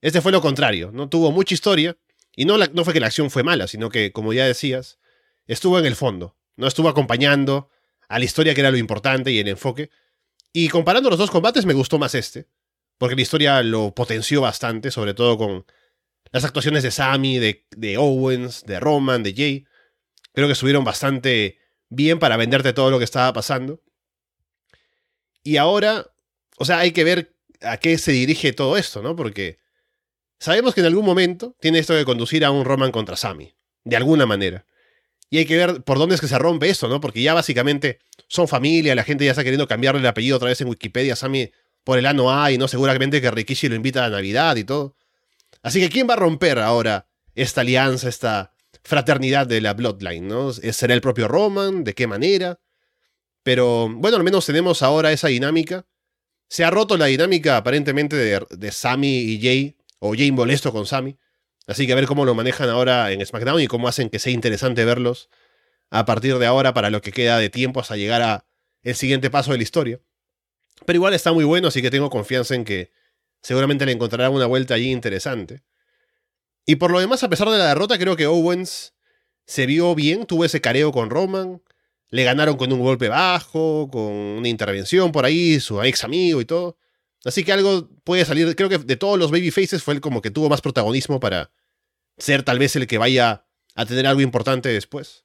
este 0.00 0.20
fue 0.20 0.32
lo 0.32 0.40
contrario, 0.40 0.90
no 0.92 1.08
tuvo 1.08 1.30
mucha 1.32 1.54
historia 1.54 1.96
y 2.34 2.44
no, 2.44 2.56
no 2.58 2.84
fue 2.84 2.92
que 2.92 3.00
la 3.00 3.06
acción 3.06 3.30
fue 3.30 3.42
mala, 3.42 3.66
sino 3.66 3.88
que, 3.88 4.12
como 4.12 4.32
ya 4.32 4.46
decías, 4.46 4.98
estuvo 5.46 5.78
en 5.78 5.86
el 5.86 5.96
fondo, 5.96 6.36
no 6.56 6.66
estuvo 6.66 6.88
acompañando 6.88 7.68
a 8.08 8.18
la 8.18 8.24
historia 8.24 8.54
que 8.54 8.60
era 8.60 8.70
lo 8.70 8.76
importante 8.76 9.30
y 9.32 9.38
el 9.38 9.48
enfoque. 9.48 9.90
Y 10.52 10.68
comparando 10.68 11.10
los 11.10 11.18
dos 11.18 11.30
combates 11.30 11.66
me 11.66 11.74
gustó 11.74 11.98
más 11.98 12.14
este, 12.14 12.46
porque 12.98 13.14
la 13.14 13.22
historia 13.22 13.62
lo 13.62 13.94
potenció 13.94 14.40
bastante, 14.40 14.90
sobre 14.90 15.14
todo 15.14 15.38
con 15.38 15.64
las 16.30 16.44
actuaciones 16.44 16.82
de 16.82 16.90
Sammy, 16.90 17.38
de, 17.38 17.96
Owens, 17.96 18.64
de 18.66 18.80
Roman, 18.80 19.22
de 19.22 19.34
Jay. 19.34 19.64
Creo 20.32 20.46
que 20.46 20.52
estuvieron 20.52 20.84
bastante 20.84 21.58
bien 21.88 22.18
para 22.18 22.36
venderte 22.36 22.72
todo 22.72 22.90
lo 22.90 22.98
que 22.98 23.04
estaba 23.04 23.32
pasando. 23.32 23.80
Y 25.42 25.56
ahora, 25.56 26.10
o 26.58 26.64
sea, 26.64 26.80
hay 26.80 26.92
que 26.92 27.04
ver 27.04 27.34
a 27.62 27.78
qué 27.78 27.96
se 27.98 28.12
dirige 28.12 28.52
todo 28.52 28.76
esto, 28.76 29.00
¿no? 29.00 29.16
Porque 29.16 29.58
sabemos 30.38 30.74
que 30.74 30.80
en 30.80 30.86
algún 30.86 31.06
momento 31.06 31.56
tiene 31.60 31.78
esto 31.78 31.94
de 31.94 32.04
conducir 32.04 32.44
a 32.44 32.50
un 32.50 32.64
Roman 32.64 32.92
contra 32.92 33.16
Sammy, 33.16 33.54
de 33.84 33.96
alguna 33.96 34.26
manera. 34.26 34.66
Y 35.30 35.38
hay 35.38 35.46
que 35.46 35.56
ver 35.56 35.82
por 35.82 35.98
dónde 35.98 36.14
es 36.14 36.20
que 36.20 36.28
se 36.28 36.38
rompe 36.38 36.68
eso, 36.68 36.88
¿no? 36.88 37.00
Porque 37.00 37.22
ya 37.22 37.34
básicamente 37.34 38.00
son 38.28 38.48
familia, 38.48 38.94
la 38.94 39.04
gente 39.04 39.24
ya 39.24 39.30
está 39.30 39.44
queriendo 39.44 39.68
cambiarle 39.68 40.00
el 40.00 40.06
apellido 40.06 40.36
otra 40.36 40.48
vez 40.48 40.60
en 40.60 40.68
Wikipedia 40.68 41.16
Sammy 41.16 41.50
por 41.88 41.98
el 41.98 42.04
ano 42.04 42.30
A 42.30 42.52
y 42.52 42.58
no 42.58 42.68
seguramente 42.68 43.22
que 43.22 43.30
Rikishi 43.30 43.66
lo 43.66 43.74
invita 43.74 44.04
a 44.04 44.10
Navidad 44.10 44.56
y 44.56 44.64
todo. 44.64 44.94
Así 45.62 45.80
que 45.80 45.88
¿quién 45.88 46.06
va 46.06 46.12
a 46.12 46.18
romper 46.18 46.58
ahora 46.58 47.08
esta 47.34 47.62
alianza, 47.62 48.10
esta 48.10 48.52
fraternidad 48.82 49.46
de 49.46 49.62
la 49.62 49.72
Bloodline, 49.72 50.28
¿no? 50.28 50.52
¿Será 50.52 50.92
el 50.92 51.00
propio 51.00 51.28
Roman? 51.28 51.84
¿De 51.84 51.94
qué 51.94 52.06
manera? 52.06 52.60
Pero 53.42 53.88
bueno, 53.88 54.18
al 54.18 54.22
menos 54.22 54.44
tenemos 54.44 54.82
ahora 54.82 55.12
esa 55.12 55.28
dinámica. 55.28 55.86
Se 56.50 56.62
ha 56.62 56.68
roto 56.68 56.98
la 56.98 57.06
dinámica 57.06 57.56
aparentemente 57.56 58.16
de, 58.16 58.46
de 58.50 58.70
Sammy 58.70 59.20
y 59.20 59.40
Jay 59.40 59.78
o 59.98 60.10
Jane 60.10 60.32
Molesto 60.32 60.74
con 60.74 60.84
Sammy. 60.84 61.16
Así 61.66 61.86
que 61.86 61.94
a 61.94 61.96
ver 61.96 62.04
cómo 62.04 62.26
lo 62.26 62.34
manejan 62.34 62.68
ahora 62.68 63.10
en 63.12 63.24
SmackDown 63.24 63.62
y 63.62 63.66
cómo 63.66 63.88
hacen 63.88 64.10
que 64.10 64.18
sea 64.18 64.34
interesante 64.34 64.84
verlos 64.84 65.30
a 65.88 66.04
partir 66.04 66.36
de 66.36 66.44
ahora 66.44 66.74
para 66.74 66.90
lo 66.90 67.00
que 67.00 67.12
queda 67.12 67.38
de 67.38 67.48
tiempo 67.48 67.80
hasta 67.80 67.96
llegar 67.96 68.20
a 68.20 68.44
el 68.82 68.94
siguiente 68.94 69.30
paso 69.30 69.52
de 69.52 69.56
la 69.56 69.62
historia. 69.62 70.00
Pero 70.84 70.96
igual 70.96 71.14
está 71.14 71.32
muy 71.32 71.44
bueno, 71.44 71.68
así 71.68 71.82
que 71.82 71.90
tengo 71.90 72.10
confianza 72.10 72.54
en 72.54 72.64
que 72.64 72.92
seguramente 73.42 73.86
le 73.86 73.92
encontrarán 73.92 74.32
una 74.32 74.46
vuelta 74.46 74.74
allí 74.74 74.90
interesante. 74.90 75.62
Y 76.66 76.76
por 76.76 76.90
lo 76.90 77.00
demás, 77.00 77.22
a 77.22 77.30
pesar 77.30 77.48
de 77.48 77.58
la 77.58 77.68
derrota, 77.68 77.98
creo 77.98 78.16
que 78.16 78.26
Owens 78.26 78.94
se 79.46 79.66
vio 79.66 79.94
bien, 79.94 80.26
tuvo 80.26 80.44
ese 80.44 80.60
careo 80.60 80.92
con 80.92 81.08
Roman, 81.08 81.62
le 82.10 82.24
ganaron 82.24 82.56
con 82.56 82.72
un 82.72 82.80
golpe 82.80 83.08
bajo, 83.08 83.88
con 83.90 84.02
una 84.02 84.48
intervención 84.48 85.12
por 85.12 85.24
ahí, 85.24 85.60
su 85.60 85.82
ex 85.82 86.04
amigo 86.04 86.40
y 86.40 86.44
todo. 86.44 86.76
Así 87.24 87.44
que 87.44 87.52
algo 87.52 87.88
puede 88.04 88.24
salir, 88.24 88.54
creo 88.54 88.68
que 88.68 88.78
de 88.78 88.96
todos 88.96 89.18
los 89.18 89.30
babyfaces 89.30 89.82
fue 89.82 89.94
el 89.94 90.00
como 90.00 90.22
que 90.22 90.30
tuvo 90.30 90.48
más 90.48 90.60
protagonismo 90.60 91.20
para 91.20 91.50
ser 92.16 92.42
tal 92.42 92.58
vez 92.58 92.76
el 92.76 92.86
que 92.86 92.98
vaya 92.98 93.46
a 93.74 93.86
tener 93.86 94.06
algo 94.06 94.20
importante 94.20 94.68
después. 94.68 95.24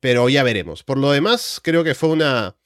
Pero 0.00 0.28
ya 0.28 0.42
veremos. 0.42 0.82
Por 0.82 0.98
lo 0.98 1.10
demás, 1.10 1.60
creo 1.62 1.84
que 1.84 1.94
fue 1.94 2.10
una, 2.10 2.56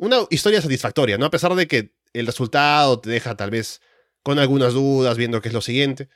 una 0.00 0.26
historia 0.30 0.62
satisfactoria, 0.62 1.18
¿no? 1.18 1.26
A 1.26 1.30
pesar 1.30 1.54
de 1.54 1.68
que 1.68 1.94
el 2.14 2.26
resultado 2.26 3.00
te 3.00 3.10
deja 3.10 3.36
tal 3.36 3.50
vez 3.50 3.80
con 4.22 4.38
algunas 4.38 4.72
dudas 4.72 5.16
viendo 5.16 5.40
qué 5.40 5.48
es 5.48 5.54
lo 5.54 5.60
siguiente. 5.60 6.08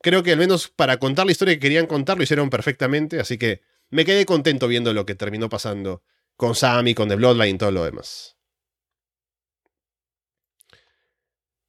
Creo 0.00 0.22
que 0.22 0.32
al 0.32 0.38
menos 0.38 0.68
para 0.68 0.98
contar 0.98 1.26
la 1.26 1.32
historia 1.32 1.54
que 1.54 1.60
querían 1.60 1.86
contar 1.86 2.16
lo 2.16 2.22
hicieron 2.22 2.48
perfectamente, 2.48 3.18
así 3.18 3.36
que 3.36 3.60
me 3.90 4.04
quedé 4.04 4.24
contento 4.24 4.68
viendo 4.68 4.92
lo 4.94 5.04
que 5.04 5.16
terminó 5.16 5.48
pasando 5.48 6.02
con 6.36 6.54
Sammy, 6.54 6.94
con 6.94 7.08
The 7.08 7.16
Bloodline 7.16 7.56
y 7.56 7.58
todo 7.58 7.72
lo 7.72 7.84
demás. 7.84 8.36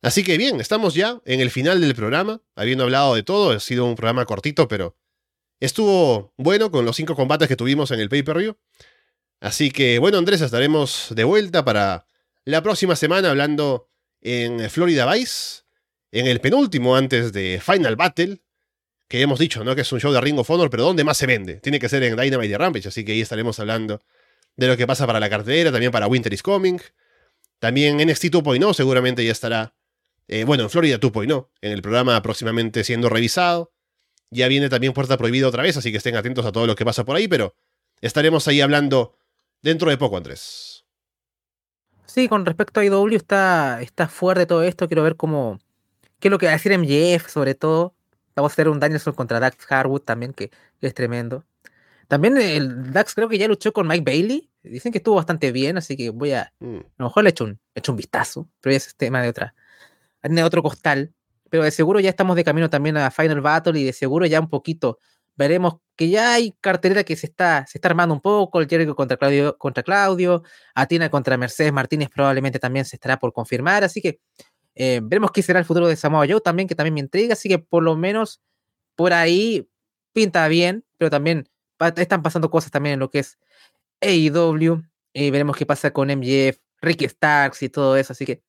Así 0.03 0.23
que 0.23 0.37
bien, 0.37 0.61
estamos 0.61 0.93
ya 0.93 1.19
en 1.25 1.41
el 1.41 1.49
final 1.49 1.81
del 1.81 1.95
programa, 1.95 2.41
habiendo 2.55 2.83
hablado 2.83 3.15
de 3.15 3.23
todo, 3.23 3.51
ha 3.51 3.59
sido 3.59 3.85
un 3.85 3.95
programa 3.95 4.25
cortito, 4.25 4.67
pero 4.67 4.95
estuvo 5.59 6.31
bueno 6.37 6.69
con 6.69 6.85
los 6.85 6.95
cinco 6.95 7.15
combates 7.15 7.47
que 7.47 7.55
tuvimos 7.55 7.89
en 7.89 7.99
el 7.99 8.07
pay-per-view. 8.07 8.55
Así 9.39 9.71
que 9.71 9.99
bueno, 9.99 10.17
Andrés, 10.17 10.41
estaremos 10.41 11.07
de 11.11 11.23
vuelta 11.23 11.63
para 11.63 12.05
la 12.45 12.61
próxima 12.61 12.95
semana 12.95 13.29
hablando 13.29 13.89
en 14.21 14.69
Florida 14.69 15.11
Vice, 15.11 15.61
en 16.11 16.27
el 16.27 16.41
penúltimo 16.41 16.95
antes 16.95 17.31
de 17.31 17.61
Final 17.63 17.95
Battle, 17.95 18.41
que 19.07 19.21
hemos 19.21 19.39
dicho, 19.39 19.63
¿no? 19.63 19.75
Que 19.75 19.81
es 19.81 19.91
un 19.91 19.99
show 19.99 20.11
de 20.11 20.21
Ring 20.21 20.37
of 20.39 20.49
Honor, 20.49 20.69
pero 20.69 20.83
¿dónde 20.83 21.03
más 21.03 21.17
se 21.17 21.25
vende? 21.25 21.55
Tiene 21.55 21.79
que 21.79 21.89
ser 21.89 22.03
en 22.03 22.15
Dynamite 22.15 22.53
y 22.53 22.57
Rampage, 22.57 22.87
así 22.89 23.05
que 23.05 23.13
ahí 23.13 23.21
estaremos 23.21 23.59
hablando 23.59 24.01
de 24.55 24.67
lo 24.67 24.77
que 24.77 24.85
pasa 24.85 25.07
para 25.07 25.19
la 25.19 25.29
cartelera, 25.29 25.71
también 25.71 25.91
para 25.91 26.07
Winter 26.07 26.33
is 26.33 26.43
Coming. 26.43 26.79
También 27.59 27.97
NXT 27.97 28.25
2.0 28.25 28.73
seguramente 28.73 29.25
ya 29.25 29.31
estará 29.31 29.73
eh, 30.31 30.43
bueno, 30.43 30.63
en 30.63 30.69
Florida 30.69 30.99
2.0, 30.99 31.49
en 31.61 31.71
el 31.71 31.81
programa 31.81 32.21
próximamente 32.21 32.83
siendo 32.83 33.09
revisado. 33.09 33.71
Ya 34.29 34.47
viene 34.47 34.69
también 34.69 34.93
Puerta 34.93 35.17
Prohibida 35.17 35.47
otra 35.47 35.63
vez, 35.63 35.75
así 35.75 35.91
que 35.91 35.97
estén 35.97 36.15
atentos 36.15 36.45
a 36.45 36.51
todo 36.51 36.67
lo 36.67 36.75
que 36.75 36.85
pasa 36.85 37.03
por 37.03 37.15
ahí, 37.15 37.27
pero 37.27 37.55
estaremos 37.99 38.47
ahí 38.47 38.61
hablando 38.61 39.17
dentro 39.61 39.89
de 39.89 39.97
poco, 39.97 40.17
Andrés. 40.17 40.85
Sí, 42.05 42.27
con 42.27 42.45
respecto 42.45 42.79
a 42.79 42.85
IW 42.85 43.15
está, 43.15 43.81
está 43.81 44.07
fuerte 44.07 44.45
todo 44.45 44.63
esto, 44.63 44.87
quiero 44.87 45.03
ver 45.03 45.15
cómo, 45.15 45.59
qué 46.19 46.27
es 46.27 46.31
lo 46.31 46.39
que 46.39 46.47
va 46.47 46.53
a 46.53 46.55
decir 46.55 46.77
MJF 46.77 47.29
sobre 47.29 47.53
todo. 47.53 47.93
Vamos 48.35 48.51
a 48.51 48.53
hacer 48.53 48.69
un 48.69 48.79
Danielson 48.79 49.13
contra 49.13 49.39
Dax 49.39 49.71
Harwood 49.71 50.01
también, 50.01 50.33
que, 50.33 50.49
es 50.81 50.93
tremendo. 50.93 51.45
También 52.07 52.37
el 52.37 52.91
Dax 52.91 53.13
creo 53.13 53.29
que 53.29 53.37
ya 53.37 53.47
luchó 53.47 53.73
con 53.73 53.87
Mike 53.87 54.03
Bailey. 54.03 54.49
Dicen 54.63 54.91
que 54.91 54.97
estuvo 54.97 55.15
bastante 55.15 55.51
bien, 55.51 55.77
así 55.77 55.95
que 55.95 56.09
voy 56.09 56.31
a. 56.31 56.51
Mm. 56.59 56.77
A 56.77 56.93
lo 56.97 57.05
mejor 57.05 57.23
le 57.23 57.29
echo 57.29 57.43
un, 57.43 57.59
un 57.87 57.95
vistazo, 57.95 58.49
pero 58.61 58.75
ese 58.75 58.89
es 58.89 58.95
tema 58.95 59.21
de 59.21 59.29
otra, 59.29 59.53
en 60.23 60.39
otro 60.39 60.63
costal, 60.63 61.13
pero 61.49 61.63
de 61.63 61.71
seguro 61.71 61.99
ya 61.99 62.09
estamos 62.09 62.35
de 62.35 62.43
camino 62.43 62.69
también 62.69 62.97
a 62.97 63.11
Final 63.11 63.41
Battle 63.41 63.79
y 63.79 63.83
de 63.83 63.93
seguro 63.93 64.25
ya 64.25 64.39
un 64.39 64.49
poquito 64.49 64.99
veremos 65.39 65.77
que 65.95 66.09
ya 66.09 66.33
hay 66.33 66.51
cartelera 66.59 67.05
que 67.05 67.15
se 67.15 67.25
está, 67.25 67.65
se 67.65 67.77
está 67.77 67.87
armando 67.87 68.13
un 68.13 68.19
poco, 68.19 68.59
el 68.59 68.67
Jericho 68.67 68.93
contra 68.93 69.15
Claudio, 69.15 69.57
contra 69.57 69.83
Claudio, 69.83 70.43
Atina 70.75 71.09
contra 71.09 71.37
Mercedes 71.37 71.71
Martínez 71.71 72.09
probablemente 72.13 72.59
también 72.59 72.83
se 72.83 72.97
estará 72.97 73.17
por 73.17 73.31
confirmar, 73.31 73.85
así 73.85 74.01
que 74.01 74.19
eh, 74.75 74.99
veremos 75.01 75.31
qué 75.31 75.41
será 75.41 75.59
el 75.59 75.65
futuro 75.65 75.87
de 75.87 75.95
Samoa 75.95 76.27
Joe 76.27 76.41
también, 76.41 76.67
que 76.67 76.75
también 76.75 76.93
me 76.93 76.99
intriga, 76.99 77.33
así 77.33 77.47
que 77.47 77.57
por 77.57 77.83
lo 77.83 77.95
menos 77.95 78.41
por 78.95 79.13
ahí 79.13 79.69
pinta 80.11 80.45
bien, 80.49 80.83
pero 80.97 81.09
también 81.09 81.47
están 81.95 82.21
pasando 82.21 82.51
cosas 82.51 82.69
también 82.69 82.95
en 82.95 82.99
lo 82.99 83.09
que 83.09 83.19
es 83.19 83.39
AEW, 84.01 84.83
y 85.13 85.31
veremos 85.31 85.55
qué 85.55 85.65
pasa 85.65 85.91
con 85.91 86.09
MJF, 86.09 86.57
Ricky 86.81 87.07
Starks 87.07 87.63
y 87.63 87.69
todo 87.69 87.95
eso, 87.95 88.11
así 88.11 88.25
que 88.25 88.43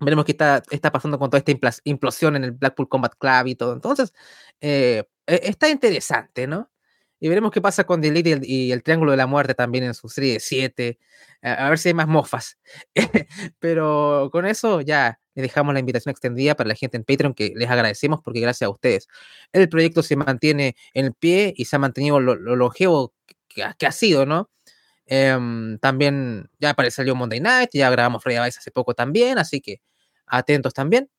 Veremos 0.00 0.24
qué 0.24 0.32
está, 0.32 0.62
está 0.70 0.92
pasando 0.92 1.18
con 1.18 1.30
toda 1.30 1.38
esta 1.38 1.52
implosión 1.84 2.36
en 2.36 2.44
el 2.44 2.52
Blackpool 2.52 2.88
Combat 2.88 3.14
Club 3.18 3.46
y 3.46 3.54
todo. 3.54 3.72
Entonces, 3.72 4.12
eh, 4.60 5.04
e, 5.26 5.40
está 5.44 5.68
interesante, 5.68 6.46
¿no? 6.46 6.70
Y 7.20 7.28
veremos 7.28 7.50
qué 7.50 7.60
pasa 7.60 7.84
con 7.84 8.00
The 8.00 8.08
Elite 8.08 8.40
y 8.44 8.70
el, 8.70 8.82
Triángulo 8.82 9.10
de 9.10 9.16
la 9.16 9.26
Muerte 9.26 9.54
también 9.54 9.84
en 9.84 9.94
su 9.94 10.08
serie 10.08 10.34
de 10.34 10.40
7. 10.40 10.98
A, 11.42 11.68
ver 11.68 11.78
si 11.78 11.88
hay 11.88 11.94
más 11.94 12.06
mofas. 12.06 12.58
Pero 13.58 14.28
con 14.32 14.46
eso 14.46 14.80
ya 14.80 15.20
dejamos 15.34 15.74
la 15.74 15.80
invitación 15.80 16.10
extendida 16.10 16.54
para 16.54 16.68
la 16.68 16.74
gente 16.74 16.96
en 16.96 17.04
Patreon, 17.04 17.34
que 17.34 17.52
les 17.56 17.68
agradecemos 17.70 18.20
porque 18.22 18.40
gracias 18.40 18.66
a 18.66 18.70
ustedes 18.70 19.08
el 19.52 19.68
proyecto 19.68 20.02
se 20.02 20.16
mantiene 20.16 20.76
en 20.94 21.12
pie 21.12 21.54
y 21.56 21.64
se 21.66 21.76
ha 21.76 21.78
mantenido 21.78 22.20
lo, 22.20 22.34
longevo 22.34 23.14
que, 23.48 23.64
que, 23.78 23.86
ha 23.86 23.92
sido, 23.92 24.26
¿no? 24.26 24.50
Em, 25.06 25.78
también 25.78 26.50
ya 26.58 26.70
apareció 26.70 27.14
Monday 27.14 27.40
Night, 27.40 27.70
ya 27.72 27.88
grabamos 27.90 28.22
Friday 28.22 28.44
Vice 28.44 28.58
hace 28.58 28.70
poco 28.70 28.94
también, 28.94 29.38
así 29.38 29.60
que 29.60 29.80
atentos 30.30 30.74
también. 30.74 31.10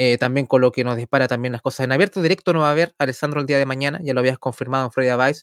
Eh, 0.00 0.16
también 0.16 0.46
con 0.46 0.60
lo 0.60 0.70
que 0.70 0.84
nos 0.84 0.96
dispara 0.96 1.26
también 1.26 1.50
las 1.52 1.62
cosas 1.62 1.84
en 1.84 1.92
abierto. 1.92 2.22
Directo 2.22 2.52
no 2.52 2.60
va 2.60 2.68
a 2.68 2.72
haber 2.72 2.94
Alessandro 2.98 3.40
el 3.40 3.46
día 3.46 3.58
de 3.58 3.66
mañana, 3.66 3.98
ya 4.02 4.14
lo 4.14 4.20
habías 4.20 4.38
confirmado 4.38 4.84
en 4.86 4.92
Friday 4.92 5.26
Vice. 5.26 5.42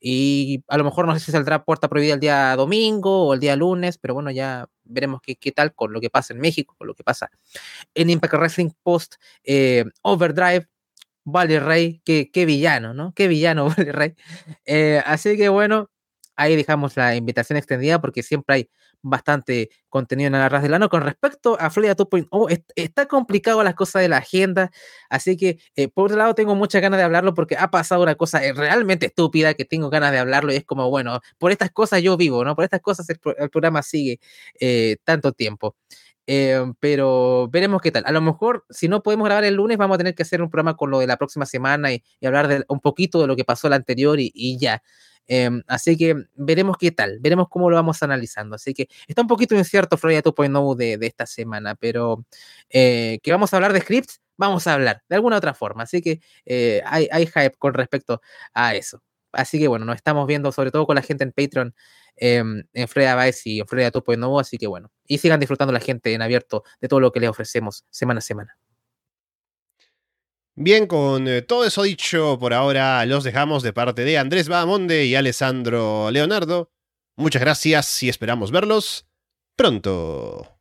Y 0.00 0.64
a 0.68 0.78
lo 0.78 0.84
mejor 0.84 1.06
no 1.06 1.12
sé 1.12 1.20
si 1.20 1.32
saldrá 1.32 1.64
puerta 1.64 1.86
prohibida 1.88 2.14
el 2.14 2.20
día 2.20 2.56
domingo 2.56 3.26
o 3.26 3.34
el 3.34 3.40
día 3.40 3.54
lunes, 3.56 3.98
pero 3.98 4.14
bueno, 4.14 4.30
ya 4.30 4.66
veremos 4.84 5.20
qué, 5.20 5.36
qué 5.36 5.52
tal 5.52 5.74
con 5.74 5.92
lo 5.92 6.00
que 6.00 6.08
pasa 6.08 6.32
en 6.32 6.40
México, 6.40 6.74
con 6.78 6.86
lo 6.86 6.94
que 6.94 7.04
pasa 7.04 7.30
en 7.94 8.08
Impact 8.08 8.34
Wrestling 8.34 8.70
Post 8.82 9.16
eh, 9.44 9.84
Overdrive. 10.02 10.66
Vale 11.24 11.60
Rey, 11.60 12.00
qué, 12.06 12.30
qué, 12.32 12.46
villano, 12.46 12.94
¿no? 12.94 13.12
Qué 13.14 13.28
villano 13.28 13.68
Vale 13.76 13.92
Rey. 13.92 14.14
Eh, 14.64 15.02
así 15.04 15.36
que 15.36 15.50
bueno, 15.50 15.90
ahí 16.36 16.56
dejamos 16.56 16.96
la 16.96 17.14
invitación 17.14 17.58
extendida 17.58 18.00
porque 18.00 18.22
siempre 18.22 18.56
hay 18.56 18.70
bastante 19.02 19.70
contenido 19.88 20.28
en 20.28 20.32
la 20.34 20.48
ras 20.48 20.62
del 20.62 20.74
ano. 20.74 20.88
Con 20.88 21.02
respecto 21.02 21.56
a 21.60 21.70
Florida 21.70 21.96
2.0, 21.96 22.64
está 22.74 23.06
complicado 23.06 23.62
las 23.62 23.74
cosas 23.74 24.02
de 24.02 24.08
la 24.08 24.18
agenda, 24.18 24.70
así 25.08 25.36
que 25.36 25.58
eh, 25.76 25.88
por 25.88 26.06
otro 26.06 26.16
lado 26.16 26.34
tengo 26.34 26.54
muchas 26.54 26.82
ganas 26.82 26.98
de 26.98 27.04
hablarlo 27.04 27.34
porque 27.34 27.56
ha 27.56 27.70
pasado 27.70 28.02
una 28.02 28.14
cosa 28.14 28.44
eh, 28.44 28.52
realmente 28.52 29.06
estúpida 29.06 29.54
que 29.54 29.64
tengo 29.64 29.90
ganas 29.90 30.12
de 30.12 30.18
hablarlo 30.18 30.52
y 30.52 30.56
es 30.56 30.64
como, 30.64 30.88
bueno, 30.90 31.20
por 31.38 31.52
estas 31.52 31.70
cosas 31.70 32.02
yo 32.02 32.16
vivo, 32.16 32.44
¿no? 32.44 32.54
Por 32.54 32.64
estas 32.64 32.80
cosas 32.80 33.08
el, 33.10 33.18
programa 33.18 33.82
sigue 33.82 34.20
eh, 34.60 34.96
tanto 35.04 35.32
tiempo. 35.32 35.76
pero 36.80 37.48
veremos 37.50 37.82
qué 37.82 37.90
tal. 37.90 38.04
A 38.06 38.12
lo 38.12 38.20
mejor, 38.20 38.64
si 38.70 38.88
no 38.88 39.02
podemos 39.02 39.26
grabar 39.26 39.44
el 39.44 39.54
lunes, 39.54 39.78
vamos 39.78 39.96
a 39.96 39.98
tener 39.98 40.14
que 40.14 40.22
hacer 40.22 40.42
un 40.42 40.50
programa 40.50 40.76
con 40.76 40.90
lo 40.90 41.00
de 41.00 41.06
la 41.06 41.16
próxima 41.16 41.46
semana 41.46 41.92
y, 41.92 42.02
hablar 42.24 42.48
de, 42.48 42.64
un 42.68 42.80
poquito 42.80 43.20
de 43.20 43.26
lo 43.26 43.36
que 43.36 43.44
pasó 43.44 43.66
el 43.66 43.72
anterior 43.74 44.18
y 44.20 44.58
ya. 44.58 44.82
Em, 45.32 45.62
así 45.68 45.96
que 45.96 46.16
veremos 46.34 46.76
qué 46.76 46.90
tal, 46.90 47.20
veremos 47.20 47.48
cómo 47.48 47.70
lo 47.70 47.76
vamos 47.76 48.02
analizando. 48.02 48.56
Así 48.56 48.74
que 48.74 48.88
está 49.06 49.22
un 49.22 49.28
poquito 49.28 49.54
incierto 49.54 49.96
Florida 49.96 50.22
2.0 50.24 50.74
de, 50.74 50.98
de 50.98 51.06
esta 51.06 51.24
semana, 51.24 51.76
pero 51.76 52.24
eh, 52.68 53.20
que 53.22 53.30
vamos 53.30 53.52
a 53.52 53.56
hablar 53.56 53.72
de 53.72 53.80
scripts, 53.80 54.20
vamos 54.36 54.66
a 54.66 54.74
hablar 54.74 55.04
de 55.08 55.14
alguna 55.14 55.36
otra 55.36 55.54
forma. 55.54 55.84
Así 55.84 56.02
que 56.02 56.20
eh, 56.46 56.82
hay, 56.84 57.26
hype 57.26 57.52
con 57.58 57.74
respecto 57.74 58.20
a 58.54 58.74
eso. 58.74 59.04
Así 59.30 59.60
que 59.60 59.68
bueno, 59.68 59.84
nos 59.84 59.94
estamos 59.96 60.26
viendo 60.26 60.50
sobre 60.50 60.72
todo 60.72 60.84
con 60.84 60.96
la 60.96 61.02
gente 61.02 61.22
en 61.22 61.30
Patreon 61.30 61.74
em, 62.16 62.64
en 62.72 62.88
Florida 62.88 63.24
Vice 63.24 63.50
y 63.50 63.60
en 63.60 63.68
Florida 63.68 63.92
2.0. 63.92 64.40
Así 64.40 64.58
que 64.58 64.66
bueno, 64.66 64.90
y 65.06 65.18
sigan 65.18 65.38
disfrutando 65.38 65.72
la 65.72 65.80
gente 65.80 66.12
en 66.12 66.22
abierto 66.22 66.64
de 66.80 66.88
todo 66.88 66.98
lo 66.98 67.12
que 67.12 67.20
les 67.20 67.30
ofrecemos 67.30 67.84
semana 67.90 68.18
a 68.18 68.22
semana. 68.22 68.59
Bien, 70.56 70.86
con 70.86 71.26
eh, 71.28 71.42
todo 71.42 71.64
eso 71.64 71.82
dicho, 71.82 72.38
por 72.38 72.52
ahora 72.52 73.04
los 73.06 73.24
dejamos 73.24 73.62
de 73.62 73.72
parte 73.72 74.04
de 74.04 74.18
Andrés 74.18 74.48
Bahamonde 74.48 75.06
y 75.06 75.14
Alessandro 75.14 76.10
Leonardo. 76.10 76.70
Muchas 77.16 77.40
gracias 77.40 78.02
y 78.02 78.08
esperamos 78.08 78.50
verlos 78.50 79.06
pronto. 79.56 80.59